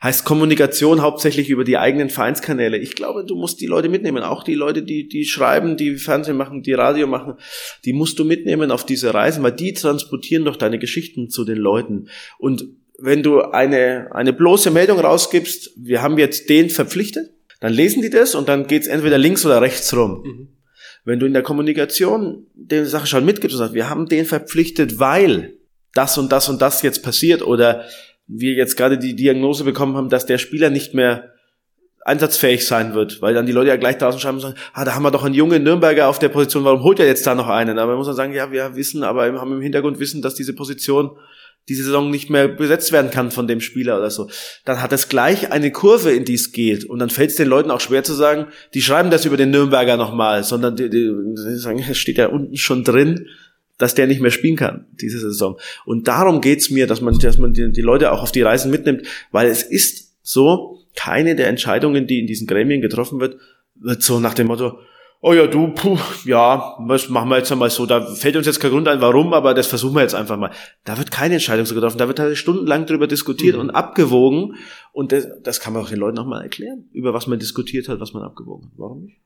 [0.02, 2.78] Heißt Kommunikation hauptsächlich über die eigenen Vereinskanäle.
[2.78, 6.36] Ich glaube, du musst die Leute mitnehmen, auch die Leute, die, die schreiben, die Fernsehen
[6.36, 7.34] machen, die Radio machen,
[7.84, 11.58] die musst du mitnehmen auf diese Reisen, weil die transportieren doch deine Geschichten zu den
[11.58, 12.08] Leuten.
[12.38, 12.64] Und
[12.98, 17.30] wenn du eine, eine bloße Meldung rausgibst, wir haben jetzt den verpflichtet,
[17.60, 20.22] dann lesen die das und dann geht's entweder links oder rechts rum.
[20.24, 20.48] Mhm.
[21.04, 24.98] Wenn du in der Kommunikation der Sache schon mitgibst und sagst, wir haben den verpflichtet,
[24.98, 25.54] weil
[25.94, 27.84] das und das und das jetzt passiert oder
[28.28, 31.32] wir jetzt gerade die Diagnose bekommen haben, dass der Spieler nicht mehr
[32.04, 34.94] einsatzfähig sein wird, weil dann die Leute ja gleich draußen schreiben und sagen, ah, da
[34.94, 37.48] haben wir doch einen jungen Nürnberger auf der Position, warum holt er jetzt da noch
[37.48, 37.78] einen?
[37.78, 40.54] Aber man muss dann sagen, ja, wir wissen, aber haben im Hintergrund wissen, dass diese
[40.54, 41.10] Position
[41.68, 44.30] diese Saison nicht mehr besetzt werden kann von dem Spieler oder so,
[44.64, 46.86] dann hat es gleich eine Kurve, in die es geht.
[46.86, 49.50] Und dann fällt es den Leuten auch schwer zu sagen, die schreiben das über den
[49.50, 53.28] Nürnberger nochmal, sondern die, die, die sagen, es steht ja unten schon drin,
[53.78, 55.58] dass der nicht mehr spielen kann, diese Saison.
[55.84, 58.70] Und darum geht's mir, dass man, dass man die, die Leute auch auf die Reisen
[58.70, 63.38] mitnimmt, weil es ist so, keine der Entscheidungen, die in diesen Gremien getroffen wird,
[63.76, 64.78] wird so nach dem Motto,
[65.20, 67.86] oh ja, du, puh, ja, was machen wir jetzt einmal so.
[67.86, 70.50] Da fällt uns jetzt kein Grund ein, warum, aber das versuchen wir jetzt einfach mal.
[70.84, 71.98] Da wird keine Entscheidung so getroffen.
[71.98, 73.62] Da wird halt stundenlang drüber diskutiert mhm.
[73.62, 74.56] und abgewogen.
[74.92, 78.00] Und das, das kann man auch den Leuten nochmal erklären, über was man diskutiert hat,
[78.00, 78.72] was man abgewogen hat.
[78.76, 79.18] Warum nicht?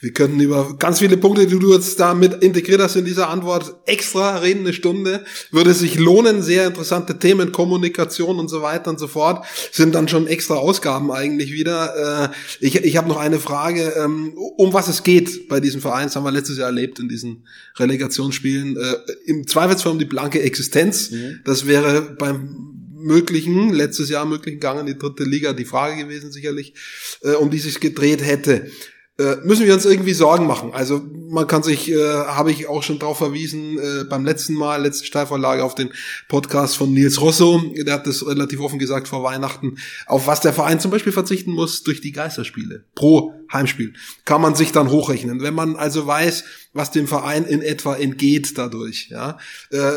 [0.00, 3.30] Wir könnten über ganz viele Punkte, die du jetzt da mit integriert hast in dieser
[3.30, 5.24] Antwort, extra reden, eine Stunde.
[5.50, 10.06] Würde sich lohnen, sehr interessante Themen, Kommunikation und so weiter und so fort, sind dann
[10.06, 12.30] schon extra Ausgaben eigentlich wieder.
[12.30, 16.06] Äh, ich ich habe noch eine Frage, ähm, um was es geht bei diesem Verein,
[16.06, 17.46] das haben wir letztes Jahr erlebt in diesen
[17.76, 18.76] Relegationsspielen.
[18.76, 18.94] Äh,
[19.26, 21.10] Im Zweifelsfall um die blanke Existenz.
[21.10, 21.40] Mhm.
[21.44, 26.30] Das wäre beim möglichen, letztes Jahr möglichen Gang in die dritte Liga die Frage gewesen
[26.30, 26.74] sicherlich,
[27.22, 28.70] äh, um die sich gedreht hätte
[29.18, 30.72] äh, müssen wir uns irgendwie Sorgen machen.
[30.72, 34.82] Also man kann sich, äh, habe ich auch schon drauf verwiesen, äh, beim letzten Mal,
[34.82, 35.90] letzte Steilvorlage auf den
[36.28, 40.52] Podcast von Nils Rosso, der hat das relativ offen gesagt vor Weihnachten, auf was der
[40.52, 43.92] Verein zum Beispiel verzichten muss durch die Geisterspiele pro Heimspiel.
[44.24, 45.42] Kann man sich dann hochrechnen.
[45.42, 49.38] Wenn man also weiß, was dem Verein in etwa entgeht dadurch, ja,
[49.70, 49.92] äh,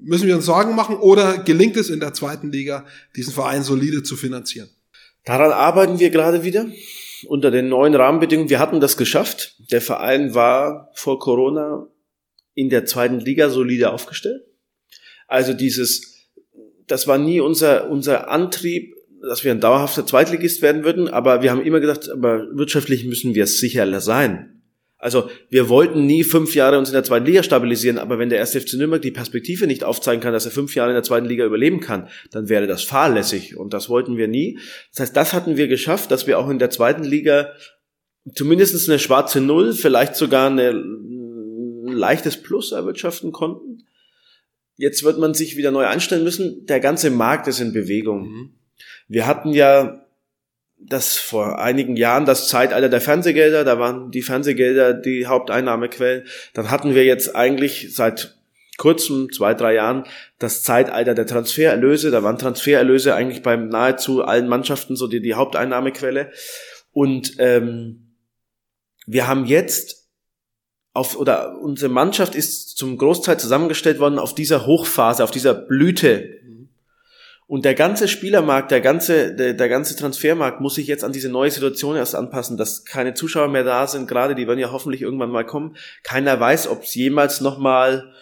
[0.00, 4.02] müssen wir uns Sorgen machen oder gelingt es in der zweiten Liga, diesen Verein solide
[4.02, 4.70] zu finanzieren?
[5.26, 6.66] Daran arbeiten wir gerade wieder
[7.28, 8.50] unter den neuen Rahmenbedingungen.
[8.50, 9.56] Wir hatten das geschafft.
[9.70, 11.88] Der Verein war vor Corona
[12.54, 14.42] in der zweiten Liga solide aufgestellt.
[15.26, 16.30] Also dieses,
[16.86, 18.94] das war nie unser, unser Antrieb,
[19.28, 23.34] dass wir ein dauerhafter Zweitligist werden würden, aber wir haben immer gesagt, aber wirtschaftlich müssen
[23.34, 24.53] wir sicher sein.
[25.04, 28.38] Also wir wollten nie fünf Jahre uns in der zweiten Liga stabilisieren, aber wenn der
[28.38, 31.26] erste FC Nürnberg die Perspektive nicht aufzeigen kann, dass er fünf Jahre in der zweiten
[31.26, 34.58] Liga überleben kann, dann wäre das fahrlässig und das wollten wir nie.
[34.92, 37.52] Das heißt, das hatten wir geschafft, dass wir auch in der zweiten Liga
[38.34, 43.84] zumindest eine schwarze Null, vielleicht sogar eine, ein leichtes Plus erwirtschaften konnten.
[44.76, 46.64] Jetzt wird man sich wieder neu einstellen müssen.
[46.64, 48.22] Der ganze Markt ist in Bewegung.
[48.22, 48.54] Mhm.
[49.08, 50.03] Wir hatten ja
[50.78, 56.24] das vor einigen Jahren das Zeitalter der Fernsehgelder, da waren die Fernsehgelder die Haupteinnahmequellen.
[56.52, 58.36] Dann hatten wir jetzt eigentlich seit
[58.76, 60.04] kurzem, zwei, drei Jahren,
[60.38, 62.10] das Zeitalter der Transfererlöse.
[62.10, 66.32] Da waren Transfererlöse eigentlich bei nahezu allen Mannschaften so die, die Haupteinnahmequelle.
[66.92, 68.16] Und ähm,
[69.06, 70.08] wir haben jetzt
[70.92, 76.40] auf, oder unsere Mannschaft ist zum Großteil zusammengestellt worden auf dieser Hochphase, auf dieser Blüte
[77.46, 81.28] und der ganze Spielermarkt, der ganze, der, der ganze Transfermarkt muss sich jetzt an diese
[81.28, 85.02] neue Situation erst anpassen, dass keine Zuschauer mehr da sind, gerade die werden ja hoffentlich
[85.02, 85.76] irgendwann mal kommen.
[86.02, 88.12] Keiner weiß, ob es jemals nochmal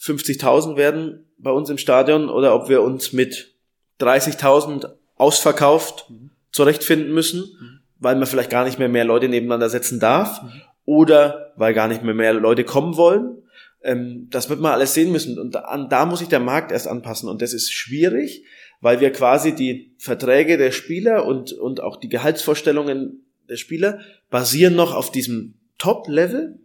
[0.00, 3.56] 50.000 werden bei uns im Stadion oder ob wir uns mit
[4.00, 6.30] 30.000 ausverkauft mhm.
[6.52, 7.80] zurechtfinden müssen, mhm.
[7.98, 10.62] weil man vielleicht gar nicht mehr mehr Leute nebeneinander setzen darf mhm.
[10.84, 13.42] oder weil gar nicht mehr mehr Leute kommen wollen.
[13.82, 16.86] Ähm, das wird man alles sehen müssen und da, da muss sich der Markt erst
[16.86, 18.44] anpassen und das ist schwierig
[18.80, 24.00] weil wir quasi die Verträge der Spieler und, und auch die Gehaltsvorstellungen der Spieler
[24.30, 26.58] basieren noch auf diesem Top-Level.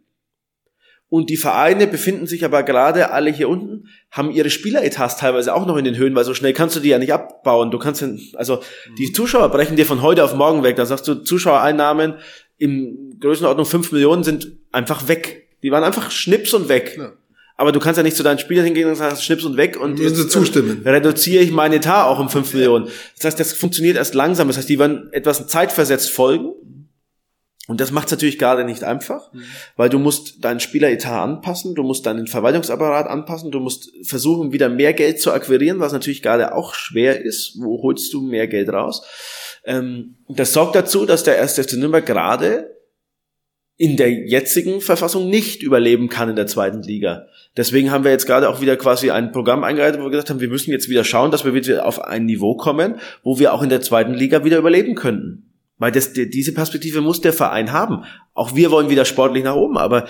[1.07, 5.65] Und die Vereine befinden sich aber gerade alle hier unten, haben ihre Spieleretats teilweise auch
[5.65, 7.69] noch in den Höhen, weil so schnell kannst du die ja nicht abbauen.
[7.69, 8.61] Du kannst, also
[8.97, 10.75] die Zuschauer brechen dir von heute auf morgen weg.
[10.77, 12.15] Da sagst du, Zuschauereinnahmen
[12.57, 15.47] im Größenordnung fünf Millionen sind einfach weg.
[15.61, 16.95] Die waren einfach schnips und weg.
[16.97, 17.13] Ja.
[17.57, 19.97] Aber du kannst ja nicht zu deinen Spielern hingehen und sagen, schnips und weg und
[19.97, 20.85] Müssen sie jetzt, zustimmen.
[20.85, 22.89] äh, reduziere ich meinen Etat auch um 5 Millionen.
[23.15, 24.47] Das heißt, das funktioniert erst langsam.
[24.47, 26.53] Das heißt, die werden etwas zeitversetzt folgen.
[27.67, 29.31] Und das macht es natürlich gerade nicht einfach,
[29.75, 34.69] weil du musst deinen Spieleretat anpassen, du musst deinen Verwaltungsapparat anpassen, du musst versuchen, wieder
[34.69, 37.55] mehr Geld zu akquirieren, was natürlich gerade auch schwer ist.
[37.59, 39.03] Wo holst du mehr Geld raus?
[39.63, 41.55] Ähm, das sorgt dazu, dass der 1.
[41.59, 42.69] FC Nürnberg gerade
[43.77, 47.25] in der jetzigen Verfassung nicht überleben kann in der zweiten Liga.
[47.57, 50.41] Deswegen haben wir jetzt gerade auch wieder quasi ein Programm eingeleitet, wo wir gesagt haben,
[50.41, 53.61] wir müssen jetzt wieder schauen, dass wir wieder auf ein Niveau kommen, wo wir auch
[53.61, 55.51] in der zweiten Liga wieder überleben könnten.
[55.77, 58.03] Weil das, die- diese Perspektive muss der Verein haben.
[58.33, 60.05] Auch wir wollen wieder sportlich nach oben, aber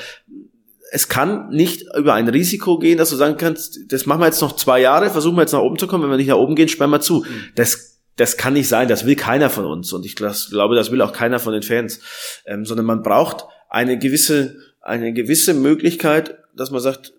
[0.92, 4.42] es kann nicht über ein Risiko gehen, dass du sagen kannst, das machen wir jetzt
[4.42, 6.56] noch zwei Jahre, versuchen wir jetzt nach oben zu kommen, wenn wir nicht nach oben
[6.56, 7.26] gehen, sperren wir zu.
[7.56, 11.02] Das, das kann nicht sein, das will keiner von uns und ich glaube, das will
[11.02, 12.00] auch keiner von den Fans,
[12.46, 17.14] ähm, sondern man braucht eine gewisse, eine gewisse Möglichkeit, dass man sagt,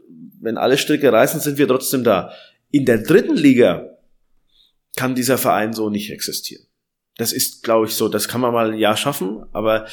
[0.46, 2.30] wenn alle Stricke reißen, sind wir trotzdem da.
[2.70, 3.98] In der dritten Liga
[4.96, 6.64] kann dieser Verein so nicht existieren.
[7.16, 9.86] Das ist, glaube ich, so, das kann man mal ein Jahr schaffen, aber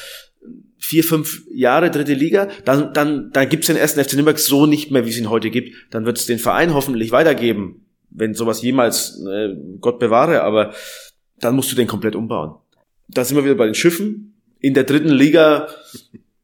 [0.77, 4.91] vier, fünf Jahre dritte Liga, dann, dann, dann gibt's den ersten FC Nürnberg so nicht
[4.91, 5.75] mehr, wie es ihn heute gibt.
[5.91, 10.73] Dann wird es den Verein hoffentlich weitergeben, wenn sowas jemals, äh, Gott bewahre, aber
[11.39, 12.55] dann musst du den komplett umbauen.
[13.07, 14.35] Da sind wir wieder bei den Schiffen.
[14.59, 15.67] In der dritten Liga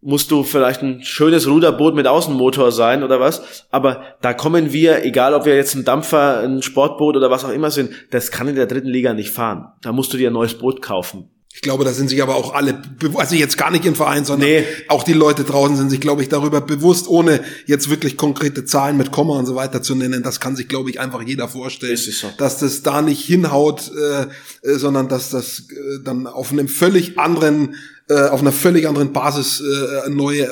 [0.01, 3.65] musst du vielleicht ein schönes Ruderboot mit Außenmotor sein oder was.
[3.69, 7.49] Aber da kommen wir, egal ob wir jetzt ein Dampfer, ein Sportboot oder was auch
[7.51, 9.73] immer sind, das kann in der dritten Liga nicht fahren.
[9.81, 11.29] Da musst du dir ein neues Boot kaufen.
[11.51, 12.79] Ich glaube, da sind sich aber auch alle,
[13.15, 14.63] also jetzt gar nicht im Verein, sondern Nee.
[14.87, 18.97] auch die Leute draußen sind sich, glaube ich, darüber bewusst, ohne jetzt wirklich konkrete Zahlen
[18.97, 20.21] mit Komma und so weiter zu nennen.
[20.21, 22.27] Das kann sich, glaube ich, einfach jeder vorstellen, es so.
[22.37, 24.27] dass das da nicht hinhaut, äh,
[24.69, 27.75] äh, sondern dass das äh, dann auf einem völlig anderen,
[28.09, 30.47] äh, auf einer völlig anderen Basis äh, neu äh,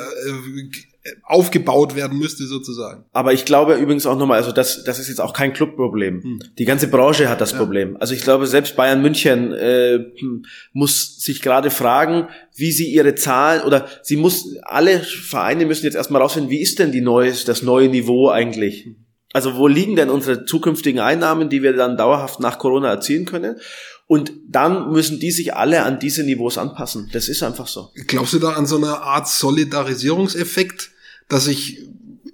[1.24, 3.04] aufgebaut werden müsste, sozusagen.
[3.12, 6.40] Aber ich glaube übrigens auch nochmal, also das, das ist jetzt auch kein Clubproblem.
[6.58, 7.96] Die ganze Branche hat das Problem.
[7.98, 13.14] Also ich glaube, selbst Bayern München äh, hm, muss sich gerade fragen, wie sie ihre
[13.14, 17.32] Zahlen oder sie muss, alle Vereine müssen jetzt erstmal rausfinden, wie ist denn die neue,
[17.32, 18.88] das neue Niveau eigentlich?
[19.32, 23.56] Also wo liegen denn unsere zukünftigen Einnahmen, die wir dann dauerhaft nach Corona erzielen können?
[24.08, 27.10] Und dann müssen die sich alle an diese Niveaus anpassen.
[27.12, 27.90] Das ist einfach so.
[28.06, 30.90] Glaubst du da an so eine Art Solidarisierungseffekt,
[31.28, 31.86] dass sich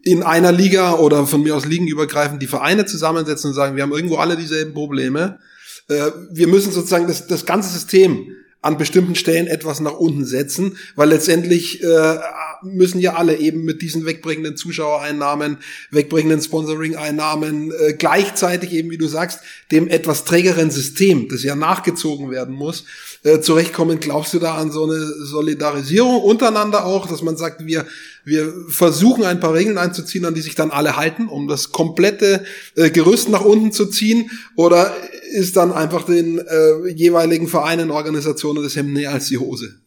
[0.04, 3.92] in einer Liga oder von mir aus ligenübergreifend die Vereine zusammensetzen und sagen, wir haben
[3.92, 5.40] irgendwo alle dieselben Probleme.
[5.88, 8.28] Äh, Wir müssen sozusagen das, das ganze System
[8.64, 12.16] an bestimmten Stellen etwas nach unten setzen, weil letztendlich äh,
[12.62, 15.58] müssen ja alle eben mit diesen wegbringenden Zuschauereinnahmen,
[15.90, 22.30] wegbringenden Sponsoring-Einnahmen äh, gleichzeitig eben, wie du sagst, dem etwas trägeren System, das ja nachgezogen
[22.30, 22.84] werden muss,
[23.22, 24.00] äh, zurechtkommen.
[24.00, 27.84] Glaubst du da an so eine Solidarisierung untereinander auch, dass man sagt, wir
[28.24, 32.44] wir versuchen ein paar Regeln einzuziehen, an die sich dann alle halten, um das komplette
[32.76, 34.30] äh, Gerüst nach unten zu ziehen?
[34.56, 34.92] Oder
[35.32, 39.80] ist dann einfach den äh, jeweiligen Vereinen, Organisationen das Hemd näher als die Hose?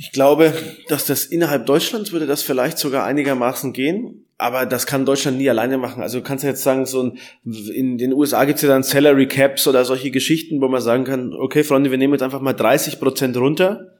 [0.00, 0.52] Ich glaube,
[0.88, 5.50] dass das innerhalb Deutschlands würde das vielleicht sogar einigermaßen gehen, aber das kann Deutschland nie
[5.50, 6.04] alleine machen.
[6.04, 8.84] Also du kannst ja jetzt sagen, so ein, in den USA gibt es ja dann
[8.84, 12.40] Salary Caps oder solche Geschichten, wo man sagen kann, okay, Freunde, wir nehmen jetzt einfach
[12.40, 13.97] mal 30 Prozent runter,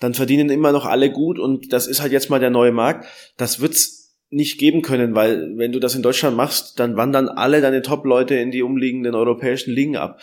[0.00, 3.06] dann verdienen immer noch alle gut und das ist halt jetzt mal der neue Markt.
[3.36, 7.60] Das wird's nicht geben können, weil wenn du das in Deutschland machst, dann wandern alle
[7.60, 10.20] deine Top-Leute in die umliegenden europäischen Ligen ab.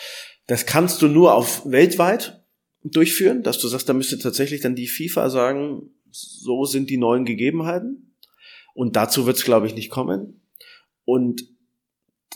[0.48, 2.44] Das kannst du nur auf weltweit
[2.84, 7.26] durchführen, dass du sagst, da müsste tatsächlich dann die FIFA sagen, so sind die neuen
[7.26, 8.15] Gegebenheiten.
[8.74, 10.41] Und dazu wird es, glaube ich, nicht kommen.
[11.06, 11.44] Und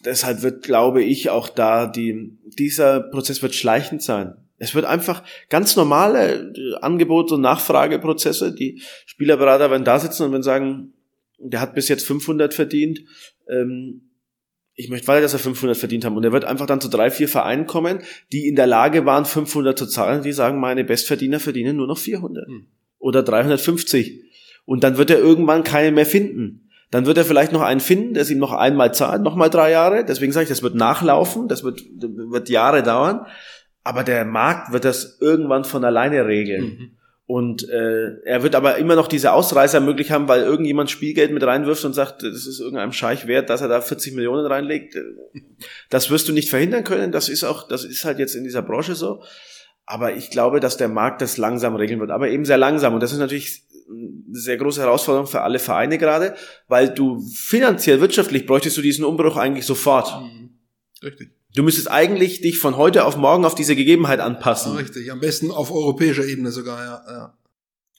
[0.06, 4.36] deshalb wird, glaube ich, auch da die, dieser Prozess wird schleichend sein.
[4.58, 8.54] Es wird einfach ganz normale äh, Angebot- und Nachfrageprozesse.
[8.54, 10.94] Die Spielerberater werden da sitzen und werden sagen,
[11.40, 13.02] der hat bis jetzt 500 verdient.
[13.50, 14.02] Ähm,
[14.74, 16.16] ich möchte weiter, dass er 500 verdient haben.
[16.18, 18.00] Und er wird einfach dann zu drei, vier Vereinen kommen,
[18.32, 20.22] die in der Lage waren, 500 zu zahlen.
[20.22, 22.68] Die sagen, meine Bestverdiener verdienen nur noch 400 Hm.
[23.00, 24.24] oder 350.
[24.66, 26.70] Und dann wird er irgendwann keinen mehr finden.
[26.92, 29.72] Dann wird er vielleicht noch einen finden, der es ihm noch einmal zahlt, nochmal drei
[29.72, 30.06] Jahre.
[30.06, 33.26] Deswegen sage ich, das wird nachlaufen, das wird, wird Jahre dauern.
[33.88, 36.98] Aber der Markt wird das irgendwann von alleine regeln.
[37.26, 41.42] Und äh, er wird aber immer noch diese Ausreißer möglich haben, weil irgendjemand Spielgeld mit
[41.44, 44.98] reinwirft und sagt, das ist irgendeinem Scheich wert, dass er da 40 Millionen reinlegt.
[45.90, 47.14] Das wirst du nicht verhindern können.
[47.14, 49.24] Das ist auch, das ist halt jetzt in dieser Branche so.
[49.86, 52.94] Aber ich glaube, dass der Markt das langsam regeln wird, aber eben sehr langsam.
[52.94, 56.36] Und das ist natürlich eine sehr große Herausforderung für alle Vereine gerade,
[56.68, 60.14] weil du finanziell, wirtschaftlich bräuchtest du diesen Umbruch eigentlich sofort.
[61.02, 61.37] Richtig.
[61.58, 64.76] Du müsstest eigentlich dich von heute auf morgen auf diese Gegebenheit anpassen.
[64.76, 65.12] Richtig.
[65.12, 67.02] Am besten auf europäischer Ebene sogar, ja.
[67.12, 67.38] ja.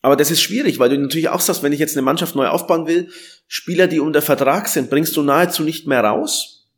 [0.00, 2.46] Aber das ist schwierig, weil du natürlich auch sagst, wenn ich jetzt eine Mannschaft neu
[2.46, 3.08] aufbauen will,
[3.48, 6.68] Spieler, die unter Vertrag sind, bringst du nahezu nicht mehr raus.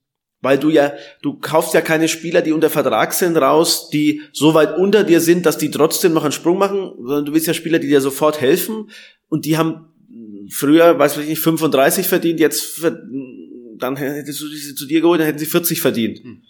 [0.40, 4.55] Weil du ja, du kaufst ja keine Spieler, die unter Vertrag sind, raus, die so
[4.55, 7.52] weit unter dir sind, dass die trotzdem noch einen Sprung machen, sondern du willst ja
[7.52, 8.90] Spieler, die dir sofort helfen
[9.28, 9.93] und die haben
[10.48, 12.82] früher, weiß ich nicht, 35 verdient, jetzt,
[13.77, 16.24] dann hättest du sie zu dir geholt, dann hätten sie 40 verdient.
[16.24, 16.43] Hm.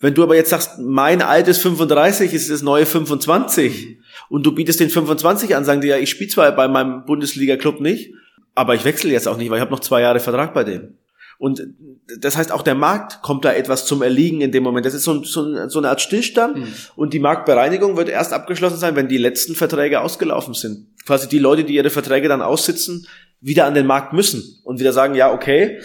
[0.00, 3.98] Wenn du aber jetzt sagst, mein altes 35 ist das neue 25
[4.28, 7.80] und du bietest den 25 an, sagen die ja, ich spiele zwar bei meinem Bundesliga-Club
[7.80, 8.12] nicht,
[8.54, 10.94] aber ich wechsle jetzt auch nicht, weil ich habe noch zwei Jahre Vertrag bei dem.
[11.38, 11.62] Und
[12.18, 14.84] das heißt, auch der Markt kommt da etwas zum Erliegen in dem Moment.
[14.84, 16.56] Das ist so, so, so eine Art Stillstand.
[16.56, 16.72] Mhm.
[16.96, 20.88] Und die Marktbereinigung wird erst abgeschlossen sein, wenn die letzten Verträge ausgelaufen sind.
[21.06, 23.06] Quasi die Leute, die ihre Verträge dann aussitzen,
[23.40, 25.80] wieder an den Markt müssen und wieder sagen, ja, okay,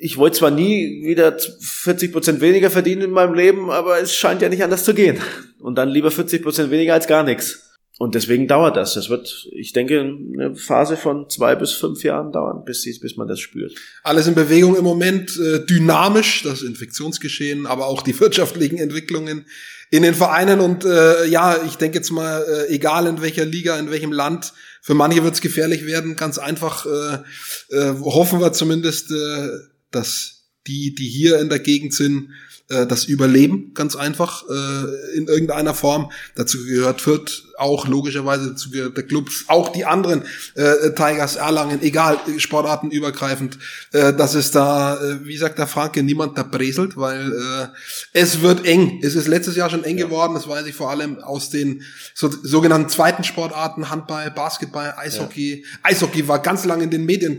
[0.00, 4.40] ich wollte zwar nie wieder 40 Prozent weniger verdienen in meinem Leben, aber es scheint
[4.40, 5.18] ja nicht anders zu gehen.
[5.58, 7.64] Und dann lieber 40 Prozent weniger als gar nichts.
[7.98, 8.94] Und deswegen dauert das.
[8.94, 13.26] Das wird, ich denke, eine Phase von zwei bis fünf Jahren dauern, bis, bis man
[13.26, 13.74] das spürt.
[14.04, 19.46] Alles in Bewegung im Moment, äh, dynamisch, das Infektionsgeschehen, aber auch die wirtschaftlichen Entwicklungen
[19.90, 20.60] in den Vereinen.
[20.60, 24.52] Und äh, ja, ich denke jetzt mal, äh, egal in welcher Liga, in welchem Land,
[24.80, 26.14] für manche wird es gefährlich werden.
[26.14, 29.48] Ganz einfach äh, äh, hoffen wir zumindest, äh,
[29.90, 32.30] dass die, die hier in der Gegend sind,
[32.68, 36.12] äh, das Überleben, ganz einfach, äh, in irgendeiner Form.
[36.34, 40.22] Dazu gehört Fürth auch logischerweise, gehört der Club, auch die anderen
[40.54, 43.58] äh, Tigers Erlangen, egal, sportartenübergreifend,
[43.92, 47.66] äh, dass es da, äh, wie sagt der Franke, niemand da breselt, weil äh,
[48.12, 49.00] es wird eng.
[49.02, 50.06] Es ist letztes Jahr schon eng ja.
[50.06, 51.82] geworden, das weiß ich vor allem aus den
[52.14, 55.62] so, sogenannten zweiten Sportarten, Handball, Basketball, Eishockey.
[55.62, 55.78] Ja.
[55.82, 57.38] Eishockey war ganz lange in den Medien.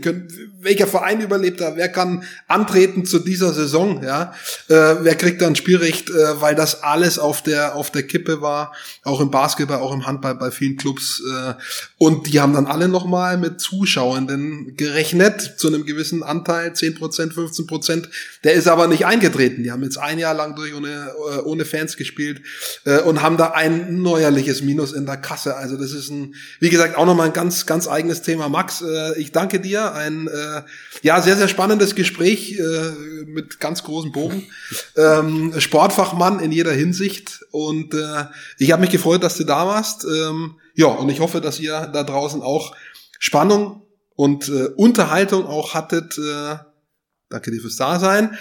[0.60, 1.76] welcher Verein überlebt da?
[1.76, 4.02] Wer kann antreten zu dieser Saison?
[4.02, 4.34] Ja,
[4.68, 8.72] äh, wer kriegt dann Spielrecht, äh, weil das alles auf der auf der Kippe war,
[9.04, 11.22] auch im Basketball, auch im Handball bei vielen Clubs.
[11.30, 11.54] Äh,
[11.98, 17.34] und die haben dann alle nochmal mit Zuschauenden gerechnet, zu einem gewissen Anteil, 10 Prozent,
[17.34, 18.08] 15 Prozent.
[18.44, 19.62] Der ist aber nicht eingetreten.
[19.62, 22.42] Die haben jetzt ein Jahr lang durch ohne, äh, ohne Fans gespielt
[22.84, 25.56] äh, und haben da ein neuerliches Minus in der Kasse.
[25.56, 28.48] Also das ist ein, wie gesagt, auch nochmal ein ganz, ganz eigenes Thema.
[28.48, 29.94] Max, äh, ich danke dir.
[29.94, 30.62] Ein äh,
[31.02, 34.46] ja sehr, sehr spannendes Gespräch äh, mit ganz großem Bogen.
[34.96, 37.44] Ähm, Sportfachmann in jeder Hinsicht.
[37.50, 38.24] Und äh,
[38.58, 39.99] ich habe mich gefreut, dass du da warst.
[40.04, 42.74] Ähm, ja, und ich hoffe, dass ihr da draußen auch
[43.18, 43.82] Spannung
[44.16, 46.18] und äh, Unterhaltung auch hattet.
[46.18, 46.56] Äh,
[47.28, 48.36] danke dir fürs Dasein.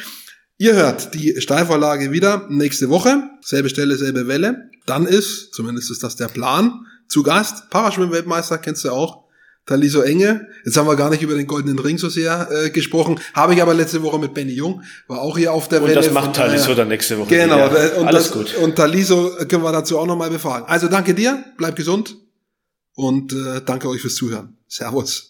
[0.57, 3.23] Ihr hört die Steilvorlage wieder nächste Woche.
[3.41, 4.69] Selbe Stelle, selbe Welle.
[4.85, 9.23] Dann ist, zumindest ist das der Plan, zu Gast Paraschwimm-Weltmeister, kennst du auch,
[9.69, 10.47] Taliso Enge.
[10.65, 13.19] Jetzt haben wir gar nicht über den Goldenen Ring so sehr äh, gesprochen.
[13.35, 15.99] Habe ich aber letzte Woche mit Benny Jung, war auch hier auf der und Welle.
[15.99, 17.29] Und das macht Taliso dann nächste Woche.
[17.29, 17.57] Genau.
[17.57, 18.55] Ja, und Alles das, gut.
[18.57, 20.67] Und Taliso können wir dazu auch nochmal befragen.
[20.67, 22.15] Also danke dir, bleib gesund
[22.95, 24.57] und äh, danke euch fürs Zuhören.
[24.67, 25.27] Servus.